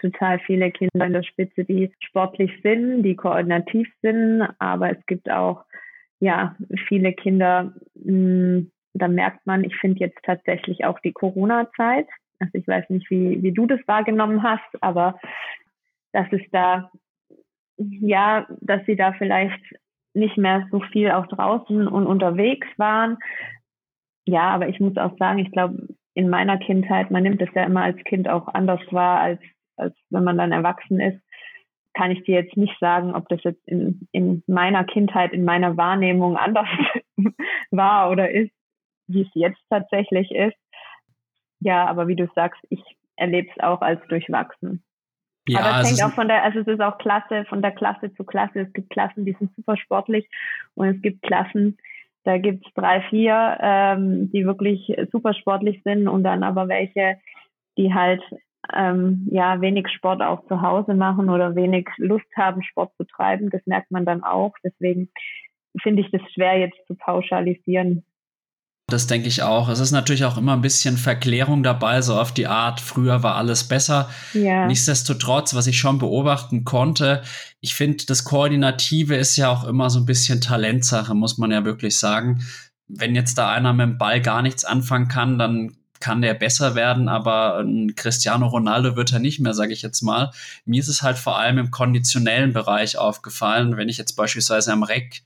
[0.00, 5.30] total viele Kinder in der Spitze, die sportlich sind, die koordinativ sind, aber es gibt
[5.30, 5.64] auch
[6.20, 6.56] ja
[6.88, 12.08] viele Kinder, mh, hm, da merkt man, ich finde jetzt tatsächlich auch die Corona-Zeit
[12.40, 15.18] Also ich weiß nicht, wie, wie du das wahrgenommen hast, aber
[16.12, 16.90] dass es da,
[17.76, 19.60] ja, dass sie da vielleicht
[20.14, 23.18] nicht mehr so viel auch draußen und unterwegs waren.
[24.26, 27.64] Ja, aber ich muss auch sagen, ich glaube, in meiner Kindheit, man nimmt es ja
[27.64, 29.40] immer als Kind auch anders wahr, als,
[29.76, 31.20] als wenn man dann erwachsen ist,
[31.94, 35.76] kann ich dir jetzt nicht sagen, ob das jetzt in, in meiner Kindheit, in meiner
[35.76, 36.68] Wahrnehmung anders
[37.70, 38.52] war oder ist,
[39.08, 40.56] wie es jetzt tatsächlich ist.
[41.60, 42.82] Ja, aber wie du sagst, ich
[43.16, 44.82] erlebe es auch als durchwachsen.
[45.48, 48.14] Ja, aber es hängt auch von der, also es ist auch Klasse, von der Klasse
[48.14, 48.60] zu Klasse.
[48.60, 50.28] Es gibt Klassen, die sind super sportlich
[50.74, 51.78] und es gibt Klassen,
[52.24, 57.16] da gibt es drei, vier, ähm, die wirklich super sportlich sind und dann aber welche,
[57.78, 58.22] die halt
[58.74, 63.48] ähm, ja wenig Sport auch zu Hause machen oder wenig Lust haben, Sport zu treiben.
[63.50, 64.52] Das merkt man dann auch.
[64.62, 65.10] Deswegen
[65.82, 68.04] finde ich das schwer jetzt zu pauschalisieren.
[68.92, 69.68] Das denke ich auch.
[69.68, 73.36] Es ist natürlich auch immer ein bisschen Verklärung dabei, so auf die Art, früher war
[73.36, 74.10] alles besser.
[74.34, 74.66] Ja.
[74.66, 77.22] Nichtsdestotrotz, was ich schon beobachten konnte,
[77.60, 81.64] ich finde, das Koordinative ist ja auch immer so ein bisschen Talentsache, muss man ja
[81.64, 82.44] wirklich sagen.
[82.88, 86.74] Wenn jetzt da einer mit dem Ball gar nichts anfangen kann, dann kann der besser
[86.74, 90.30] werden, aber ein Cristiano Ronaldo wird er nicht mehr, sage ich jetzt mal.
[90.64, 94.82] Mir ist es halt vor allem im konditionellen Bereich aufgefallen, wenn ich jetzt beispielsweise am
[94.82, 95.22] Reck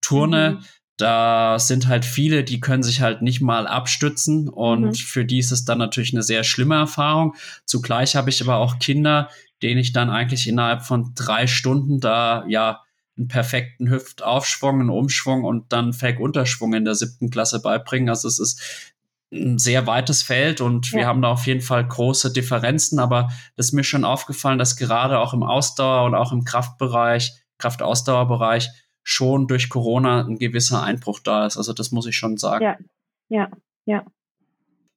[0.00, 0.64] turne, mhm
[0.98, 4.94] da sind halt viele, die können sich halt nicht mal abstützen und mhm.
[4.94, 7.34] für die ist es dann natürlich eine sehr schlimme Erfahrung.
[7.64, 9.30] Zugleich habe ich aber auch Kinder,
[9.62, 12.82] denen ich dann eigentlich innerhalb von drei Stunden da ja
[13.16, 18.08] einen perfekten Hüftaufschwung, einen Umschwung und dann Fake-Unterschwung in der siebten Klasse beibringen.
[18.08, 18.92] Also es ist
[19.32, 20.98] ein sehr weites Feld und ja.
[20.98, 24.76] wir haben da auf jeden Fall große Differenzen, aber das ist mir schon aufgefallen, dass
[24.76, 28.70] gerade auch im Ausdauer und auch im Kraftbereich, Kraftausdauerbereich
[29.10, 31.56] schon durch Corona ein gewisser Einbruch da ist.
[31.56, 32.62] Also das muss ich schon sagen.
[32.62, 32.76] Ja,
[33.30, 33.50] ja,
[33.86, 34.04] ja.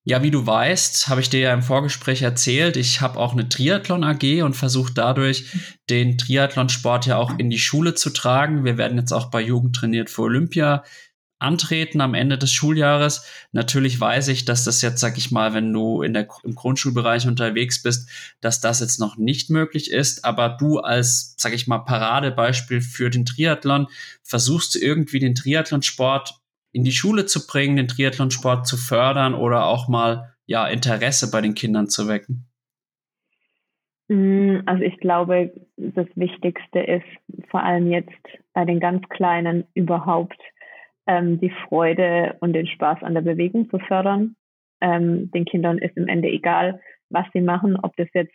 [0.03, 3.47] Ja, wie du weißt, habe ich dir ja im Vorgespräch erzählt, ich habe auch eine
[3.47, 5.45] Triathlon AG und versuche dadurch
[5.89, 8.65] den Triathlonsport ja auch in die Schule zu tragen.
[8.65, 10.83] Wir werden jetzt auch bei Jugend trainiert für Olympia
[11.41, 13.25] antreten am Ende des Schuljahres.
[13.51, 17.27] Natürlich weiß ich, dass das jetzt, sag ich mal, wenn du in der, im Grundschulbereich
[17.27, 18.09] unterwegs bist,
[18.41, 20.23] dass das jetzt noch nicht möglich ist.
[20.25, 23.87] Aber du als, sag ich mal, Paradebeispiel für den Triathlon
[24.23, 26.39] versuchst du irgendwie den Triathlonsport
[26.71, 31.41] in die Schule zu bringen, den Triathlonsport zu fördern oder auch mal, ja, Interesse bei
[31.41, 32.45] den Kindern zu wecken.
[34.07, 37.05] Mm, also ich glaube, das Wichtigste ist
[37.49, 38.11] vor allem jetzt
[38.53, 40.37] bei den ganz Kleinen überhaupt
[41.07, 44.35] ähm, die Freude und den Spaß an der Bewegung zu fördern.
[44.81, 46.79] Ähm, den Kindern ist im Ende egal,
[47.09, 48.33] was sie machen, ob das jetzt,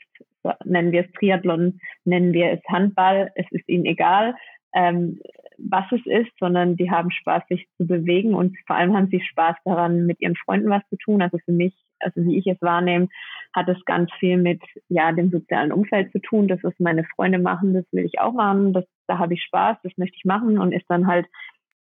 [0.65, 4.35] nennen wir es Triathlon, nennen wir es Handball, es ist ihnen egal,
[4.75, 5.19] ähm,
[5.59, 9.21] was es ist, sondern die haben Spaß, sich zu bewegen und vor allem haben sie
[9.21, 11.23] Spaß daran, mit ihren Freunden was zu tun.
[11.23, 13.09] Also für mich, also wie ich es wahrnehme,
[13.55, 16.47] hat es ganz viel mit ja dem sozialen Umfeld zu tun.
[16.47, 18.75] Das, was meine Freunde machen, das will ich auch machen.
[18.75, 21.27] Das, da habe ich Spaß, das möchte ich machen und ist dann halt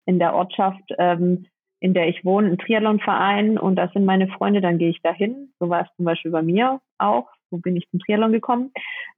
[0.05, 1.45] in der Ortschaft, ähm,
[1.79, 5.53] in der ich wohne, ein Triathlonverein und da sind meine Freunde, dann gehe ich dahin.
[5.59, 7.29] So war es zum Beispiel bei mir auch.
[7.51, 8.71] So bin ich zum Triathlon gekommen.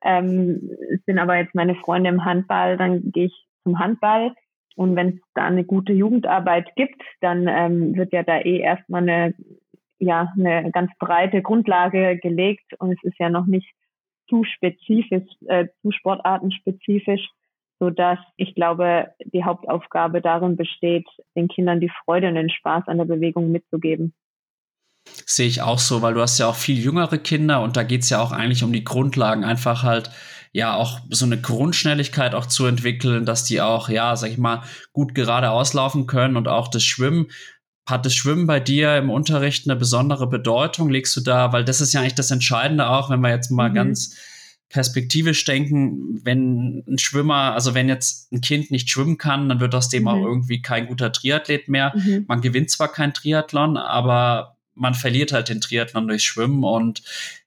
[0.04, 0.70] Ähm,
[1.06, 4.34] sind aber jetzt meine Freunde im Handball, dann gehe ich zum Handball.
[4.76, 9.02] Und wenn es da eine gute Jugendarbeit gibt, dann ähm, wird ja da eh erstmal
[9.02, 9.34] eine,
[10.00, 13.70] ja, eine ganz breite Grundlage gelegt und es ist ja noch nicht
[14.30, 17.28] zu spezifisch, äh, zu sportartenspezifisch
[17.82, 22.84] so dass ich glaube, die Hauptaufgabe darin besteht, den Kindern die Freude und den Spaß
[22.86, 24.14] an der Bewegung mitzugeben.
[25.26, 28.04] Sehe ich auch so, weil du hast ja auch viel jüngere Kinder und da geht
[28.04, 30.12] es ja auch eigentlich um die Grundlagen, einfach halt
[30.52, 34.62] ja auch so eine Grundschnelligkeit auch zu entwickeln, dass die auch, ja, sag ich mal,
[34.94, 37.30] gut geradeaus laufen können und auch das Schwimmen.
[37.90, 40.92] Hat das Schwimmen bei dir im Unterricht eine besondere Bedeutung?
[40.92, 43.72] Legst du da, weil das ist ja eigentlich das Entscheidende auch, wenn wir jetzt mal
[43.72, 43.74] mhm.
[43.74, 44.16] ganz
[44.72, 49.76] perspektivisch denken, wenn ein Schwimmer, also wenn jetzt ein Kind nicht schwimmen kann, dann wird
[49.76, 50.08] aus dem mhm.
[50.08, 51.94] auch irgendwie kein guter Triathlet mehr.
[51.96, 52.26] Mhm.
[52.28, 57.04] Man gewinnt zwar kein Triathlon, aber man verliert halt den Triathlon durch Schwimmen und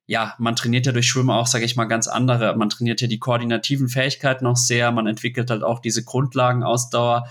[0.06, 2.54] ja, man trainiert ja durch Schwimmen auch, sage ich mal, ganz andere.
[2.56, 7.26] Man trainiert ja die koordinativen Fähigkeiten noch sehr, man entwickelt halt auch diese Grundlagenausdauer,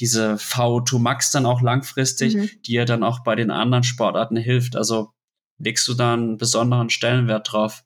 [0.00, 2.50] diese VO2 Max dann auch langfristig, mhm.
[2.66, 4.74] die ja dann auch bei den anderen Sportarten hilft.
[4.74, 5.12] Also
[5.58, 7.83] legst du da einen besonderen Stellenwert drauf?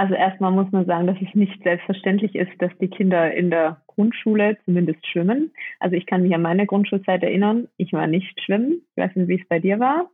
[0.00, 3.82] Also erstmal muss man sagen, dass es nicht selbstverständlich ist, dass die Kinder in der
[3.86, 5.52] Grundschule zumindest schwimmen.
[5.78, 7.68] Also ich kann mich an meine Grundschulzeit erinnern.
[7.76, 8.80] Ich war nicht schwimmen.
[8.96, 10.08] Ich weiß nicht, wie es bei dir war.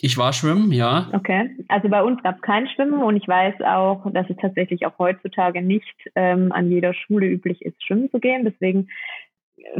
[0.00, 1.08] Ich war schwimmen, ja.
[1.12, 1.50] Okay.
[1.68, 4.98] Also bei uns gab es kein Schwimmen und ich weiß auch, dass es tatsächlich auch
[4.98, 8.44] heutzutage nicht ähm, an jeder Schule üblich ist, schwimmen zu gehen.
[8.44, 8.88] Deswegen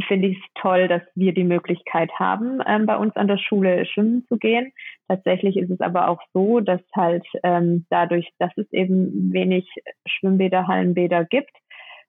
[0.07, 3.85] finde ich es toll, dass wir die Möglichkeit haben, ähm, bei uns an der Schule
[3.85, 4.71] schwimmen zu gehen.
[5.07, 9.67] Tatsächlich ist es aber auch so, dass halt ähm, dadurch, dass es eben wenig
[10.07, 11.51] Schwimmbäder, Hallenbäder gibt,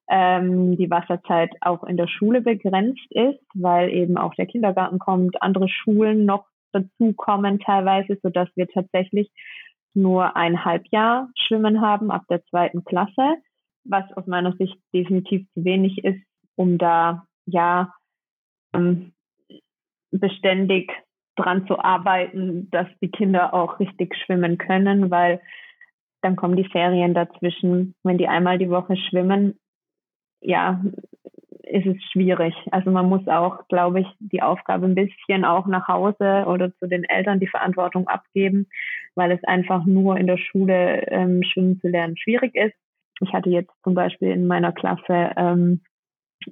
[0.09, 5.43] ähm, die Wasserzeit auch in der Schule begrenzt ist, weil eben auch der Kindergarten kommt,
[5.43, 9.31] andere Schulen noch dazukommen teilweise, so dass wir tatsächlich
[9.95, 13.37] nur ein Halbjahr Schwimmen haben ab der zweiten Klasse,
[13.85, 16.23] was aus meiner Sicht definitiv zu wenig ist,
[16.55, 17.95] um da ja
[18.75, 19.13] ähm,
[20.11, 20.93] beständig
[21.37, 25.41] dran zu arbeiten, dass die Kinder auch richtig schwimmen können, weil
[26.23, 27.95] dann kommen die Ferien dazwischen.
[28.03, 29.59] Wenn die einmal die Woche schwimmen,
[30.41, 30.83] ja,
[31.63, 32.55] ist es schwierig.
[32.71, 36.87] Also man muss auch, glaube ich, die Aufgabe ein bisschen auch nach Hause oder zu
[36.87, 38.69] den Eltern die Verantwortung abgeben,
[39.15, 42.75] weil es einfach nur in der Schule ähm, schwimmen zu lernen schwierig ist.
[43.21, 45.83] Ich hatte jetzt zum Beispiel in meiner Klasse, ähm,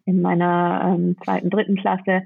[0.05, 2.25] in meiner ähm, zweiten, dritten Klasse,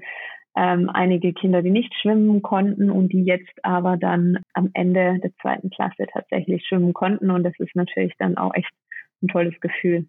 [0.55, 5.31] ähm, einige Kinder, die nicht schwimmen konnten und die jetzt aber dann am Ende der
[5.41, 7.31] zweiten Klasse tatsächlich schwimmen konnten.
[7.31, 8.71] Und das ist natürlich dann auch echt
[9.21, 10.07] ein tolles Gefühl.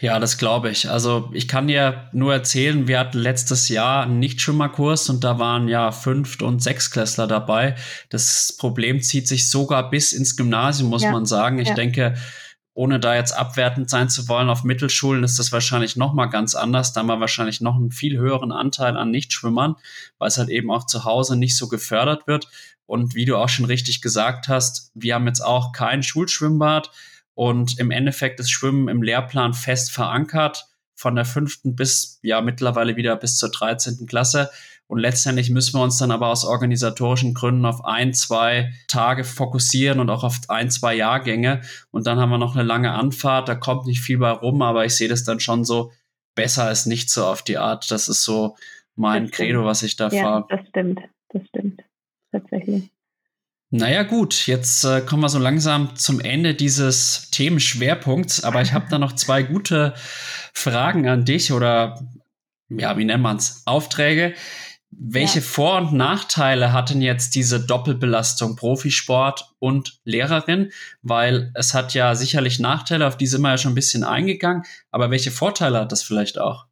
[0.00, 0.88] Ja, das glaube ich.
[0.88, 5.66] Also ich kann dir nur erzählen, wir hatten letztes Jahr einen Nichtschwimmerkurs und da waren
[5.66, 7.74] ja Fünft- und Sechsklässler dabei.
[8.08, 11.10] Das Problem zieht sich sogar bis ins Gymnasium, muss ja.
[11.10, 11.58] man sagen.
[11.58, 11.74] Ich ja.
[11.74, 12.14] denke,
[12.78, 16.54] ohne da jetzt abwertend sein zu wollen, auf Mittelschulen ist das wahrscheinlich noch mal ganz
[16.54, 16.92] anders.
[16.92, 19.74] Da haben wir wahrscheinlich noch einen viel höheren Anteil an Nichtschwimmern,
[20.18, 22.46] weil es halt eben auch zu Hause nicht so gefördert wird.
[22.86, 26.92] Und wie du auch schon richtig gesagt hast, wir haben jetzt auch kein Schulschwimmbad
[27.34, 32.94] und im Endeffekt ist Schwimmen im Lehrplan fest verankert, von der fünften bis ja mittlerweile
[32.94, 34.06] wieder bis zur 13.
[34.06, 34.50] Klasse.
[34.88, 40.00] Und letztendlich müssen wir uns dann aber aus organisatorischen Gründen auf ein, zwei Tage fokussieren
[40.00, 41.60] und auch auf ein, zwei Jahrgänge.
[41.90, 44.86] Und dann haben wir noch eine lange Anfahrt, da kommt nicht viel bei rum, aber
[44.86, 45.92] ich sehe das dann schon so,
[46.34, 47.90] besser ist nicht so auf die Art.
[47.90, 48.56] Das ist so
[48.96, 50.46] mein Credo, was ich da ja, fahre.
[50.48, 51.82] Das stimmt, das stimmt.
[52.32, 52.90] Tatsächlich.
[53.70, 58.86] Naja gut, jetzt äh, kommen wir so langsam zum Ende dieses Themenschwerpunkts, aber ich habe
[58.88, 59.92] da noch zwei gute
[60.54, 62.00] Fragen an dich oder
[62.70, 63.62] ja, wie nennt man's?
[63.66, 64.34] Aufträge.
[64.90, 65.44] Welche ja.
[65.44, 70.70] Vor- und Nachteile hat denn jetzt diese Doppelbelastung Profisport und Lehrerin?
[71.02, 74.62] Weil es hat ja sicherlich Nachteile, auf die sind wir ja schon ein bisschen eingegangen,
[74.90, 76.66] aber welche Vorteile hat das vielleicht auch?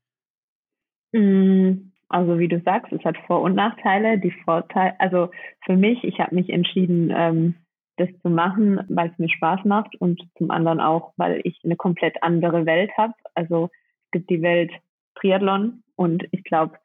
[1.13, 4.19] Mm, also wie du sagst, es hat Vor- und Nachteile.
[4.19, 5.31] Die Vorteile, also
[5.65, 7.55] für mich, ich habe mich entschieden, ähm,
[7.97, 11.77] das zu machen, weil es mir Spaß macht und zum anderen auch, weil ich eine
[11.77, 13.15] komplett andere Welt habe.
[13.35, 13.71] Also
[14.07, 14.71] es gibt die Welt
[15.19, 16.77] Triathlon und ich glaube,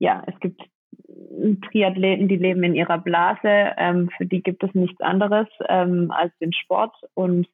[0.00, 0.60] ja, es gibt
[1.70, 3.74] Triathleten, die leben in ihrer Blase.
[3.76, 6.94] Ähm, für die gibt es nichts anderes ähm, als den Sport.
[7.14, 7.46] Und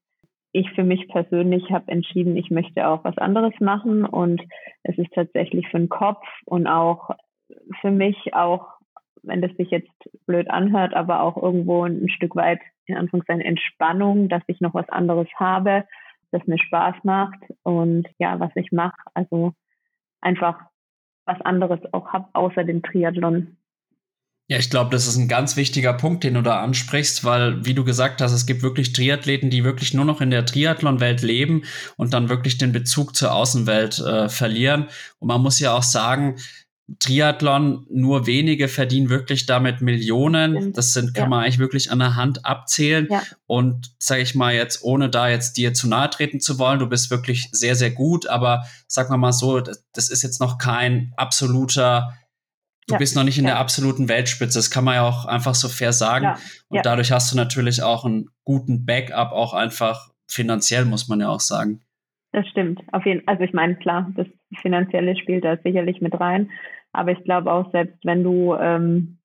[0.53, 4.05] ich für mich persönlich habe entschieden, ich möchte auch was anderes machen.
[4.05, 4.41] Und
[4.85, 7.11] es ist tatsächlich für den Kopf und auch
[7.81, 8.69] für mich auch,
[9.23, 9.91] wenn das sich jetzt
[10.27, 14.89] blöd anhört, aber auch irgendwo ein Stück weit in Anführungszeichen Entspannung, dass ich noch was
[14.89, 15.85] anderes habe,
[16.31, 17.41] das mir Spaß macht.
[17.65, 19.53] Und ja, was ich mache, also
[20.21, 20.61] einfach
[21.27, 23.57] was anderes auch habe außer dem Triathlon.
[24.49, 27.75] Ja, ich glaube, das ist ein ganz wichtiger Punkt, den du da ansprichst, weil, wie
[27.75, 31.63] du gesagt hast, es gibt wirklich Triathleten, die wirklich nur noch in der Triathlon-Welt leben
[31.97, 34.87] und dann wirklich den Bezug zur Außenwelt äh, verlieren.
[35.19, 36.37] Und man muss ja auch sagen,
[37.01, 40.73] Triathlon, nur wenige verdienen wirklich damit Millionen.
[40.73, 41.29] Das sind, kann ja.
[41.29, 43.09] man eigentlich wirklich an der Hand abzählen.
[43.11, 43.23] Ja.
[43.47, 46.89] Und sage ich mal jetzt, ohne da jetzt dir zu nahe treten zu wollen, du
[46.89, 51.13] bist wirklich sehr, sehr gut, aber sag mal mal so, das ist jetzt noch kein
[51.17, 52.13] absoluter
[52.87, 54.59] du ja, bist noch nicht in der absoluten Weltspitze.
[54.59, 56.39] Das kann man ja auch einfach so fair sagen.
[56.69, 61.29] Und dadurch hast du natürlich auch einen guten Backup, auch einfach finanziell, muss man ja
[61.29, 61.81] auch sagen.
[62.33, 62.83] Das stimmt.
[62.93, 64.27] Auf jeden Also ich meine, klar, das
[64.61, 66.51] Finanzielle spielt da sicherlich mit rein.
[66.97, 69.19] Aber ich glaube auch, selbst wenn du ähm,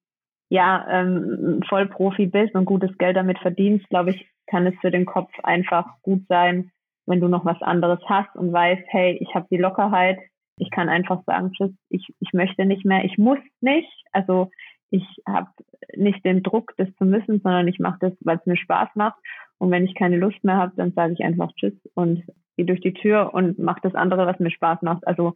[0.49, 5.05] ja ähm, Vollprofi bist und gutes Geld damit verdienst, glaube ich, kann es für den
[5.05, 6.71] Kopf einfach gut sein,
[7.05, 10.19] wenn du noch was anderes hast und weißt, hey, ich habe die Lockerheit,
[10.57, 13.91] ich kann einfach sagen, tschüss, ich, ich möchte nicht mehr, ich muss nicht.
[14.11, 14.51] Also
[14.89, 15.47] ich habe
[15.95, 19.17] nicht den Druck, das zu müssen, sondern ich mache das, weil es mir Spaß macht.
[19.57, 22.23] Und wenn ich keine Lust mehr habe, dann sage ich einfach Tschüss und
[22.57, 25.07] gehe durch die Tür und mache das andere, was mir Spaß macht.
[25.07, 25.33] Also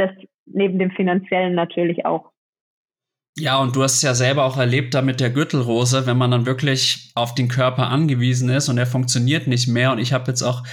[0.00, 0.10] das
[0.46, 2.32] neben dem finanziellen natürlich auch.
[3.38, 6.32] Ja, und du hast es ja selber auch erlebt da mit der Gürtelrose, wenn man
[6.32, 9.92] dann wirklich auf den Körper angewiesen ist und er funktioniert nicht mehr.
[9.92, 10.64] Und ich habe jetzt auch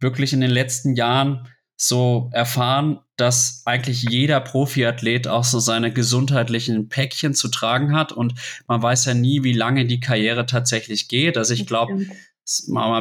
[0.00, 6.88] wirklich in den letzten Jahren so erfahren, dass eigentlich jeder Profiathlet auch so seine gesundheitlichen
[6.88, 8.32] Päckchen zu tragen hat und
[8.66, 11.36] man weiß ja nie, wie lange die Karriere tatsächlich geht.
[11.36, 12.06] Also ich glaube,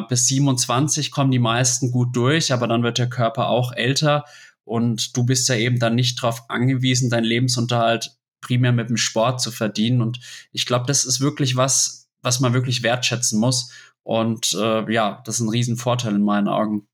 [0.09, 4.25] bis 27 kommen die meisten gut durch, aber dann wird der Körper auch älter
[4.65, 9.39] und du bist ja eben dann nicht darauf angewiesen, deinen Lebensunterhalt primär mit dem Sport
[9.41, 10.01] zu verdienen.
[10.01, 10.19] Und
[10.51, 13.71] ich glaube, das ist wirklich was, was man wirklich wertschätzen muss.
[14.03, 16.87] Und äh, ja, das ist ein Riesenvorteil in meinen Augen.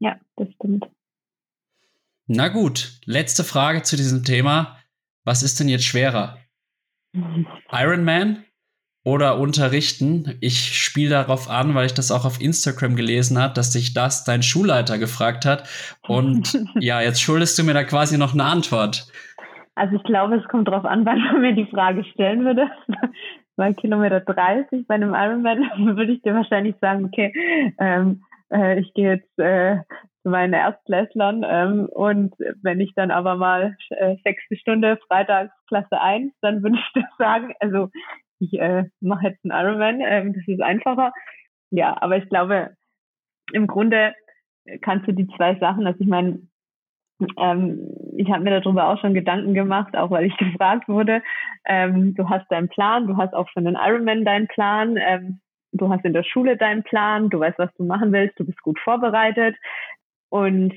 [0.00, 0.86] Ja, das stimmt.
[2.26, 4.78] Na gut, letzte Frage zu diesem Thema.
[5.24, 6.38] Was ist denn jetzt schwerer?
[7.72, 8.44] Ironman
[9.08, 10.36] oder unterrichten?
[10.40, 14.24] Ich spiele darauf an, weil ich das auch auf Instagram gelesen habe, dass sich das
[14.24, 15.66] dein Schulleiter gefragt hat.
[16.06, 19.06] Und ja, jetzt schuldest du mir da quasi noch eine Antwort.
[19.76, 22.68] Also ich glaube, es kommt darauf an, wann man mir die Frage stellen würde.
[23.56, 27.32] Bei Kilometer 30 bei einem Ironman würde ich dir wahrscheinlich sagen, okay,
[27.80, 29.78] ähm, äh, ich gehe jetzt äh,
[30.22, 36.00] zu meinen Erstklässlern ähm, und wenn ich dann aber mal äh, sechste Stunde Freitags Klasse
[36.00, 37.90] 1, dann würde ich das sagen, also
[38.38, 41.12] ich äh, mache jetzt einen Ironman, ähm, das ist einfacher.
[41.70, 42.74] Ja, aber ich glaube,
[43.52, 44.14] im Grunde
[44.82, 46.40] kannst du die zwei Sachen, also ich meine,
[47.36, 51.22] ähm, ich habe mir darüber auch schon Gedanken gemacht, auch weil ich gefragt wurde.
[51.64, 55.40] Ähm, du hast deinen Plan, du hast auch für einen Ironman deinen Plan, ähm,
[55.72, 58.60] du hast in der Schule deinen Plan, du weißt, was du machen willst, du bist
[58.62, 59.56] gut vorbereitet
[60.30, 60.72] und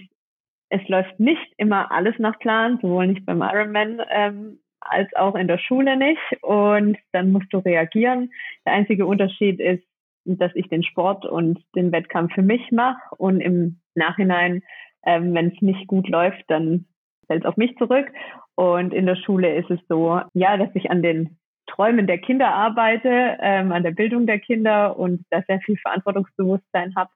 [0.69, 5.47] es läuft nicht immer alles nach Plan, sowohl nicht beim Ironman ähm, als auch in
[5.47, 8.31] der Schule nicht und dann musst du reagieren.
[8.65, 9.83] Der einzige Unterschied ist,
[10.25, 14.61] dass ich den Sport und den Wettkampf für mich mache und im Nachhinein
[15.03, 16.85] ähm, Wenn es nicht gut läuft, dann
[17.27, 18.07] fällt es auf mich zurück.
[18.55, 22.53] Und in der Schule ist es so, ja, dass ich an den Träumen der Kinder
[22.53, 27.09] arbeite, ähm, an der Bildung der Kinder und da sehr viel Verantwortungsbewusstsein habe.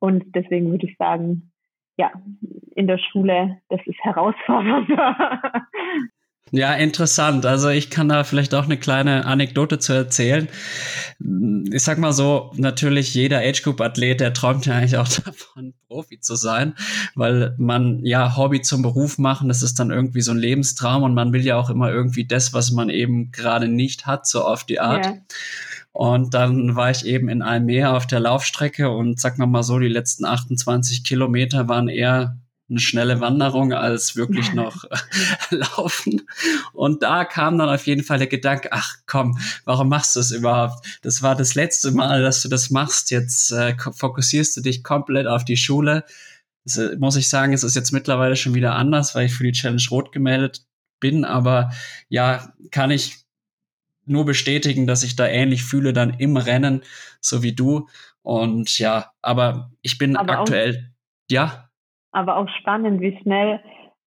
[0.00, 1.52] Und deswegen würde ich sagen,
[1.96, 2.10] ja,
[2.74, 5.66] in der Schule, das ist herausfordernder.
[6.54, 7.46] Ja, interessant.
[7.46, 10.48] Also ich kann da vielleicht auch eine kleine Anekdote zu erzählen.
[11.72, 15.72] Ich sag mal so, natürlich jeder Age Group Athlet, der träumt ja eigentlich auch davon,
[15.88, 16.74] Profi zu sein,
[17.14, 21.14] weil man ja Hobby zum Beruf machen, das ist dann irgendwie so ein Lebenstraum und
[21.14, 24.64] man will ja auch immer irgendwie das, was man eben gerade nicht hat, so auf
[24.64, 25.06] die Art.
[25.06, 25.14] Ja.
[25.92, 29.88] Und dann war ich eben in Almere auf der Laufstrecke und sag mal so, die
[29.88, 32.36] letzten 28 Kilometer waren eher
[32.72, 34.84] eine schnelle Wanderung als wirklich noch
[35.50, 36.22] laufen.
[36.72, 40.30] Und da kam dann auf jeden Fall der Gedanke, ach komm, warum machst du es
[40.30, 40.98] überhaupt?
[41.02, 43.10] Das war das letzte Mal, dass du das machst.
[43.10, 46.04] Jetzt äh, fokussierst du dich komplett auf die Schule.
[46.64, 49.44] Das, äh, muss ich sagen, es ist jetzt mittlerweile schon wieder anders, weil ich für
[49.44, 50.64] die Challenge Rot gemeldet
[50.98, 51.24] bin.
[51.26, 51.70] Aber
[52.08, 53.18] ja, kann ich
[54.06, 56.82] nur bestätigen, dass ich da ähnlich fühle dann im Rennen,
[57.20, 57.88] so wie du.
[58.22, 60.92] Und ja, aber ich bin aber aktuell,
[61.30, 61.68] ja
[62.12, 63.60] aber auch spannend, wie schnell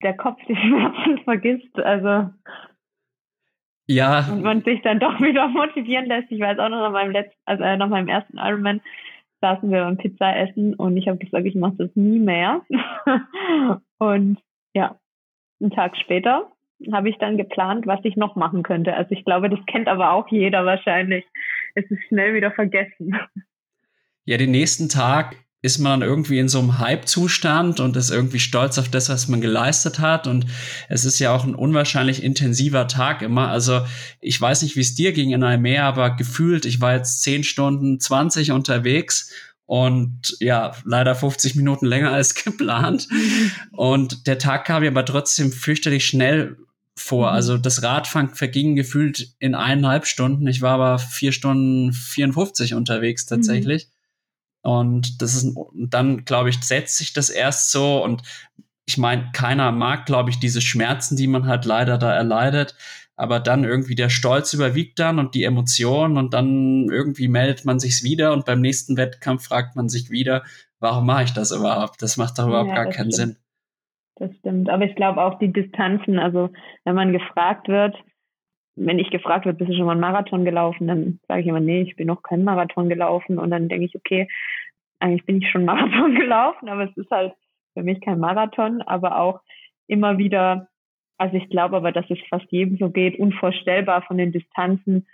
[0.03, 1.77] der Kopf die Schmerzen vergisst.
[1.79, 2.29] Also
[3.87, 4.27] ja.
[4.31, 6.31] Und man sich dann doch wieder motivieren lässt.
[6.31, 8.81] Ich weiß auch noch nach meinem letzten, also äh, nach meinem ersten Ironman
[9.41, 12.61] saßen wir beim Pizza essen und ich habe gesagt, ich mache das nie mehr.
[13.99, 14.39] und
[14.73, 14.97] ja,
[15.61, 16.51] einen Tag später
[16.91, 18.93] habe ich dann geplant, was ich noch machen könnte.
[18.93, 21.25] Also ich glaube, das kennt aber auch jeder wahrscheinlich.
[21.75, 23.15] Es ist schnell wieder vergessen.
[24.25, 25.35] Ja, den nächsten Tag
[25.65, 29.27] ist man dann irgendwie in so einem Hype-Zustand und ist irgendwie stolz auf das, was
[29.27, 30.27] man geleistet hat.
[30.27, 30.45] Und
[30.89, 33.47] es ist ja auch ein unwahrscheinlich intensiver Tag immer.
[33.47, 33.81] Also
[34.21, 37.43] ich weiß nicht, wie es dir ging in Almere, aber gefühlt, ich war jetzt 10
[37.43, 39.31] Stunden 20 unterwegs
[39.65, 43.07] und ja, leider 50 Minuten länger als geplant.
[43.71, 46.57] Und der Tag kam mir aber trotzdem fürchterlich schnell
[46.95, 47.31] vor.
[47.31, 47.35] Mhm.
[47.35, 50.45] Also das Radfahren verging gefühlt in eineinhalb Stunden.
[50.45, 53.85] Ich war aber vier Stunden 54 unterwegs tatsächlich.
[53.85, 53.94] Mhm.
[54.65, 58.23] Und das ist dann, glaube ich, setzt sich das erst so und
[58.87, 62.75] ich meine, keiner mag, glaube ich, diese Schmerzen, die man halt leider da erleidet.
[63.15, 67.79] Aber dann irgendwie der Stolz überwiegt dann und die Emotionen und dann irgendwie meldet man
[67.79, 70.43] sich's wieder und beim nächsten Wettkampf fragt man sich wieder,
[70.79, 72.01] warum mache ich das überhaupt?
[72.01, 73.13] Das macht doch überhaupt ja, gar keinen stimmt.
[73.13, 73.37] Sinn.
[74.15, 74.69] Das stimmt.
[74.69, 76.49] Aber ich glaube auch die Distanzen, also
[76.85, 77.95] wenn man gefragt wird,
[78.75, 81.59] wenn ich gefragt wird, bist du schon mal einen Marathon gelaufen, dann sage ich immer,
[81.59, 83.39] nee, ich bin noch keinen Marathon gelaufen.
[83.39, 84.27] Und dann denke ich, okay,
[84.99, 87.33] eigentlich bin ich schon Marathon gelaufen, aber es ist halt
[87.73, 89.41] für mich kein Marathon, aber auch
[89.87, 90.67] immer wieder,
[91.17, 95.07] also ich glaube aber, dass es fast jedem so geht, unvorstellbar von den Distanzen,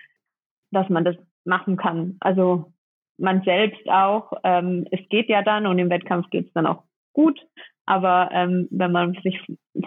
[0.72, 2.18] dass man das machen kann.
[2.20, 2.72] Also
[3.18, 6.84] man selbst auch, ähm, es geht ja dann und im Wettkampf geht es dann auch
[7.14, 7.40] gut,
[7.86, 9.40] aber ähm, wenn man sich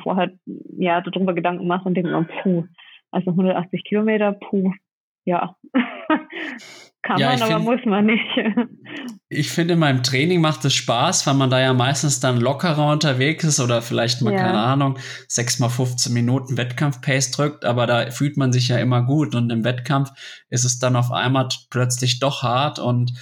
[0.03, 0.31] vorher
[0.77, 2.65] ja darüber Gedanken macht und denkt, oh, puh,
[3.15, 4.73] also 180 Kilometer, puh,
[5.25, 5.57] ja.
[7.03, 8.25] Kann ja, man, aber find, muss man nicht.
[9.29, 12.91] ich finde, in meinem Training macht es Spaß, weil man da ja meistens dann lockerer
[12.91, 14.39] unterwegs ist oder vielleicht mal, ja.
[14.39, 14.99] keine Ahnung,
[15.29, 19.51] 6 mal 15 Minuten Wettkampf-Pace drückt, aber da fühlt man sich ja immer gut und
[19.51, 20.13] im Wettkampf
[20.49, 23.13] ist es dann auf einmal plötzlich doch hart und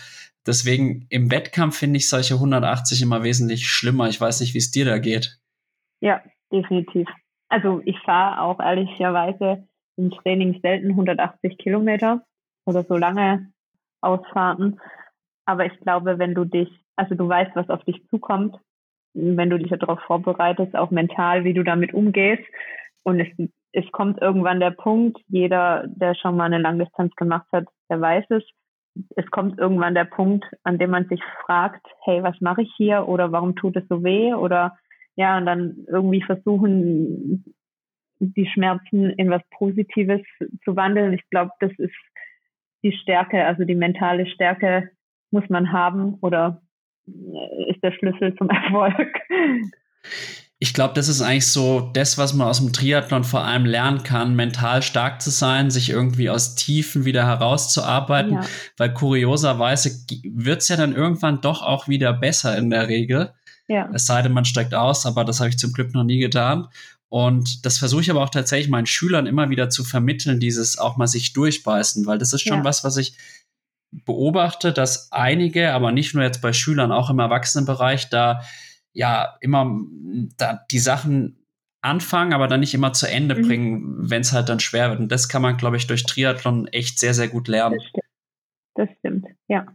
[0.47, 4.09] deswegen im Wettkampf finde ich solche 180 immer wesentlich schlimmer.
[4.09, 5.41] Ich weiß nicht, wie es dir da geht.
[6.01, 6.23] Ja,
[6.53, 7.09] definitiv.
[7.49, 9.67] Also ich fahre auch ehrlicherweise
[10.03, 12.23] im Training selten 180 Kilometer
[12.67, 13.53] oder so lange
[14.01, 14.81] Ausfahrten.
[15.45, 18.57] Aber ich glaube, wenn du dich, also du weißt, was auf dich zukommt,
[19.15, 22.45] wenn du dich darauf vorbereitest, auch mental, wie du damit umgehst.
[23.05, 23.29] Und es,
[23.73, 28.25] es kommt irgendwann der Punkt, jeder, der schon mal eine Langdistanz gemacht hat, der weiß
[28.31, 28.45] es.
[29.17, 33.09] Es kommt irgendwann der Punkt, an dem man sich fragt, hey, was mache ich hier?
[33.09, 34.35] Oder warum tut es so weh?
[34.35, 34.77] Oder
[35.17, 37.45] ja, und dann irgendwie versuchen,
[38.23, 40.23] die Schmerzen in was Positives
[40.65, 41.13] zu wandeln.
[41.13, 41.95] Ich glaube, das ist
[42.83, 44.91] die Stärke, also die mentale Stärke
[45.31, 46.63] muss man haben oder
[47.69, 49.09] ist der Schlüssel zum Erfolg.
[50.59, 54.05] Ich glaube, das ist eigentlich so das, was man aus dem Triathlon vor allem lernen
[54.05, 58.47] kann, mental stark zu sein, sich irgendwie aus Tiefen wieder herauszuarbeiten, ja.
[58.77, 59.91] weil kurioserweise
[60.23, 63.33] wird es ja dann irgendwann doch auch wieder besser in der Regel.
[63.67, 63.91] Ja.
[63.93, 66.69] Es sei denn, man steigt aus, aber das habe ich zum Glück noch nie getan.
[67.13, 70.97] Und das versuche ich aber auch tatsächlich meinen Schülern immer wieder zu vermitteln, dieses auch
[70.97, 72.65] mal sich durchbeißen, weil das ist schon ja.
[72.65, 73.19] was, was ich
[73.91, 78.41] beobachte, dass einige, aber nicht nur jetzt bei Schülern, auch im Erwachsenenbereich, da
[78.95, 79.79] ja immer
[80.39, 81.45] da die Sachen
[81.83, 83.47] anfangen, aber dann nicht immer zu Ende mhm.
[83.47, 85.01] bringen, wenn es halt dann schwer wird.
[85.01, 87.79] Und das kann man, glaube ich, durch Triathlon echt sehr, sehr gut lernen.
[87.79, 88.07] Das stimmt,
[88.75, 89.27] das stimmt.
[89.49, 89.67] ja.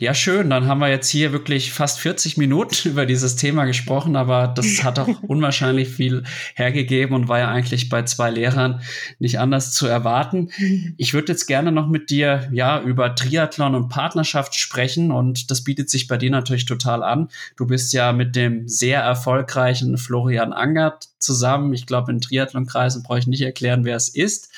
[0.00, 0.48] Ja, schön.
[0.48, 4.82] Dann haben wir jetzt hier wirklich fast 40 Minuten über dieses Thema gesprochen, aber das
[4.82, 6.24] hat auch unwahrscheinlich viel
[6.54, 8.80] hergegeben und war ja eigentlich bei zwei Lehrern
[9.18, 10.48] nicht anders zu erwarten.
[10.96, 15.64] Ich würde jetzt gerne noch mit dir ja über Triathlon und Partnerschaft sprechen und das
[15.64, 17.28] bietet sich bei dir natürlich total an.
[17.58, 21.74] Du bist ja mit dem sehr erfolgreichen Florian Angert zusammen.
[21.74, 24.50] Ich glaube, in Triathlonkreisen brauche ich nicht erklären, wer es ist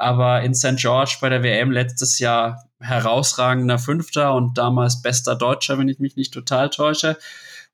[0.00, 0.76] aber in St.
[0.76, 6.16] George bei der WM letztes Jahr herausragender Fünfter und damals bester Deutscher, wenn ich mich
[6.16, 7.16] nicht total täusche.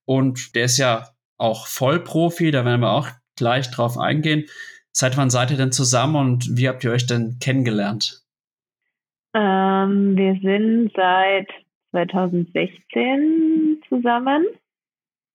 [0.05, 1.09] Und der ist ja
[1.39, 4.47] auch Vollprofi, da werden wir auch gleich drauf eingehen.
[4.93, 8.23] Seit wann seid ihr denn zusammen und wie habt ihr euch denn kennengelernt?
[9.35, 11.49] Ähm, wir sind seit
[11.91, 14.47] 2016 zusammen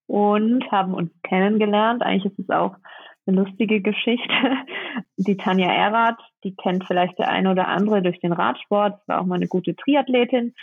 [0.08, 2.02] und haben uns kennengelernt.
[2.02, 2.76] Eigentlich ist es auch
[3.26, 4.34] eine lustige Geschichte.
[5.18, 9.26] Die Tanja Erath, die kennt vielleicht der eine oder andere durch den Radsport, war auch
[9.26, 10.56] mal eine gute Triathletin.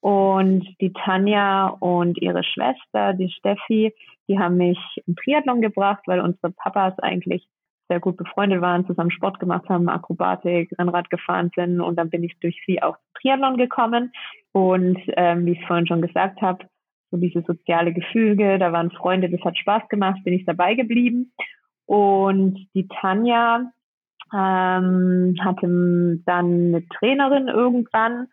[0.00, 3.92] Und die Tanja und ihre Schwester, die Steffi,
[4.28, 7.48] die haben mich im Triathlon gebracht, weil unsere Papas eigentlich
[7.88, 12.22] sehr gut befreundet waren, zusammen Sport gemacht haben, Akrobatik, Rennrad gefahren sind und dann bin
[12.22, 14.12] ich durch sie auch zum Triathlon gekommen.
[14.52, 16.66] Und ähm, wie ich vorhin schon gesagt habe,
[17.10, 21.32] so diese soziale Gefüge, da waren Freunde, das hat Spaß gemacht, bin ich dabei geblieben.
[21.86, 23.72] Und die Tanja
[24.32, 28.28] ähm, hatte dann eine Trainerin irgendwann,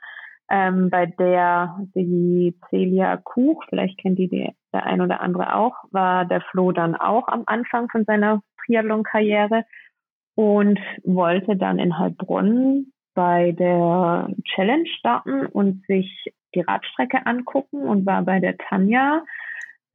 [0.49, 5.76] ähm, bei der die Celia Kuch, vielleicht kennt die, die der ein oder andere auch,
[5.91, 9.66] war der Flo dann auch am Anfang von seiner Triathlon-Karriere
[10.36, 18.06] und wollte dann in Heilbronn bei der Challenge starten und sich die Radstrecke angucken und
[18.06, 19.24] war bei der Tanja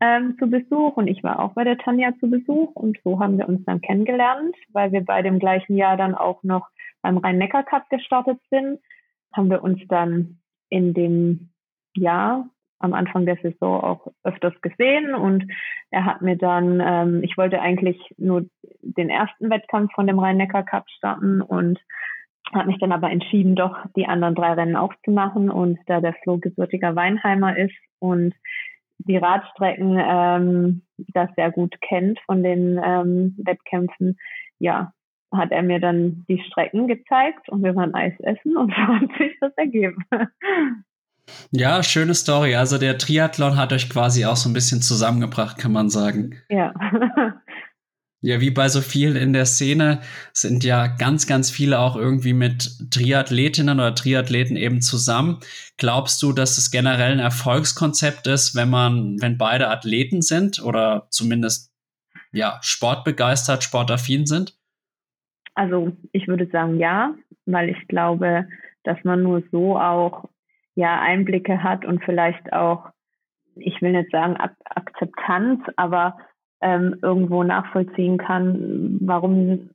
[0.00, 3.38] ähm, zu Besuch und ich war auch bei der Tanja zu Besuch und so haben
[3.38, 6.68] wir uns dann kennengelernt, weil wir bei dem gleichen Jahr dann auch noch
[7.02, 8.80] beim Rhein-Neckar-Cup gestartet sind,
[9.32, 10.38] haben wir uns dann
[10.68, 11.50] in dem
[11.94, 12.48] Jahr
[12.80, 15.50] am Anfang der Saison auch öfters gesehen und
[15.90, 18.46] er hat mir dann, ähm, ich wollte eigentlich nur
[18.82, 21.80] den ersten Wettkampf von dem Rhein-Neckar-Cup starten und
[22.52, 26.00] hat mich dann aber entschieden, doch die anderen drei Rennen auch zu machen und da
[26.00, 28.34] der Flo gebürtiger Weinheimer ist und
[29.08, 30.82] die Radstrecken ähm,
[31.14, 34.18] das sehr gut kennt von den ähm, Wettkämpfen,
[34.58, 34.92] ja,
[35.32, 39.10] hat er mir dann die Strecken gezeigt und wir waren Eis essen und so hat
[39.18, 40.04] sich das ergeben.
[41.50, 42.54] Ja, schöne Story.
[42.54, 46.36] Also der Triathlon hat euch quasi auch so ein bisschen zusammengebracht, kann man sagen.
[46.48, 46.72] Ja.
[48.20, 50.00] Ja, wie bei so vielen in der Szene
[50.32, 55.38] sind ja ganz, ganz viele auch irgendwie mit Triathletinnen oder Triathleten eben zusammen.
[55.76, 61.06] Glaubst du, dass es generell ein Erfolgskonzept ist, wenn man, wenn beide Athleten sind oder
[61.10, 61.72] zumindest
[62.32, 64.58] ja, sportbegeistert, sportaffin sind?
[65.54, 67.14] Also ich würde sagen ja,
[67.46, 68.48] weil ich glaube,
[68.82, 70.28] dass man nur so auch
[70.74, 72.90] ja Einblicke hat und vielleicht auch,
[73.54, 76.16] ich will nicht sagen Ak Akzeptanz, aber
[76.60, 79.70] ähm, irgendwo nachvollziehen kann, warum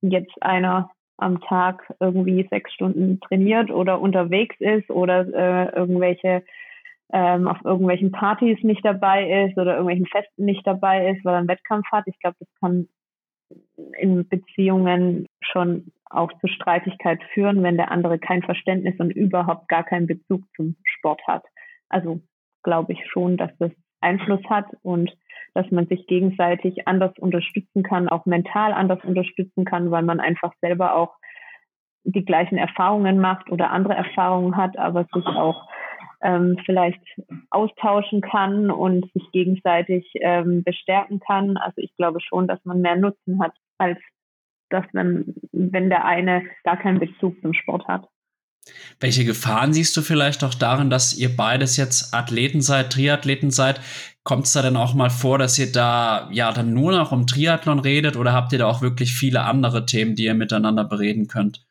[0.00, 6.42] jetzt einer am Tag irgendwie sechs Stunden trainiert oder unterwegs ist oder äh, irgendwelche
[7.12, 11.38] ähm, auf irgendwelchen Partys nicht dabei ist oder irgendwelchen Festen nicht dabei ist, weil er
[11.38, 12.04] einen Wettkampf hat.
[12.06, 12.88] Ich glaube, das kann
[13.98, 19.84] in Beziehungen schon auch zu Streitigkeit führen, wenn der andere kein Verständnis und überhaupt gar
[19.84, 21.44] keinen Bezug zum Sport hat.
[21.88, 22.20] Also
[22.62, 23.70] glaube ich schon, dass das
[24.02, 25.10] Einfluss hat und
[25.54, 30.52] dass man sich gegenseitig anders unterstützen kann, auch mental anders unterstützen kann, weil man einfach
[30.60, 31.14] selber auch
[32.04, 35.68] die gleichen Erfahrungen macht oder andere Erfahrungen hat, aber sich auch
[36.22, 37.02] ähm, vielleicht
[37.50, 41.56] austauschen kann und sich gegenseitig ähm, bestärken kann.
[41.56, 43.98] Also ich glaube schon, dass man mehr Nutzen hat, als
[44.70, 48.08] dass man, wenn der eine gar keinen Bezug zum Sport hat.
[49.00, 53.80] Welche Gefahren siehst du vielleicht auch darin, dass ihr beides jetzt Athleten seid, Triathleten seid?
[54.22, 57.26] Kommt es da denn auch mal vor, dass ihr da ja dann nur noch um
[57.26, 61.26] Triathlon redet oder habt ihr da auch wirklich viele andere Themen, die ihr miteinander bereden
[61.26, 61.66] könnt?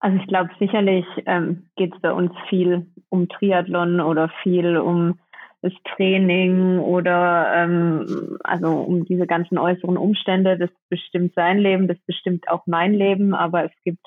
[0.00, 5.18] Also ich glaube, sicherlich ähm, geht es bei uns viel um Triathlon oder viel um
[5.62, 10.56] das Training oder ähm, also um diese ganzen äußeren Umstände.
[10.58, 14.06] Das bestimmt sein Leben, das bestimmt auch mein Leben, aber es gibt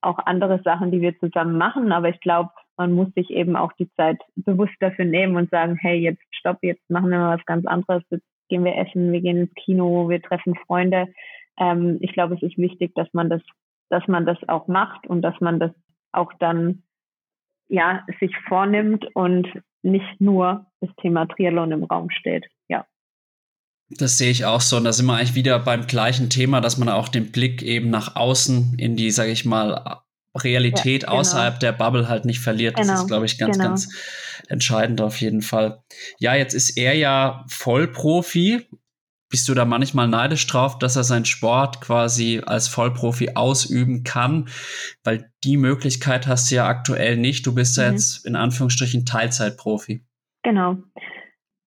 [0.00, 1.92] auch andere Sachen, die wir zusammen machen.
[1.92, 5.76] Aber ich glaube, man muss sich eben auch die Zeit bewusst dafür nehmen und sagen,
[5.80, 8.02] hey, jetzt stopp, jetzt machen wir mal was ganz anderes.
[8.10, 11.08] Jetzt gehen wir essen, wir gehen ins Kino, wir treffen Freunde.
[11.58, 13.42] Ähm, ich glaube, es ist wichtig, dass man das,
[13.90, 15.70] dass man das auch macht und dass man das
[16.12, 16.82] auch dann
[17.68, 19.48] ja sich vornimmt und
[19.82, 22.46] nicht nur das Thema Triathlon im Raum steht.
[22.68, 22.86] Ja.
[23.98, 24.76] Das sehe ich auch so.
[24.76, 27.90] Und da sind wir eigentlich wieder beim gleichen Thema, dass man auch den Blick eben
[27.90, 30.02] nach außen in die, sage ich mal,
[30.36, 31.20] Realität ja, genau.
[31.20, 32.76] außerhalb der Bubble halt nicht verliert.
[32.76, 33.68] Genau, das ist, glaube ich, ganz, genau.
[33.70, 33.88] ganz
[34.48, 35.82] entscheidend auf jeden Fall.
[36.18, 38.66] Ja, jetzt ist er ja Vollprofi.
[39.30, 44.48] Bist du da manchmal neidisch drauf, dass er seinen Sport quasi als Vollprofi ausüben kann?
[45.02, 47.46] Weil die Möglichkeit hast du ja aktuell nicht.
[47.46, 47.92] Du bist ja mhm.
[47.92, 50.04] jetzt in Anführungsstrichen Teilzeitprofi.
[50.42, 50.76] Genau.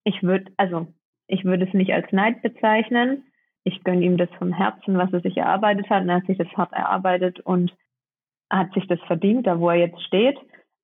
[0.04, 0.92] Ich würde, also
[1.28, 3.24] ich würde es nicht als Neid bezeichnen.
[3.64, 6.02] Ich gönne ihm das vom Herzen, was er sich erarbeitet hat.
[6.02, 7.74] Und er hat sich das hart erarbeitet und
[8.50, 10.38] hat sich das verdient, da wo er jetzt steht.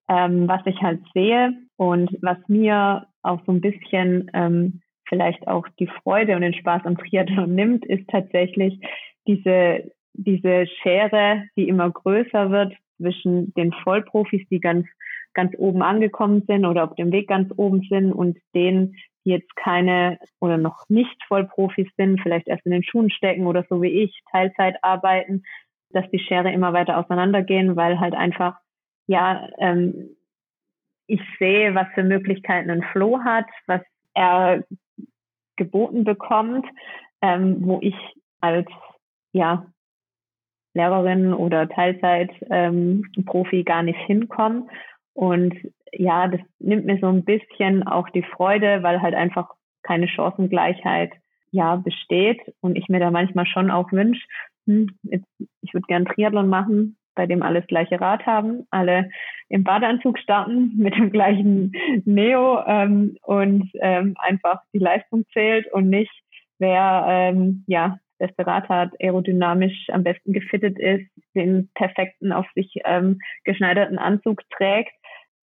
[0.09, 5.69] Ähm, was ich halt sehe und was mir auch so ein bisschen ähm, vielleicht auch
[5.79, 8.81] die Freude und den Spaß am Triathlon nimmt, ist tatsächlich
[9.27, 14.87] diese, diese Schere, die immer größer wird zwischen den Vollprofis, die ganz,
[15.35, 19.55] ganz oben angekommen sind oder auf dem Weg ganz oben sind und denen, die jetzt
[19.57, 24.03] keine oder noch nicht Vollprofis sind, vielleicht erst in den Schuhen stecken oder so wie
[24.03, 25.45] ich, Teilzeit arbeiten,
[25.91, 28.57] dass die Schere immer weiter auseinandergehen, weil halt einfach,
[29.07, 30.17] ja, ähm,
[31.07, 33.83] ich sehe, was für Möglichkeiten ein Flo hat, was
[34.15, 34.65] er
[35.57, 36.67] geboten bekommt,
[37.21, 37.97] ähm, wo ich
[38.41, 38.69] als,
[39.33, 39.67] ja,
[40.75, 44.67] Lehrerin oder Teilzeit-Profi ähm, gar nicht hinkomme.
[45.15, 45.55] Und
[45.93, 49.51] ja, das nimmt mir so ein bisschen auch die Freude, weil halt einfach
[49.83, 51.13] keine Chancengleichheit
[51.51, 54.23] ja besteht und ich mir da manchmal schon auch wünsche,
[54.67, 55.27] hm, jetzt,
[55.61, 59.11] ich würde gern Triathlon machen, bei dem alle das gleiche Rad haben, alle
[59.49, 61.73] im Badeanzug starten mit dem gleichen
[62.05, 66.13] Neo ähm, und ähm, einfach die Leistung zählt und nicht
[66.59, 72.73] wer ähm, ja beste Rad hat, aerodynamisch am besten gefittet ist, den perfekten auf sich
[72.85, 74.93] ähm, geschneiderten Anzug trägt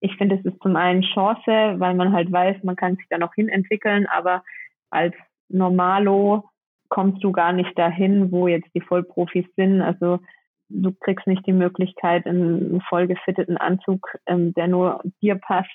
[0.00, 3.18] ich finde, es ist zum einen Chance, weil man halt weiß, man kann sich da
[3.18, 4.44] noch hin entwickeln, aber
[4.90, 5.14] als
[5.48, 6.44] Normalo
[6.88, 9.82] kommst du gar nicht dahin, wo jetzt die Vollprofis sind.
[9.82, 10.20] Also
[10.68, 15.70] du kriegst nicht die Möglichkeit, einen voll gefitteten Anzug, ähm, der nur dir passt.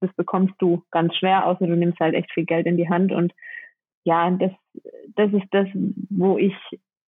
[0.00, 3.12] Das bekommst du ganz schwer, außer du nimmst halt echt viel Geld in die Hand.
[3.12, 3.32] Und
[4.04, 4.52] ja, das,
[5.16, 5.66] das ist das,
[6.10, 6.54] wo ich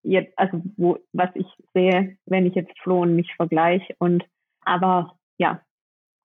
[0.04, 3.96] jetzt, also wo, was ich sehe, wenn ich jetzt Flo und mich vergleiche.
[4.00, 4.24] Und
[4.62, 5.62] aber ja,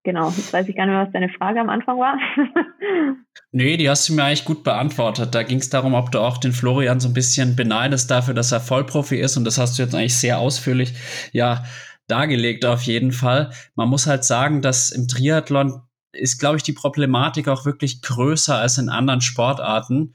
[0.03, 2.17] Genau, jetzt weiß ich gar nicht mehr, was deine Frage am Anfang war.
[3.53, 5.35] nee, die hast du mir eigentlich gut beantwortet.
[5.35, 8.51] Da ging es darum, ob du auch den Florian so ein bisschen beneidest dafür, dass
[8.51, 9.37] er Vollprofi ist.
[9.37, 10.95] Und das hast du jetzt eigentlich sehr ausführlich
[11.33, 11.65] ja
[12.09, 13.51] dargelegt auf jeden Fall.
[13.75, 15.83] Man muss halt sagen, dass im Triathlon
[16.13, 20.15] ist, glaube ich, die Problematik auch wirklich größer als in anderen Sportarten.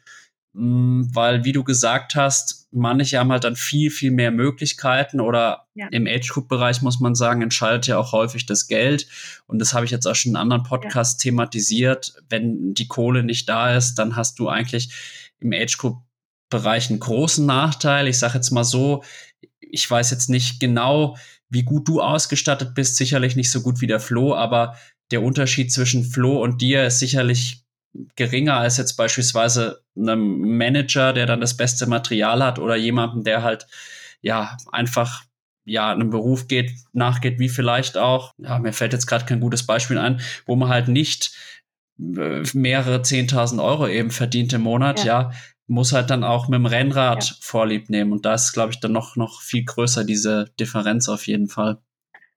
[0.57, 5.67] Mm, weil, wie du gesagt hast, manche haben halt dann viel, viel mehr Möglichkeiten oder
[5.73, 5.87] ja.
[5.91, 9.05] im Age-Group-Bereich muss man sagen, entscheidet ja auch häufig das Geld.
[9.47, 11.29] Und das habe ich jetzt auch schon in anderen Podcasts ja.
[11.29, 12.15] thematisiert.
[12.29, 14.93] Wenn die Kohle nicht da ist, dann hast du eigentlich
[15.39, 18.07] im Age-Group-Bereich einen großen Nachteil.
[18.07, 19.03] Ich sage jetzt mal so,
[19.59, 21.17] ich weiß jetzt nicht genau,
[21.49, 24.77] wie gut du ausgestattet bist, sicherlich nicht so gut wie der Flo, aber
[25.11, 27.64] der Unterschied zwischen Flo und dir ist sicherlich
[28.15, 33.43] geringer als jetzt beispielsweise einem Manager, der dann das beste Material hat oder jemanden, der
[33.43, 33.67] halt
[34.21, 35.23] ja einfach
[35.65, 39.65] ja einem Beruf geht, nachgeht, wie vielleicht auch, ja, mir fällt jetzt gerade kein gutes
[39.65, 41.35] Beispiel ein, wo man halt nicht
[41.99, 45.21] äh, mehrere 10.000 Euro eben verdient im Monat, ja.
[45.21, 45.31] ja.
[45.67, 47.35] muss halt dann auch mit dem Rennrad ja.
[47.41, 48.11] Vorlieb nehmen.
[48.11, 51.79] Und da ist, glaube ich, dann noch, noch viel größer diese Differenz auf jeden Fall.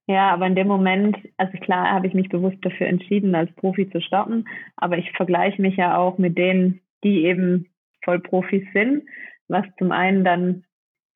[0.09, 3.91] Ja, aber in dem Moment, also klar, habe ich mich bewusst dafür entschieden, als Profi
[3.91, 7.67] zu starten, aber ich vergleiche mich ja auch mit denen, die eben
[8.03, 9.05] Vollprofis sind,
[9.49, 10.65] was zum einen dann,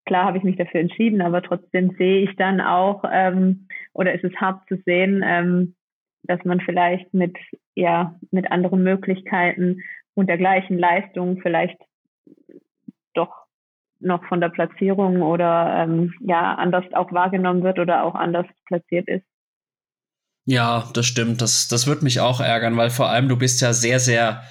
[0.05, 4.25] klar habe ich mich dafür entschieden, aber trotzdem sehe ich dann auch, ähm, oder ist
[4.25, 5.75] es hart zu sehen, ähm,
[6.25, 7.39] dass man vielleicht mit,
[7.75, 9.81] ja, mit anderen Möglichkeiten
[10.13, 11.79] und der gleichen Leistung vielleicht
[13.15, 13.42] doch
[14.03, 19.09] noch von der Platzierung oder ähm, ja anders auch wahrgenommen wird oder auch anders platziert
[19.09, 19.25] ist.
[20.45, 21.41] Ja, das stimmt.
[21.41, 24.43] Das, das wird mich auch ärgern, weil vor allem du bist ja sehr, sehr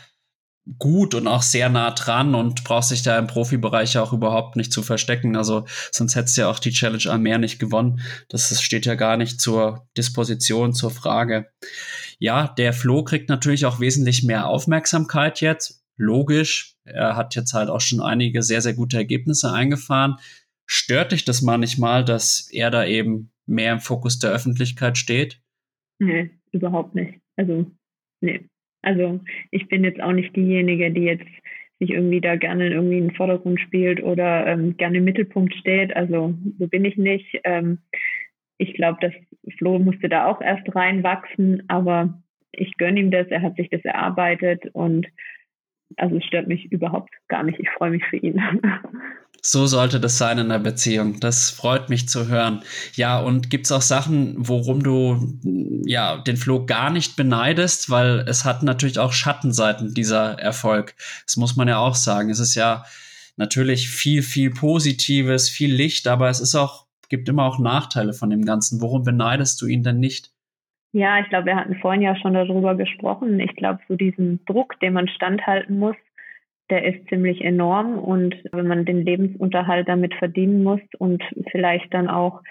[0.77, 4.71] gut und auch sehr nah dran und brauchst dich da im Profibereich auch überhaupt nicht
[4.71, 5.35] zu verstecken.
[5.35, 8.01] Also sonst hättest du ja auch die Challenge Almer nicht gewonnen.
[8.29, 11.47] Das steht ja gar nicht zur Disposition, zur Frage.
[12.19, 15.80] Ja, der Flo kriegt natürlich auch wesentlich mehr Aufmerksamkeit jetzt.
[16.01, 16.73] Logisch.
[16.83, 20.15] Er hat jetzt halt auch schon einige sehr, sehr gute Ergebnisse eingefahren.
[20.65, 25.39] Stört dich das manchmal, dass er da eben mehr im Fokus der Öffentlichkeit steht?
[25.99, 27.19] Nee, überhaupt nicht.
[27.35, 27.67] Also,
[28.19, 28.41] nee.
[28.81, 29.19] Also
[29.51, 31.27] ich bin jetzt auch nicht diejenige, die jetzt
[31.79, 35.95] sich irgendwie da gerne irgendwie in den Vordergrund spielt oder ähm, gerne im Mittelpunkt steht.
[35.95, 37.39] Also so bin ich nicht.
[37.43, 37.77] Ähm,
[38.57, 39.13] ich glaube, dass
[39.59, 42.23] Flo musste da auch erst reinwachsen, aber
[42.53, 45.05] ich gönne ihm das, er hat sich das erarbeitet und
[45.97, 47.59] also es stört mich überhaupt gar nicht.
[47.59, 48.41] Ich freue mich für ihn.
[49.43, 51.19] So sollte das sein in der Beziehung.
[51.19, 52.61] Das freut mich zu hören.
[52.93, 55.39] Ja, und gibt es auch Sachen, worum du
[55.83, 60.93] ja den Flo gar nicht beneidest, weil es hat natürlich auch Schattenseiten dieser Erfolg.
[61.25, 62.29] Das muss man ja auch sagen.
[62.29, 62.85] Es ist ja
[63.35, 68.29] natürlich viel, viel Positives, viel Licht, aber es ist auch gibt immer auch Nachteile von
[68.29, 68.79] dem Ganzen.
[68.79, 70.31] Worum beneidest du ihn denn nicht?
[70.93, 73.39] Ja, ich glaube, wir hatten vorhin ja schon darüber gesprochen.
[73.39, 75.95] Ich glaube, so diesen Druck, den man standhalten muss,
[76.69, 77.97] der ist ziemlich enorm.
[77.97, 82.41] Und wenn man den Lebensunterhalt damit verdienen muss und vielleicht dann auch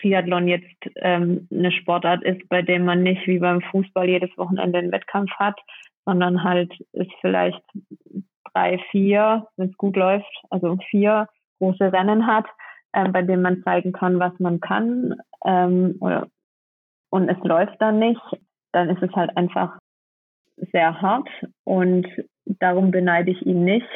[0.00, 4.78] Triathlon jetzt ähm, eine Sportart ist, bei dem man nicht wie beim Fußball jedes Wochenende
[4.78, 5.58] einen Wettkampf hat,
[6.04, 7.62] sondern halt ist vielleicht
[8.52, 11.28] drei, vier, wenn es gut läuft, also vier
[11.58, 12.46] große Rennen hat,
[12.94, 16.28] ähm, bei denen man zeigen kann, was man kann ähm, oder,
[17.14, 18.20] und es läuft dann nicht,
[18.72, 19.78] dann ist es halt einfach
[20.72, 21.28] sehr hart
[21.62, 22.08] und
[22.44, 23.86] darum beneide ich ihn nicht,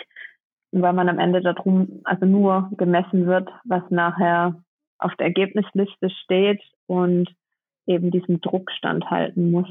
[0.70, 4.62] weil man am Ende darum also nur gemessen wird, was nachher
[5.00, 7.28] auf der Ergebnisliste steht und
[7.88, 9.68] eben diesem Druck standhalten muss.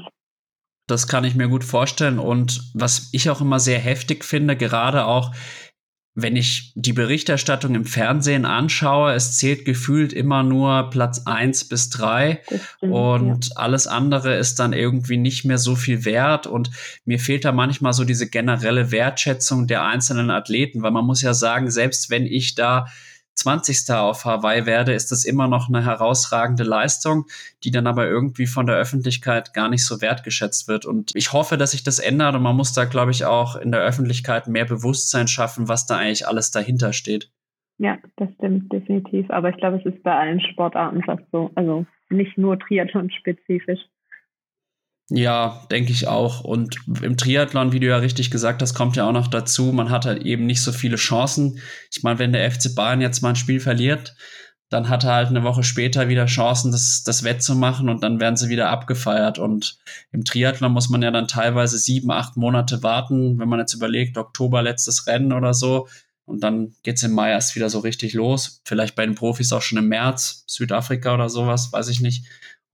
[0.86, 2.18] Das kann ich mir gut vorstellen.
[2.18, 5.34] Und was ich auch immer sehr heftig finde, gerade auch
[6.20, 11.90] wenn ich die Berichterstattung im Fernsehen anschaue, es zählt gefühlt immer nur Platz eins bis
[11.90, 13.56] drei stimmt, und ja.
[13.56, 16.72] alles andere ist dann irgendwie nicht mehr so viel wert und
[17.04, 21.34] mir fehlt da manchmal so diese generelle Wertschätzung der einzelnen Athleten, weil man muss ja
[21.34, 22.88] sagen, selbst wenn ich da
[23.38, 23.90] 20.
[23.94, 27.26] auf Hawaii werde, ist das immer noch eine herausragende Leistung,
[27.62, 30.84] die dann aber irgendwie von der Öffentlichkeit gar nicht so wertgeschätzt wird.
[30.84, 33.70] Und ich hoffe, dass sich das ändert und man muss da, glaube ich, auch in
[33.70, 37.30] der Öffentlichkeit mehr Bewusstsein schaffen, was da eigentlich alles dahinter steht.
[37.78, 39.30] Ja, das stimmt definitiv.
[39.30, 41.52] Aber ich glaube, es ist bei allen Sportarten fast so.
[41.54, 43.80] Also nicht nur Triathlon-spezifisch.
[45.10, 46.40] Ja, denke ich auch.
[46.42, 49.90] Und im Triathlon, wie du ja richtig gesagt hast, kommt ja auch noch dazu, man
[49.90, 51.60] hat halt eben nicht so viele Chancen.
[51.90, 54.14] Ich meine, wenn der FC Bayern jetzt mal ein Spiel verliert,
[54.68, 58.36] dann hat er halt eine Woche später wieder Chancen, das, das wettzumachen und dann werden
[58.36, 59.38] sie wieder abgefeiert.
[59.38, 59.78] Und
[60.12, 64.18] im Triathlon muss man ja dann teilweise sieben, acht Monate warten, wenn man jetzt überlegt,
[64.18, 65.88] Oktober letztes Rennen oder so.
[66.26, 68.60] Und dann geht's im Mai erst wieder so richtig los.
[68.66, 72.26] Vielleicht bei den Profis auch schon im März, Südafrika oder sowas, weiß ich nicht.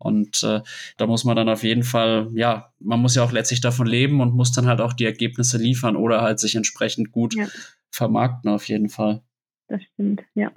[0.05, 0.61] Und äh,
[0.97, 4.21] da muss man dann auf jeden Fall, ja, man muss ja auch letztlich davon leben
[4.21, 7.47] und muss dann halt auch die Ergebnisse liefern oder halt sich entsprechend gut ja.
[7.91, 9.23] vermarkten, auf jeden Fall.
[9.69, 10.53] Das stimmt, ja.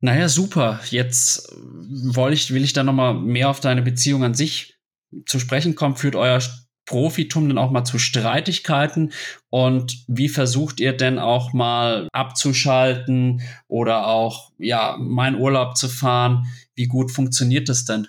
[0.00, 0.80] Naja, super.
[0.90, 4.78] Jetzt will ich, will ich da nochmal mehr auf deine Beziehung an sich
[5.24, 5.96] zu sprechen kommen.
[5.96, 6.40] Führt euer
[6.84, 9.12] Profitum denn auch mal zu Streitigkeiten?
[9.50, 16.46] Und wie versucht ihr denn auch mal abzuschalten oder auch, ja, meinen Urlaub zu fahren?
[16.74, 18.06] Wie gut funktioniert das denn?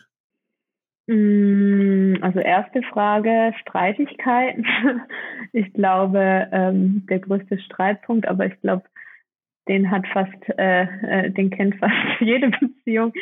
[1.08, 4.66] Mm, also erste Frage, Streitigkeiten.
[5.54, 8.84] Ich glaube, ähm, der größte Streitpunkt, aber ich glaube,
[9.68, 13.14] den hat fast, äh, äh, den kennt fast jede Beziehung,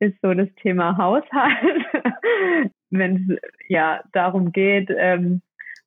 [0.00, 1.84] ist so das Thema Haushalt.
[2.90, 3.38] Wenn es
[3.68, 5.42] ja darum geht, ähm,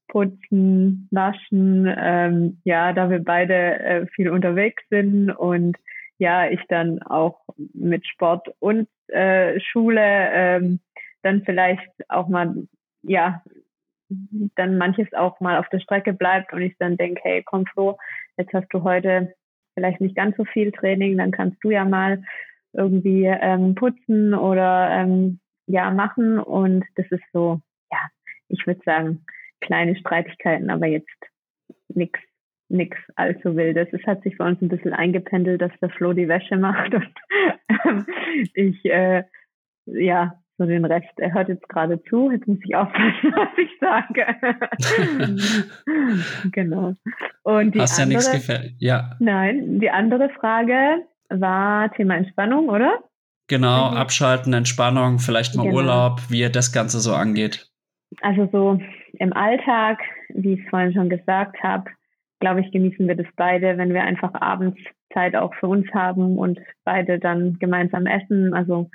[0.08, 5.76] putzen, waschen, ähm, ja, da wir beide äh, viel unterwegs sind und
[6.18, 7.40] ja, ich dann auch
[7.74, 10.80] mit Sport und äh, Schule ähm,
[11.24, 12.54] dann vielleicht auch mal,
[13.04, 13.42] ja,
[14.10, 17.98] dann manches auch mal auf der Strecke bleibt und ich dann denke, hey, komm Flo,
[18.38, 19.34] jetzt hast du heute
[19.76, 22.24] vielleicht nicht ganz so viel Training, dann kannst du ja mal
[22.74, 28.00] irgendwie ähm, putzen oder ähm, ja machen und das ist so, ja,
[28.48, 29.26] ich würde sagen,
[29.62, 31.08] kleine Streitigkeiten, aber jetzt
[31.90, 32.20] nichts
[32.72, 33.88] nichts allzu wildes.
[33.92, 37.10] Es hat sich bei uns ein bisschen eingependelt, dass der Flo die Wäsche macht und
[37.86, 38.06] ähm,
[38.54, 39.24] ich äh,
[39.86, 41.10] ja so den Rest.
[41.18, 42.30] Er hört jetzt gerade zu.
[42.30, 44.26] Jetzt muss ich aufpassen, was ich sage.
[46.52, 46.94] genau.
[47.44, 48.74] Und die Hast andere, ja nichts gefällt.
[48.78, 49.16] Ja.
[49.20, 53.00] Nein, die andere Frage war Thema Entspannung, oder?
[53.48, 55.78] Genau, Abschalten, Entspannung, vielleicht mal genau.
[55.78, 57.68] Urlaub, wie ihr das Ganze so angeht.
[58.22, 58.80] Also so
[59.14, 60.00] im Alltag,
[60.30, 61.90] wie ich es vorhin schon gesagt habe,
[62.40, 64.78] glaube ich, genießen wir das beide, wenn wir einfach abends
[65.14, 68.54] Zeit auch für uns haben und beide dann gemeinsam essen.
[68.54, 68.90] Also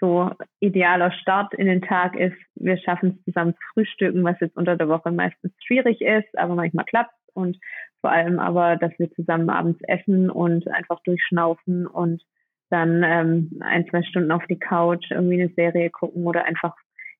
[0.00, 0.30] so
[0.60, 4.76] idealer Start in den Tag ist, wir schaffen es zusammen zu frühstücken, was jetzt unter
[4.76, 7.58] der Woche meistens schwierig ist, aber manchmal klappt und
[8.00, 12.22] vor allem aber, dass wir zusammen abends essen und einfach durchschnaufen und
[12.70, 16.74] dann ähm, ein, zwei Stunden auf die Couch irgendwie eine Serie gucken oder einfach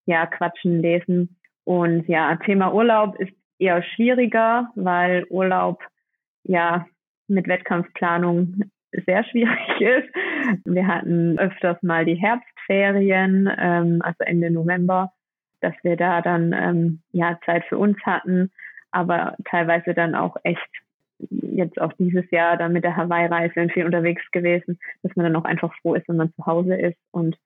[0.06, 1.36] ja quatschen, lesen.
[1.64, 5.82] Und ja, Thema Urlaub ist eher schwieriger, weil Urlaub
[6.44, 6.86] ja
[7.28, 10.09] mit Wettkampfplanung sehr schwierig ist.
[10.65, 15.12] Wir hatten öfters mal die Herbstferien, ähm, also Ende November,
[15.60, 18.51] dass wir da dann ähm, ja Zeit für uns hatten,
[18.90, 20.69] aber teilweise dann auch echt
[21.31, 25.36] jetzt auch dieses Jahr dann mit der Hawaii-Reise und viel unterwegs gewesen, dass man dann
[25.36, 27.36] auch einfach froh ist, wenn man zu Hause ist und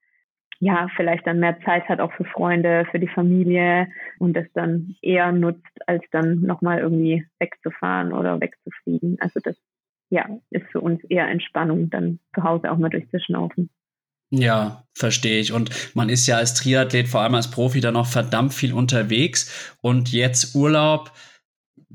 [0.63, 3.89] ja, vielleicht dann mehr Zeit hat auch für Freunde, für die Familie
[4.21, 9.17] und das dann eher nutzt, als dann nochmal irgendwie wegzufahren oder wegzufliegen.
[9.21, 9.57] Also das,
[10.13, 13.71] ja, ist für uns eher Entspannung, dann zu Hause auch mal durchzuschnaufen.
[14.29, 15.55] Ja, verstehe ich.
[15.55, 19.75] Und man ist ja als Triathlet, vor allem als Profi, dann auch verdammt viel unterwegs.
[19.81, 21.13] Und jetzt Urlaub,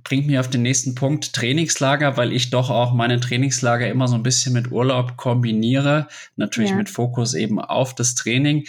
[0.03, 4.15] bringt mich auf den nächsten Punkt, Trainingslager, weil ich doch auch meine Trainingslager immer so
[4.15, 6.07] ein bisschen mit Urlaub kombiniere,
[6.37, 6.75] natürlich ja.
[6.75, 8.65] mit Fokus eben auf das Training.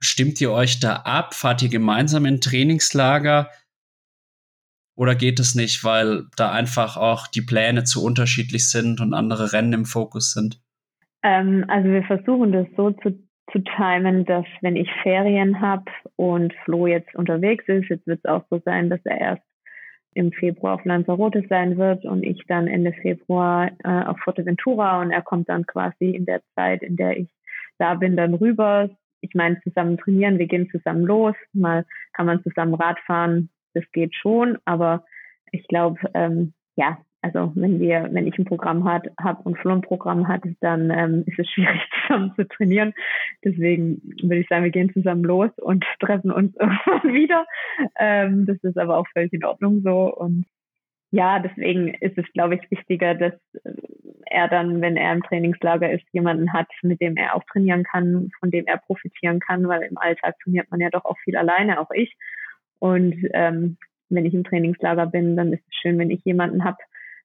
[0.00, 1.34] Stimmt ihr euch da ab?
[1.34, 3.48] Fahrt ihr gemeinsam in Trainingslager?
[4.98, 9.52] Oder geht es nicht, weil da einfach auch die Pläne zu unterschiedlich sind und andere
[9.52, 10.60] Rennen im Fokus sind?
[11.22, 13.12] Ähm, also wir versuchen das so zu,
[13.52, 15.84] zu timen, dass wenn ich Ferien habe
[16.16, 19.42] und Flo jetzt unterwegs ist, jetzt wird es auch so sein, dass er erst
[20.14, 25.12] im Februar auf Lanzarote sein wird und ich dann Ende Februar äh, auf Fuerteventura und
[25.12, 27.28] er kommt dann quasi in der Zeit, in der ich
[27.78, 28.90] da bin, dann rüber.
[29.20, 33.84] Ich meine, zusammen trainieren, wir gehen zusammen los, mal kann man zusammen Rad fahren, das
[33.92, 35.04] geht schon, aber
[35.52, 39.72] ich glaube, ähm, ja, also wenn wir, wenn ich ein Programm habe hab und Flo
[39.72, 42.94] ein Programm hat, dann ähm, ist es schwierig zusammen zu trainieren.
[43.44, 47.46] Deswegen würde ich sagen, wir gehen zusammen los und treffen uns irgendwann wieder.
[47.98, 50.14] Ähm, das ist aber auch völlig in Ordnung so.
[50.14, 50.46] Und
[51.10, 53.34] ja, deswegen ist es, glaube ich, wichtiger, dass
[53.64, 53.72] äh,
[54.26, 58.30] er dann, wenn er im Trainingslager ist, jemanden hat, mit dem er auch trainieren kann,
[58.38, 61.80] von dem er profitieren kann, weil im Alltag trainiert man ja doch auch viel alleine,
[61.80, 62.16] auch ich.
[62.78, 63.76] Und ähm,
[64.08, 66.78] wenn ich im Trainingslager bin, dann ist es schön, wenn ich jemanden habe,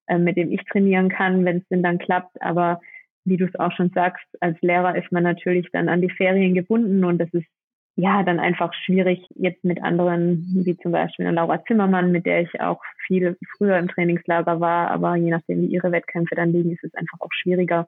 [0.08, 2.42] äh, mit dem ich trainieren kann, wenn es denn dann klappt.
[2.42, 2.82] Aber
[3.26, 6.54] wie du es auch schon sagst, als Lehrer ist man natürlich dann an die Ferien
[6.54, 7.48] gebunden und das ist
[7.96, 12.60] ja dann einfach schwierig jetzt mit anderen, wie zum Beispiel Laura Zimmermann, mit der ich
[12.60, 16.84] auch viel früher im Trainingslager war, aber je nachdem, wie ihre Wettkämpfe dann liegen, ist
[16.84, 17.88] es einfach auch schwieriger,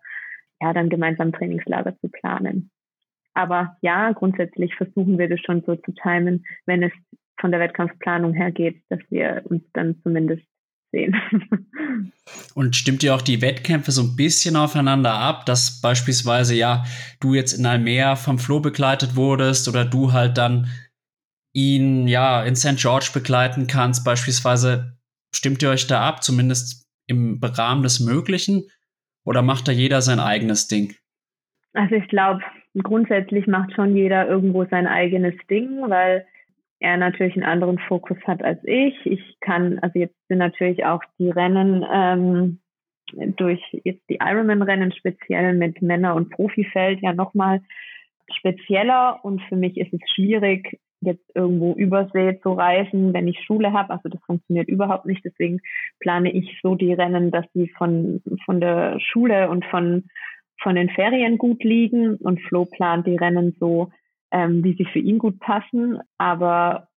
[0.61, 2.69] ja, dann gemeinsam Trainingslager zu planen.
[3.33, 6.93] Aber ja, grundsätzlich versuchen wir das schon so zu timen, wenn es
[7.39, 10.45] von der Wettkampfplanung her geht, dass wir uns dann zumindest
[10.91, 11.15] sehen.
[12.55, 16.83] Und stimmt ihr auch die Wettkämpfe so ein bisschen aufeinander ab, dass beispielsweise ja
[17.19, 20.67] du jetzt in Almere vom Flo begleitet wurdest oder du halt dann
[21.53, 22.77] ihn ja in St.
[22.77, 24.97] George begleiten kannst, beispielsweise
[25.33, 28.63] stimmt ihr euch da ab, zumindest im Rahmen des Möglichen,
[29.25, 30.95] oder macht da jeder sein eigenes Ding?
[31.73, 32.41] Also ich glaube,
[32.83, 36.25] grundsätzlich macht schon jeder irgendwo sein eigenes Ding, weil
[36.79, 38.93] er natürlich einen anderen Fokus hat als ich.
[39.05, 42.59] Ich kann, also jetzt sind natürlich auch die Rennen ähm,
[43.37, 47.61] durch jetzt die Ironman-Rennen speziell mit Männer- und Profifeld ja nochmal
[48.37, 53.71] spezieller und für mich ist es schwierig, jetzt irgendwo übersee zu reisen, wenn ich Schule
[53.73, 53.91] habe.
[53.93, 55.23] Also das funktioniert überhaupt nicht.
[55.23, 55.59] Deswegen
[55.99, 60.05] plane ich so die Rennen, dass sie von, von der Schule und von,
[60.61, 63.91] von den Ferien gut liegen und Flo plant die Rennen so,
[64.35, 65.99] ähm, wie sie für ihn gut passen.
[66.17, 66.89] Aber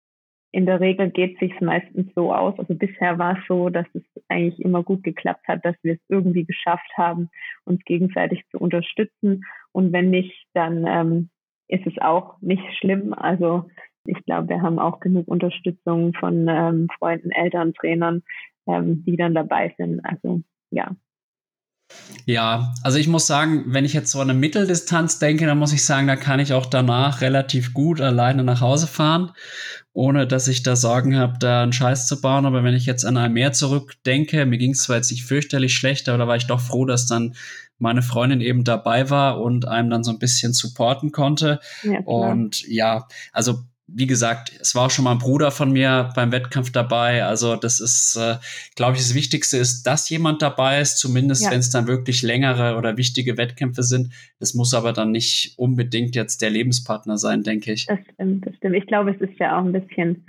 [0.51, 2.57] in der Regel geht sich meistens so aus.
[2.57, 5.99] Also bisher war es so, dass es eigentlich immer gut geklappt hat, dass wir es
[6.09, 7.29] irgendwie geschafft haben,
[7.63, 9.45] uns gegenseitig zu unterstützen.
[9.71, 11.29] Und wenn nicht, dann ähm,
[11.67, 13.13] ist es auch nicht schlimm.
[13.13, 13.69] Also
[14.05, 18.23] ich glaube, wir haben auch genug Unterstützung von ähm, Freunden, Eltern, Trainern,
[18.65, 20.03] ähm, die dann dabei sind.
[20.03, 20.41] Also
[20.71, 20.95] ja,
[22.25, 25.71] Ja, also ich muss sagen, wenn ich jetzt so an eine Mitteldistanz denke, dann muss
[25.71, 29.31] ich sagen, da kann ich auch danach relativ gut alleine nach Hause fahren,
[29.93, 32.45] ohne dass ich da Sorgen habe, da einen Scheiß zu bauen.
[32.45, 35.73] Aber wenn ich jetzt an ein Meer zurückdenke, mir ging es zwar jetzt nicht fürchterlich
[35.73, 37.35] schlecht, aber da war ich doch froh, dass dann
[37.79, 41.59] meine Freundin eben dabei war und einem dann so ein bisschen supporten konnte.
[41.83, 46.09] Ja, und ja, also wie gesagt, es war auch schon mal ein Bruder von mir
[46.13, 47.23] beim Wettkampf dabei.
[47.23, 48.35] Also das ist, äh,
[48.75, 51.51] glaube ich, das Wichtigste ist, dass jemand dabei ist, zumindest ja.
[51.51, 54.13] wenn es dann wirklich längere oder wichtige Wettkämpfe sind.
[54.39, 57.85] Das muss aber dann nicht unbedingt jetzt der Lebenspartner sein, denke ich.
[57.85, 58.75] Das stimmt, das stimmt.
[58.75, 60.25] Ich glaube, es ist ja auch ein bisschen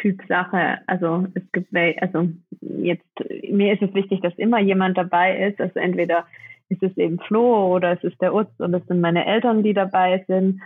[0.00, 0.78] Typsache.
[0.86, 2.28] Also es gibt, also
[2.60, 3.04] jetzt,
[3.50, 5.60] mir ist es wichtig, dass immer jemand dabei ist.
[5.60, 6.26] Also entweder
[6.68, 9.74] ist es eben Flo oder es ist der Utz und es sind meine Eltern, die
[9.74, 10.60] dabei sind.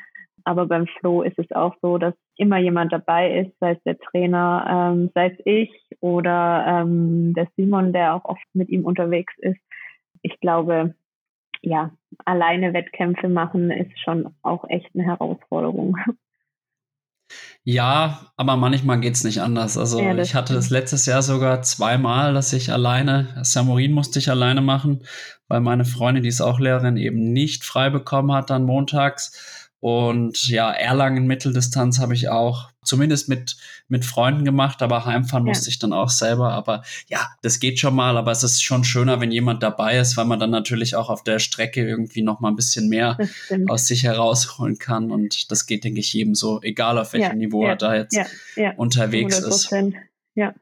[0.44, 3.98] Aber beim Flo ist es auch so, dass immer jemand dabei ist, sei es der
[3.98, 9.32] Trainer, ähm, sei es ich oder ähm, der Simon, der auch oft mit ihm unterwegs
[9.38, 9.60] ist.
[10.22, 10.94] Ich glaube,
[11.62, 11.92] ja,
[12.24, 15.96] alleine Wettkämpfe machen ist schon auch echt eine Herausforderung.
[17.66, 19.78] Ja, aber manchmal geht es nicht anders.
[19.78, 24.28] Also ja, ich hatte das letztes Jahr sogar zweimal, dass ich alleine, Samurin musste ich
[24.28, 25.02] alleine machen,
[25.48, 29.63] weil meine Freundin, die ist auch Lehrerin, eben nicht frei bekommen hat dann montags.
[29.84, 35.50] Und ja, Erlangen Mitteldistanz habe ich auch zumindest mit, mit Freunden gemacht, aber heimfahren ja.
[35.50, 36.52] musste ich dann auch selber.
[36.52, 40.16] Aber ja, das geht schon mal, aber es ist schon schöner, wenn jemand dabei ist,
[40.16, 43.18] weil man dann natürlich auch auf der Strecke irgendwie noch mal ein bisschen mehr
[43.68, 45.10] aus sich herausholen kann.
[45.10, 47.94] Und das geht, denke ich, jedem so, egal auf welchem ja, Niveau ja, er da
[47.94, 48.18] jetzt
[48.78, 49.48] unterwegs 100%.
[49.48, 49.96] ist.
[50.34, 50.54] Ja.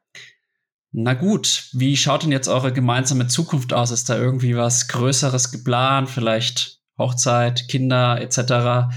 [0.91, 3.93] Na gut, wie schaut denn jetzt eure gemeinsame Zukunft aus?
[3.93, 6.11] Ist da irgendwie was Größeres geplant?
[6.11, 8.91] Vielleicht Hochzeit, Kinder etc.?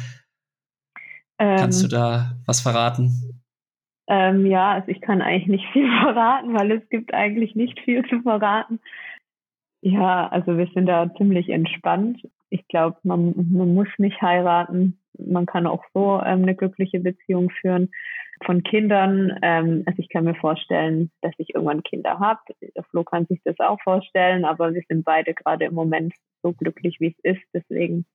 [1.40, 3.44] Ähm, Kannst du ähm, da was verraten?
[4.08, 8.04] Ähm, ja, also ich kann eigentlich nicht viel verraten, weil es gibt eigentlich nicht viel
[8.06, 8.80] zu verraten.
[9.82, 12.28] Ja, also wir sind da ziemlich entspannt.
[12.50, 15.00] Ich glaube, man, man muss nicht heiraten.
[15.18, 17.92] Man kann auch so ähm, eine glückliche Beziehung führen.
[18.44, 22.42] Von Kindern, ähm, also ich kann mir vorstellen, dass ich irgendwann Kinder habe.
[22.90, 26.14] Flo kann sich das auch vorstellen, aber wir sind beide gerade im Moment
[26.44, 27.44] so glücklich, wie es ist.
[27.54, 28.06] Deswegen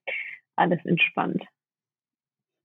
[0.55, 1.43] alles entspannt.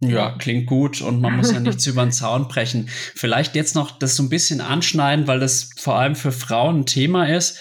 [0.01, 2.89] Ja, klingt gut und man muss ja nichts über den Zaun brechen.
[3.15, 6.87] Vielleicht jetzt noch das so ein bisschen anschneiden, weil das vor allem für Frauen ein
[6.87, 7.59] Thema ist.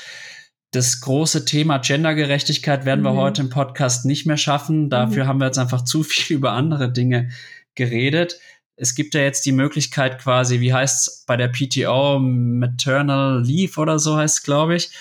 [0.72, 3.18] Das große Thema Gendergerechtigkeit werden wir mhm.
[3.18, 4.90] heute im Podcast nicht mehr schaffen.
[4.90, 5.28] Dafür mhm.
[5.30, 7.30] haben wir jetzt einfach zu viel über andere Dinge
[7.76, 8.40] geredet.
[8.76, 13.80] Es gibt ja jetzt die Möglichkeit quasi, wie heißt es bei der PTO, Maternal Leave
[13.80, 14.92] oder so heißt es, glaube ich,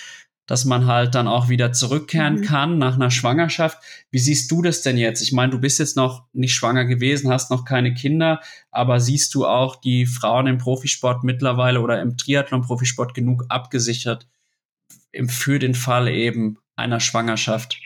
[0.46, 2.42] dass man halt dann auch wieder zurückkehren mhm.
[2.42, 3.78] kann nach einer Schwangerschaft.
[4.10, 5.22] Wie siehst du das denn jetzt?
[5.22, 8.40] Ich meine, du bist jetzt noch nicht schwanger gewesen, hast noch keine Kinder,
[8.70, 14.26] aber siehst du auch die Frauen im Profisport mittlerweile oder im Triathlon-Profisport genug abgesichert
[15.28, 17.80] für den Fall eben einer Schwangerschaft?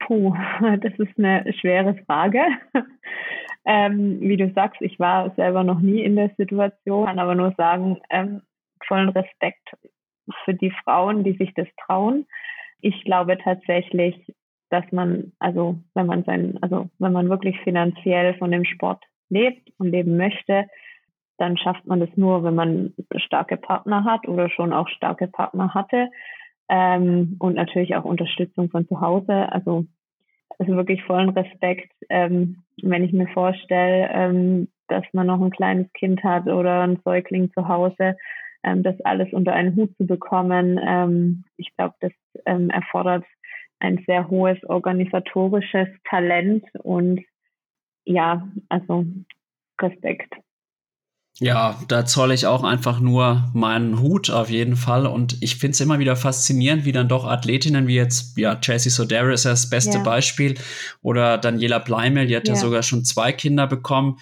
[0.00, 0.34] Puh,
[0.80, 2.40] das ist eine schwere Frage.
[3.64, 7.54] ähm, wie du sagst, ich war selber noch nie in der Situation, kann aber nur
[7.56, 8.42] sagen, ähm,
[8.86, 9.68] vollen Respekt
[10.44, 12.26] für die Frauen, die sich das trauen.
[12.80, 14.34] Ich glaube tatsächlich,
[14.70, 19.70] dass man, also wenn man sein, also wenn man wirklich finanziell von dem Sport lebt
[19.78, 20.66] und leben möchte,
[21.38, 25.72] dann schafft man das nur, wenn man starke Partner hat oder schon auch starke Partner
[25.72, 26.08] hatte
[26.68, 29.50] ähm, und natürlich auch Unterstützung von zu Hause.
[29.52, 29.86] Also,
[30.58, 35.92] also wirklich vollen Respekt, ähm, wenn ich mir vorstelle, ähm, dass man noch ein kleines
[35.92, 38.16] Kind hat oder ein Säugling zu Hause
[38.62, 40.80] ähm, das alles unter einen Hut zu bekommen.
[40.84, 42.12] Ähm, ich glaube, das
[42.46, 43.24] ähm, erfordert
[43.80, 47.20] ein sehr hohes organisatorisches Talent und
[48.04, 49.04] ja, also
[49.80, 50.34] Respekt.
[51.40, 55.06] Ja, da zolle ich auch einfach nur meinen Hut auf jeden Fall.
[55.06, 58.90] Und ich finde es immer wieder faszinierend, wie dann doch Athletinnen wie jetzt, ja, Chelsea
[58.90, 60.02] Sodera ist das beste ja.
[60.02, 60.56] Beispiel
[61.00, 62.54] oder Daniela Bleimel, die hat ja.
[62.54, 64.18] ja sogar schon zwei Kinder bekommen,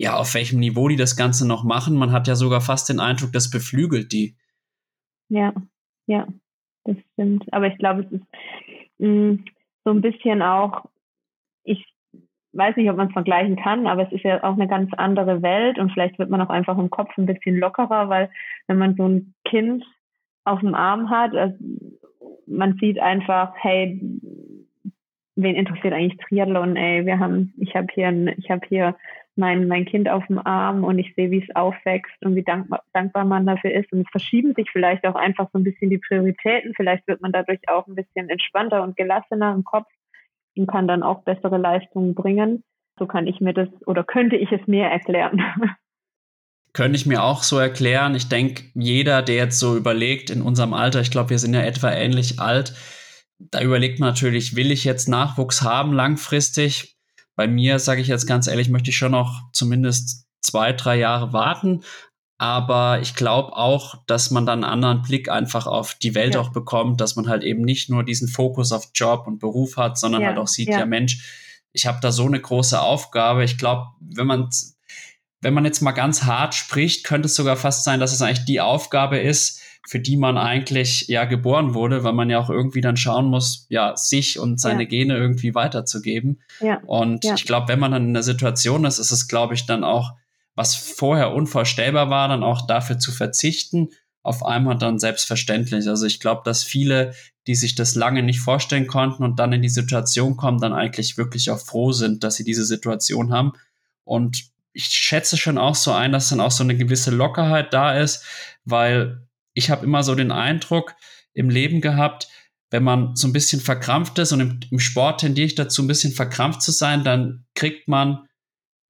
[0.00, 1.94] ja, auf welchem Niveau die das Ganze noch machen.
[1.94, 4.34] Man hat ja sogar fast den Eindruck, das beflügelt die.
[5.28, 5.52] Ja,
[6.06, 6.26] ja,
[6.84, 7.44] das stimmt.
[7.52, 8.24] Aber ich glaube, es ist
[8.96, 9.44] mh, mm,
[9.84, 10.86] so ein bisschen auch,
[11.64, 11.84] ich
[12.54, 15.42] weiß nicht, ob man es vergleichen kann, aber es ist ja auch eine ganz andere
[15.42, 18.30] Welt und vielleicht wird man auch einfach im Kopf ein bisschen lockerer, weil
[18.68, 19.84] wenn man so ein Kind
[20.44, 21.58] auf dem Arm hat, also
[22.46, 24.00] man sieht einfach, hey,
[25.36, 26.76] wen interessiert eigentlich Triathlon?
[26.76, 28.96] Ey, wir haben, ich habe hier, ich habe hier
[29.40, 32.84] mein, mein Kind auf dem Arm und ich sehe, wie es aufwächst und wie dankbar,
[32.92, 33.92] dankbar man dafür ist.
[33.92, 36.74] Und es verschieben sich vielleicht auch einfach so ein bisschen die Prioritäten.
[36.76, 39.88] Vielleicht wird man dadurch auch ein bisschen entspannter und gelassener im Kopf
[40.56, 42.62] und kann dann auch bessere Leistungen bringen.
[42.98, 45.42] So kann ich mir das oder könnte ich es mir erklären.
[46.72, 48.14] Könnte ich mir auch so erklären.
[48.14, 51.62] Ich denke, jeder, der jetzt so überlegt in unserem Alter, ich glaube, wir sind ja
[51.62, 52.74] etwa ähnlich alt,
[53.40, 56.99] da überlegt man natürlich, will ich jetzt Nachwuchs haben langfristig?
[57.40, 61.32] Bei mir, sage ich jetzt ganz ehrlich, möchte ich schon noch zumindest zwei, drei Jahre
[61.32, 61.84] warten.
[62.36, 66.42] Aber ich glaube auch, dass man dann einen anderen Blick einfach auf die Welt ja.
[66.42, 69.96] auch bekommt, dass man halt eben nicht nur diesen Fokus auf Job und Beruf hat,
[69.96, 70.28] sondern ja.
[70.28, 73.42] halt auch sieht, ja, ja Mensch, ich habe da so eine große Aufgabe.
[73.42, 74.50] Ich glaube, wenn man
[75.40, 78.44] wenn man jetzt mal ganz hart spricht, könnte es sogar fast sein, dass es eigentlich
[78.44, 82.80] die Aufgabe ist, für die man eigentlich ja geboren wurde, weil man ja auch irgendwie
[82.80, 84.88] dann schauen muss, ja, sich und seine ja.
[84.88, 86.40] Gene irgendwie weiterzugeben.
[86.60, 86.80] Ja.
[86.86, 87.34] Und ja.
[87.34, 90.12] ich glaube, wenn man dann in der Situation ist, ist es, glaube ich, dann auch,
[90.54, 93.88] was vorher unvorstellbar war, dann auch dafür zu verzichten,
[94.22, 95.88] auf einmal dann selbstverständlich.
[95.88, 97.14] Also ich glaube, dass viele,
[97.46, 101.16] die sich das lange nicht vorstellen konnten und dann in die Situation kommen, dann eigentlich
[101.16, 103.52] wirklich auch froh sind, dass sie diese Situation haben.
[104.04, 107.98] Und ich schätze schon auch so ein, dass dann auch so eine gewisse Lockerheit da
[107.98, 108.24] ist,
[108.64, 110.94] weil ich habe immer so den Eindruck
[111.32, 112.28] im Leben gehabt,
[112.70, 115.88] wenn man so ein bisschen verkrampft ist und im, im, Sport tendiere ich dazu, ein
[115.88, 118.26] bisschen verkrampft zu sein, dann kriegt man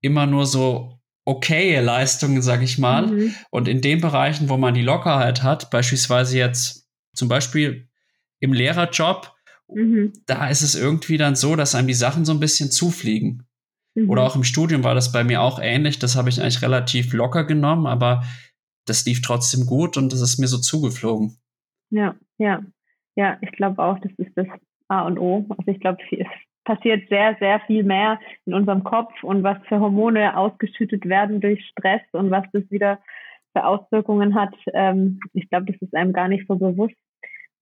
[0.03, 3.07] immer nur so okaye Leistungen, sag ich mal.
[3.07, 3.35] Mhm.
[3.51, 7.89] Und in den Bereichen, wo man die Lockerheit hat, beispielsweise jetzt zum Beispiel
[8.41, 9.33] im Lehrerjob,
[9.69, 10.13] mhm.
[10.27, 13.47] da ist es irgendwie dann so, dass einem die Sachen so ein bisschen zufliegen.
[13.95, 14.11] Mhm.
[14.11, 15.99] Oder auch im Studium war das bei mir auch ähnlich.
[15.99, 18.25] Das habe ich eigentlich relativ locker genommen, aber
[18.87, 21.37] das lief trotzdem gut und das ist mir so zugeflogen.
[21.91, 22.63] Ja, ja.
[23.17, 24.47] Ja, ich glaube auch, das ist das
[24.89, 25.45] A und O.
[25.51, 26.27] Also ich glaube, es
[26.65, 31.65] passiert sehr, sehr viel mehr in unserem Kopf und was für Hormone ausgeschüttet werden durch
[31.69, 33.01] Stress und was das wieder
[33.53, 34.55] für Auswirkungen hat.
[34.73, 36.95] Ähm, ich glaube, das ist einem gar nicht so bewusst.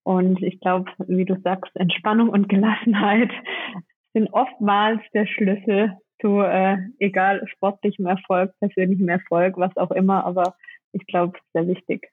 [0.05, 3.31] Und ich glaube, wie du sagst, Entspannung und Gelassenheit
[4.15, 10.55] sind oftmals der Schlüssel zu, äh, egal, sportlichem Erfolg, persönlichem Erfolg, was auch immer, aber
[10.93, 12.09] ich glaube, sehr wichtig.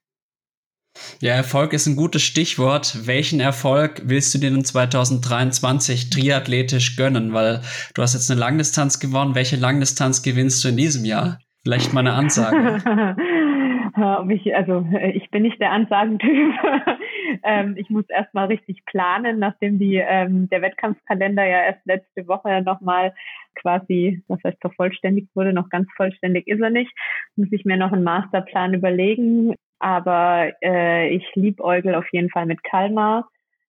[1.19, 3.05] Ja, Erfolg ist ein gutes Stichwort.
[3.05, 7.33] Welchen Erfolg willst du dir in 2023 triathletisch gönnen?
[7.33, 7.61] Weil
[7.93, 9.35] du hast jetzt eine Langdistanz gewonnen.
[9.35, 11.39] Welche Langdistanz gewinnst du in diesem Jahr?
[11.63, 12.81] Vielleicht mal eine Ansage.
[14.29, 16.53] ich, also ich bin nicht der Ansagentyp.
[17.43, 22.61] Ähm, ich muss erstmal richtig planen, nachdem die, ähm, der Wettkampfkalender ja erst letzte Woche
[22.61, 23.13] nochmal
[23.55, 26.91] quasi, was heißt vervollständigt wurde, noch ganz vollständig ist er nicht,
[27.35, 29.55] muss ich mir noch einen Masterplan überlegen.
[29.79, 33.27] Aber äh, ich liebäugel auf jeden Fall mit Kalmar.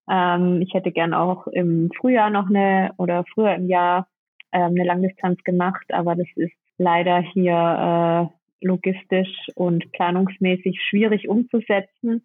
[0.09, 4.07] Ähm, ich hätte gern auch im Frühjahr noch eine oder früher im Jahr
[4.53, 12.23] ähm, eine Langdistanz gemacht, aber das ist leider hier äh, logistisch und planungsmäßig schwierig umzusetzen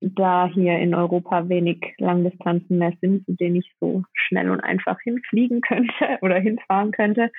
[0.00, 4.98] da hier in Europa wenig Langdistanzen mehr sind, zu denen ich so schnell und einfach
[5.00, 5.92] hinfliegen könnte
[6.22, 7.30] oder hinfahren könnte.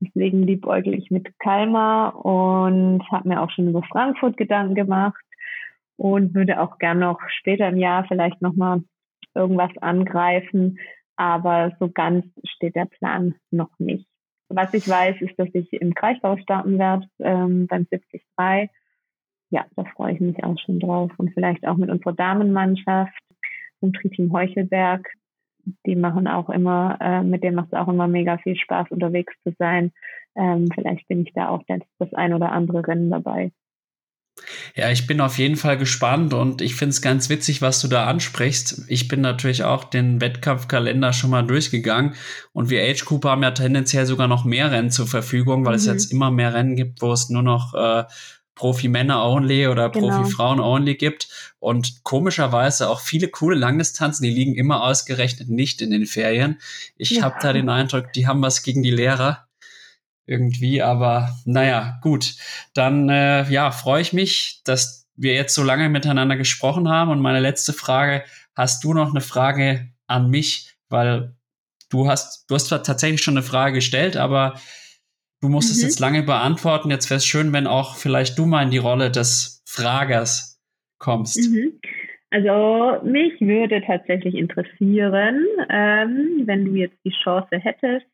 [0.00, 5.22] Deswegen liebäugel ich mit Kalmar und habe mir auch schon über Frankfurt Gedanken gemacht
[5.96, 8.82] und würde auch gern noch später im Jahr vielleicht nochmal
[9.34, 10.78] irgendwas angreifen.
[11.16, 14.06] Aber so ganz steht der Plan noch nicht.
[14.48, 18.22] Was ich weiß, ist, dass ich im Kraichgau starten werde ähm, beim 73
[19.50, 21.10] ja, da freue ich mich auch schon drauf.
[21.16, 23.18] Und vielleicht auch mit unserer Damenmannschaft
[23.80, 25.06] vom Triteam Heuchelberg.
[25.86, 29.34] Die machen auch immer, äh, mit dem macht es auch immer mega viel Spaß, unterwegs
[29.44, 29.92] zu sein.
[30.36, 33.52] Ähm, vielleicht bin ich da auch das, das ein oder andere Rennen dabei.
[34.74, 37.88] Ja, ich bin auf jeden Fall gespannt und ich finde es ganz witzig, was du
[37.88, 38.86] da ansprichst.
[38.88, 42.14] Ich bin natürlich auch den Wettkampfkalender schon mal durchgegangen
[42.52, 45.78] und wir Age Cooper haben ja tendenziell sogar noch mehr Rennen zur Verfügung, weil mhm.
[45.78, 48.04] es jetzt immer mehr Rennen gibt, wo es nur noch äh,
[48.60, 50.08] Profi-Männer-Only oder genau.
[50.08, 51.28] Profi-Frauen-Only gibt.
[51.60, 56.60] Und komischerweise auch viele coole Langdistanzen, die liegen immer ausgerechnet nicht in den Ferien.
[56.96, 57.22] Ich ja.
[57.22, 59.48] habe da den Eindruck, die haben was gegen die Lehrer
[60.26, 62.34] irgendwie, aber naja, gut.
[62.74, 67.10] Dann äh, ja, freue ich mich, dass wir jetzt so lange miteinander gesprochen haben.
[67.10, 68.24] Und meine letzte Frage,
[68.54, 70.76] hast du noch eine Frage an mich?
[70.90, 71.34] Weil
[71.88, 74.60] du hast, du hast zwar tatsächlich schon eine Frage gestellt, aber
[75.40, 75.72] Du musst mhm.
[75.72, 76.90] es jetzt lange beantworten.
[76.90, 80.60] Jetzt wäre es schön, wenn auch vielleicht du mal in die Rolle des Fragers
[80.98, 81.50] kommst.
[81.50, 81.80] Mhm.
[82.30, 88.06] Also mich würde tatsächlich interessieren, ähm, wenn du jetzt die Chance hättest,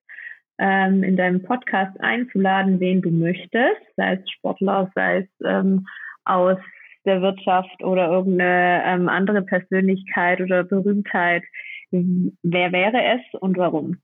[0.59, 5.87] ähm, in deinem Podcast einzuladen, wen du möchtest, sei es Sportler, sei es ähm,
[6.25, 6.57] aus
[7.05, 11.43] der Wirtschaft oder irgendeine ähm, andere Persönlichkeit oder Berühmtheit.
[11.91, 13.99] Wer wäre es und warum?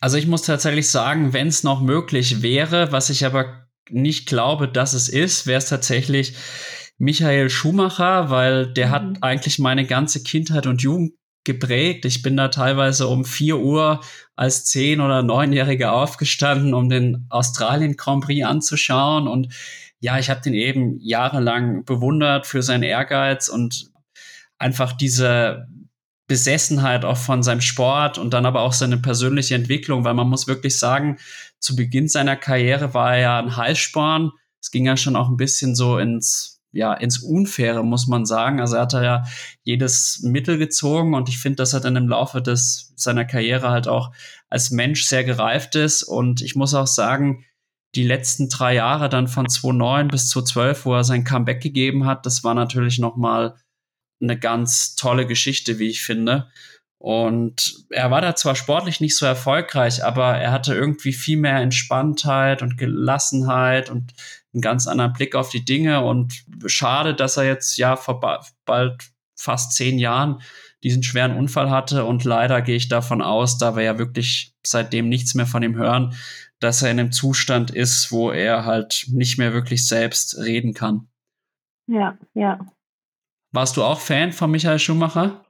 [0.00, 4.68] Also ich muss tatsächlich sagen, wenn es noch möglich wäre, was ich aber nicht glaube,
[4.68, 6.34] dass es ist, wäre es tatsächlich
[6.98, 8.92] Michael Schumacher, weil der mhm.
[8.92, 11.14] hat eigentlich meine ganze Kindheit und Jugend
[11.44, 12.04] geprägt.
[12.04, 14.00] Ich bin da teilweise um vier Uhr
[14.36, 19.26] als zehn- oder neunjähriger aufgestanden, um den Australien Grand Prix anzuschauen.
[19.26, 19.52] Und
[20.00, 23.90] ja, ich habe den eben jahrelang bewundert für seinen Ehrgeiz und
[24.58, 25.66] einfach diese
[26.28, 30.46] Besessenheit auch von seinem Sport und dann aber auch seine persönliche Entwicklung, weil man muss
[30.46, 31.18] wirklich sagen,
[31.58, 34.30] zu Beginn seiner Karriere war er ja ein Heißsporn.
[34.60, 38.60] Es ging ja schon auch ein bisschen so ins ja, ins Unfaire, muss man sagen.
[38.60, 39.24] Also er hat ja
[39.62, 43.88] jedes Mittel gezogen und ich finde, dass er dann im Laufe des, seiner Karriere halt
[43.88, 44.12] auch
[44.50, 46.02] als Mensch sehr gereift ist.
[46.02, 47.44] Und ich muss auch sagen,
[47.94, 52.26] die letzten drei Jahre dann von 2009 bis 2012, wo er sein Comeback gegeben hat,
[52.26, 53.56] das war natürlich nochmal
[54.20, 56.50] eine ganz tolle Geschichte, wie ich finde.
[56.98, 61.58] Und er war da zwar sportlich nicht so erfolgreich, aber er hatte irgendwie viel mehr
[61.58, 64.12] Entspanntheit und Gelassenheit und
[64.52, 66.04] einen ganz anderen Blick auf die Dinge.
[66.04, 68.20] Und schade, dass er jetzt ja vor
[68.64, 70.42] bald fast zehn Jahren
[70.82, 72.04] diesen schweren Unfall hatte.
[72.04, 75.76] Und leider gehe ich davon aus, da wir ja wirklich seitdem nichts mehr von ihm
[75.76, 76.14] hören,
[76.58, 81.06] dass er in einem Zustand ist, wo er halt nicht mehr wirklich selbst reden kann.
[81.86, 82.66] Ja, ja.
[83.52, 85.44] Warst du auch Fan von Michael Schumacher?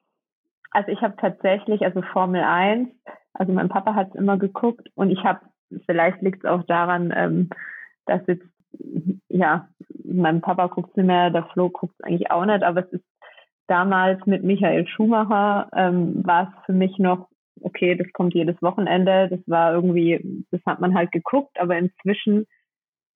[0.70, 2.88] Also ich habe tatsächlich, also Formel 1,
[3.34, 5.40] also mein Papa hat es immer geguckt und ich habe,
[5.86, 7.50] vielleicht liegt es auch daran, ähm,
[8.06, 8.44] dass jetzt
[9.28, 9.68] ja,
[10.04, 13.04] mein Papa guckt nicht mehr, der Flo guckt es eigentlich auch nicht, aber es ist
[13.66, 17.28] damals mit Michael Schumacher, ähm, war es für mich noch,
[17.60, 22.46] okay, das kommt jedes Wochenende, das war irgendwie, das hat man halt geguckt, aber inzwischen,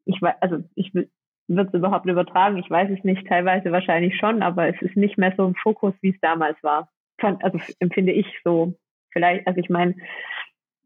[0.05, 1.11] ich weiß, also ich will,
[1.49, 2.57] wird es überhaupt übertragen?
[2.59, 5.95] Ich weiß es nicht, teilweise wahrscheinlich schon, aber es ist nicht mehr so im Fokus,
[6.01, 6.89] wie es damals war.
[7.21, 8.75] Also empfinde ich so.
[9.13, 9.95] Vielleicht, also ich meine,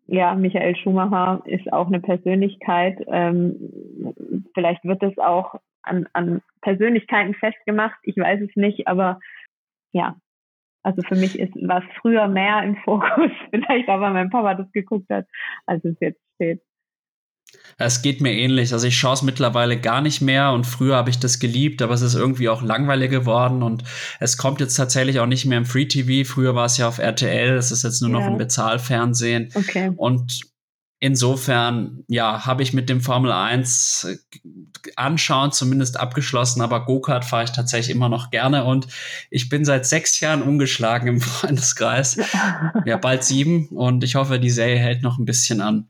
[0.06, 2.98] ja, Michael Schumacher ist auch eine Persönlichkeit.
[3.08, 7.98] Ähm, vielleicht wird es auch an, an Persönlichkeiten festgemacht.
[8.02, 9.18] Ich weiß es nicht, aber
[9.92, 10.16] ja,
[10.82, 15.10] also für mich ist was früher mehr im Fokus, vielleicht weil mein Papa das geguckt
[15.10, 15.26] hat,
[15.66, 16.62] als es jetzt steht.
[17.78, 18.72] Es geht mir ähnlich.
[18.72, 21.94] Also ich schaue es mittlerweile gar nicht mehr und früher habe ich das geliebt, aber
[21.94, 23.84] es ist irgendwie auch langweilig geworden und
[24.18, 26.28] es kommt jetzt tatsächlich auch nicht mehr im Free TV.
[26.28, 28.18] Früher war es ja auf RTL, es ist jetzt nur ja.
[28.18, 29.50] noch im Bezahlfernsehen.
[29.54, 29.92] Okay.
[29.96, 30.40] Und
[30.98, 37.44] Insofern, ja, habe ich mit dem Formel 1 äh, anschauen zumindest abgeschlossen, aber Go-Kart fahre
[37.44, 38.86] ich tatsächlich immer noch gerne und
[39.28, 42.16] ich bin seit sechs Jahren umgeschlagen im Freundeskreis.
[42.86, 45.88] Ja, bald sieben und ich hoffe, die Serie hält noch ein bisschen an.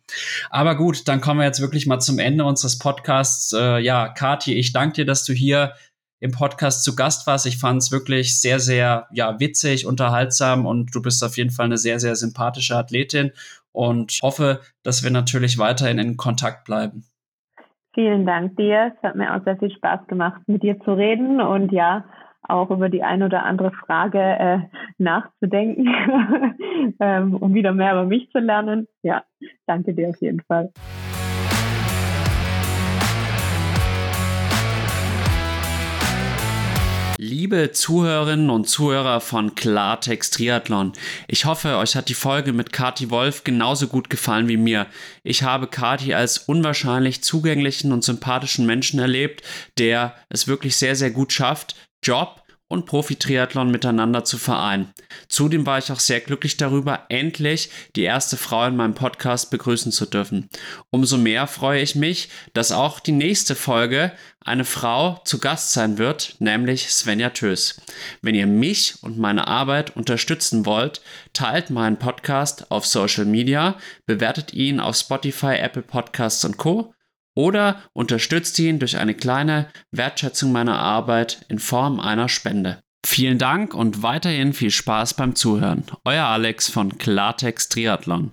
[0.51, 3.53] Aber gut, dann kommen wir jetzt wirklich mal zum Ende unseres Podcasts.
[3.53, 5.75] Äh, ja, Kathi, ich danke dir, dass du hier
[6.19, 7.47] im Podcast zu Gast warst.
[7.47, 11.67] Ich fand es wirklich sehr, sehr ja, witzig, unterhaltsam und du bist auf jeden Fall
[11.67, 13.31] eine sehr, sehr sympathische Athletin
[13.77, 17.05] und hoffe, dass wir natürlich weiterhin in Kontakt bleiben.
[17.95, 18.93] Vielen Dank dir.
[18.97, 22.05] Es hat mir auch sehr viel Spaß gemacht, mit dir zu reden und ja,
[22.43, 24.59] auch über die ein oder andere Frage äh,
[24.99, 25.89] nachzudenken,
[27.01, 28.87] ähm, um wieder mehr über mich zu lernen.
[29.03, 29.25] Ja,
[29.67, 30.73] danke dir auf jeden Fall.
[37.29, 40.93] Liebe Zuhörerinnen und Zuhörer von Klartext Triathlon,
[41.27, 44.87] ich hoffe, euch hat die Folge mit Kati Wolf genauso gut gefallen wie mir.
[45.25, 49.43] Ich habe Kati als unwahrscheinlich zugänglichen und sympathischen Menschen erlebt,
[49.77, 54.93] der es wirklich sehr, sehr gut schafft, Job, und Profi-Triathlon miteinander zu vereinen.
[55.29, 59.93] Zudem war ich auch sehr glücklich darüber, endlich die erste Frau in meinem Podcast begrüßen
[59.93, 60.49] zu dürfen.
[60.91, 65.99] Umso mehr freue ich mich, dass auch die nächste Folge eine Frau zu Gast sein
[65.99, 67.81] wird, nämlich Svenja Tös.
[68.23, 71.01] Wenn ihr mich und meine Arbeit unterstützen wollt,
[71.33, 73.77] teilt meinen Podcast auf Social Media,
[74.07, 76.95] bewertet ihn auf Spotify, Apple Podcasts und Co
[77.37, 82.81] oder unterstützt ihn durch eine kleine Wertschätzung meiner Arbeit in Form einer Spende.
[83.07, 85.85] Vielen Dank und weiterhin viel Spaß beim Zuhören.
[86.05, 88.25] Euer Alex von Klartext Triathlon.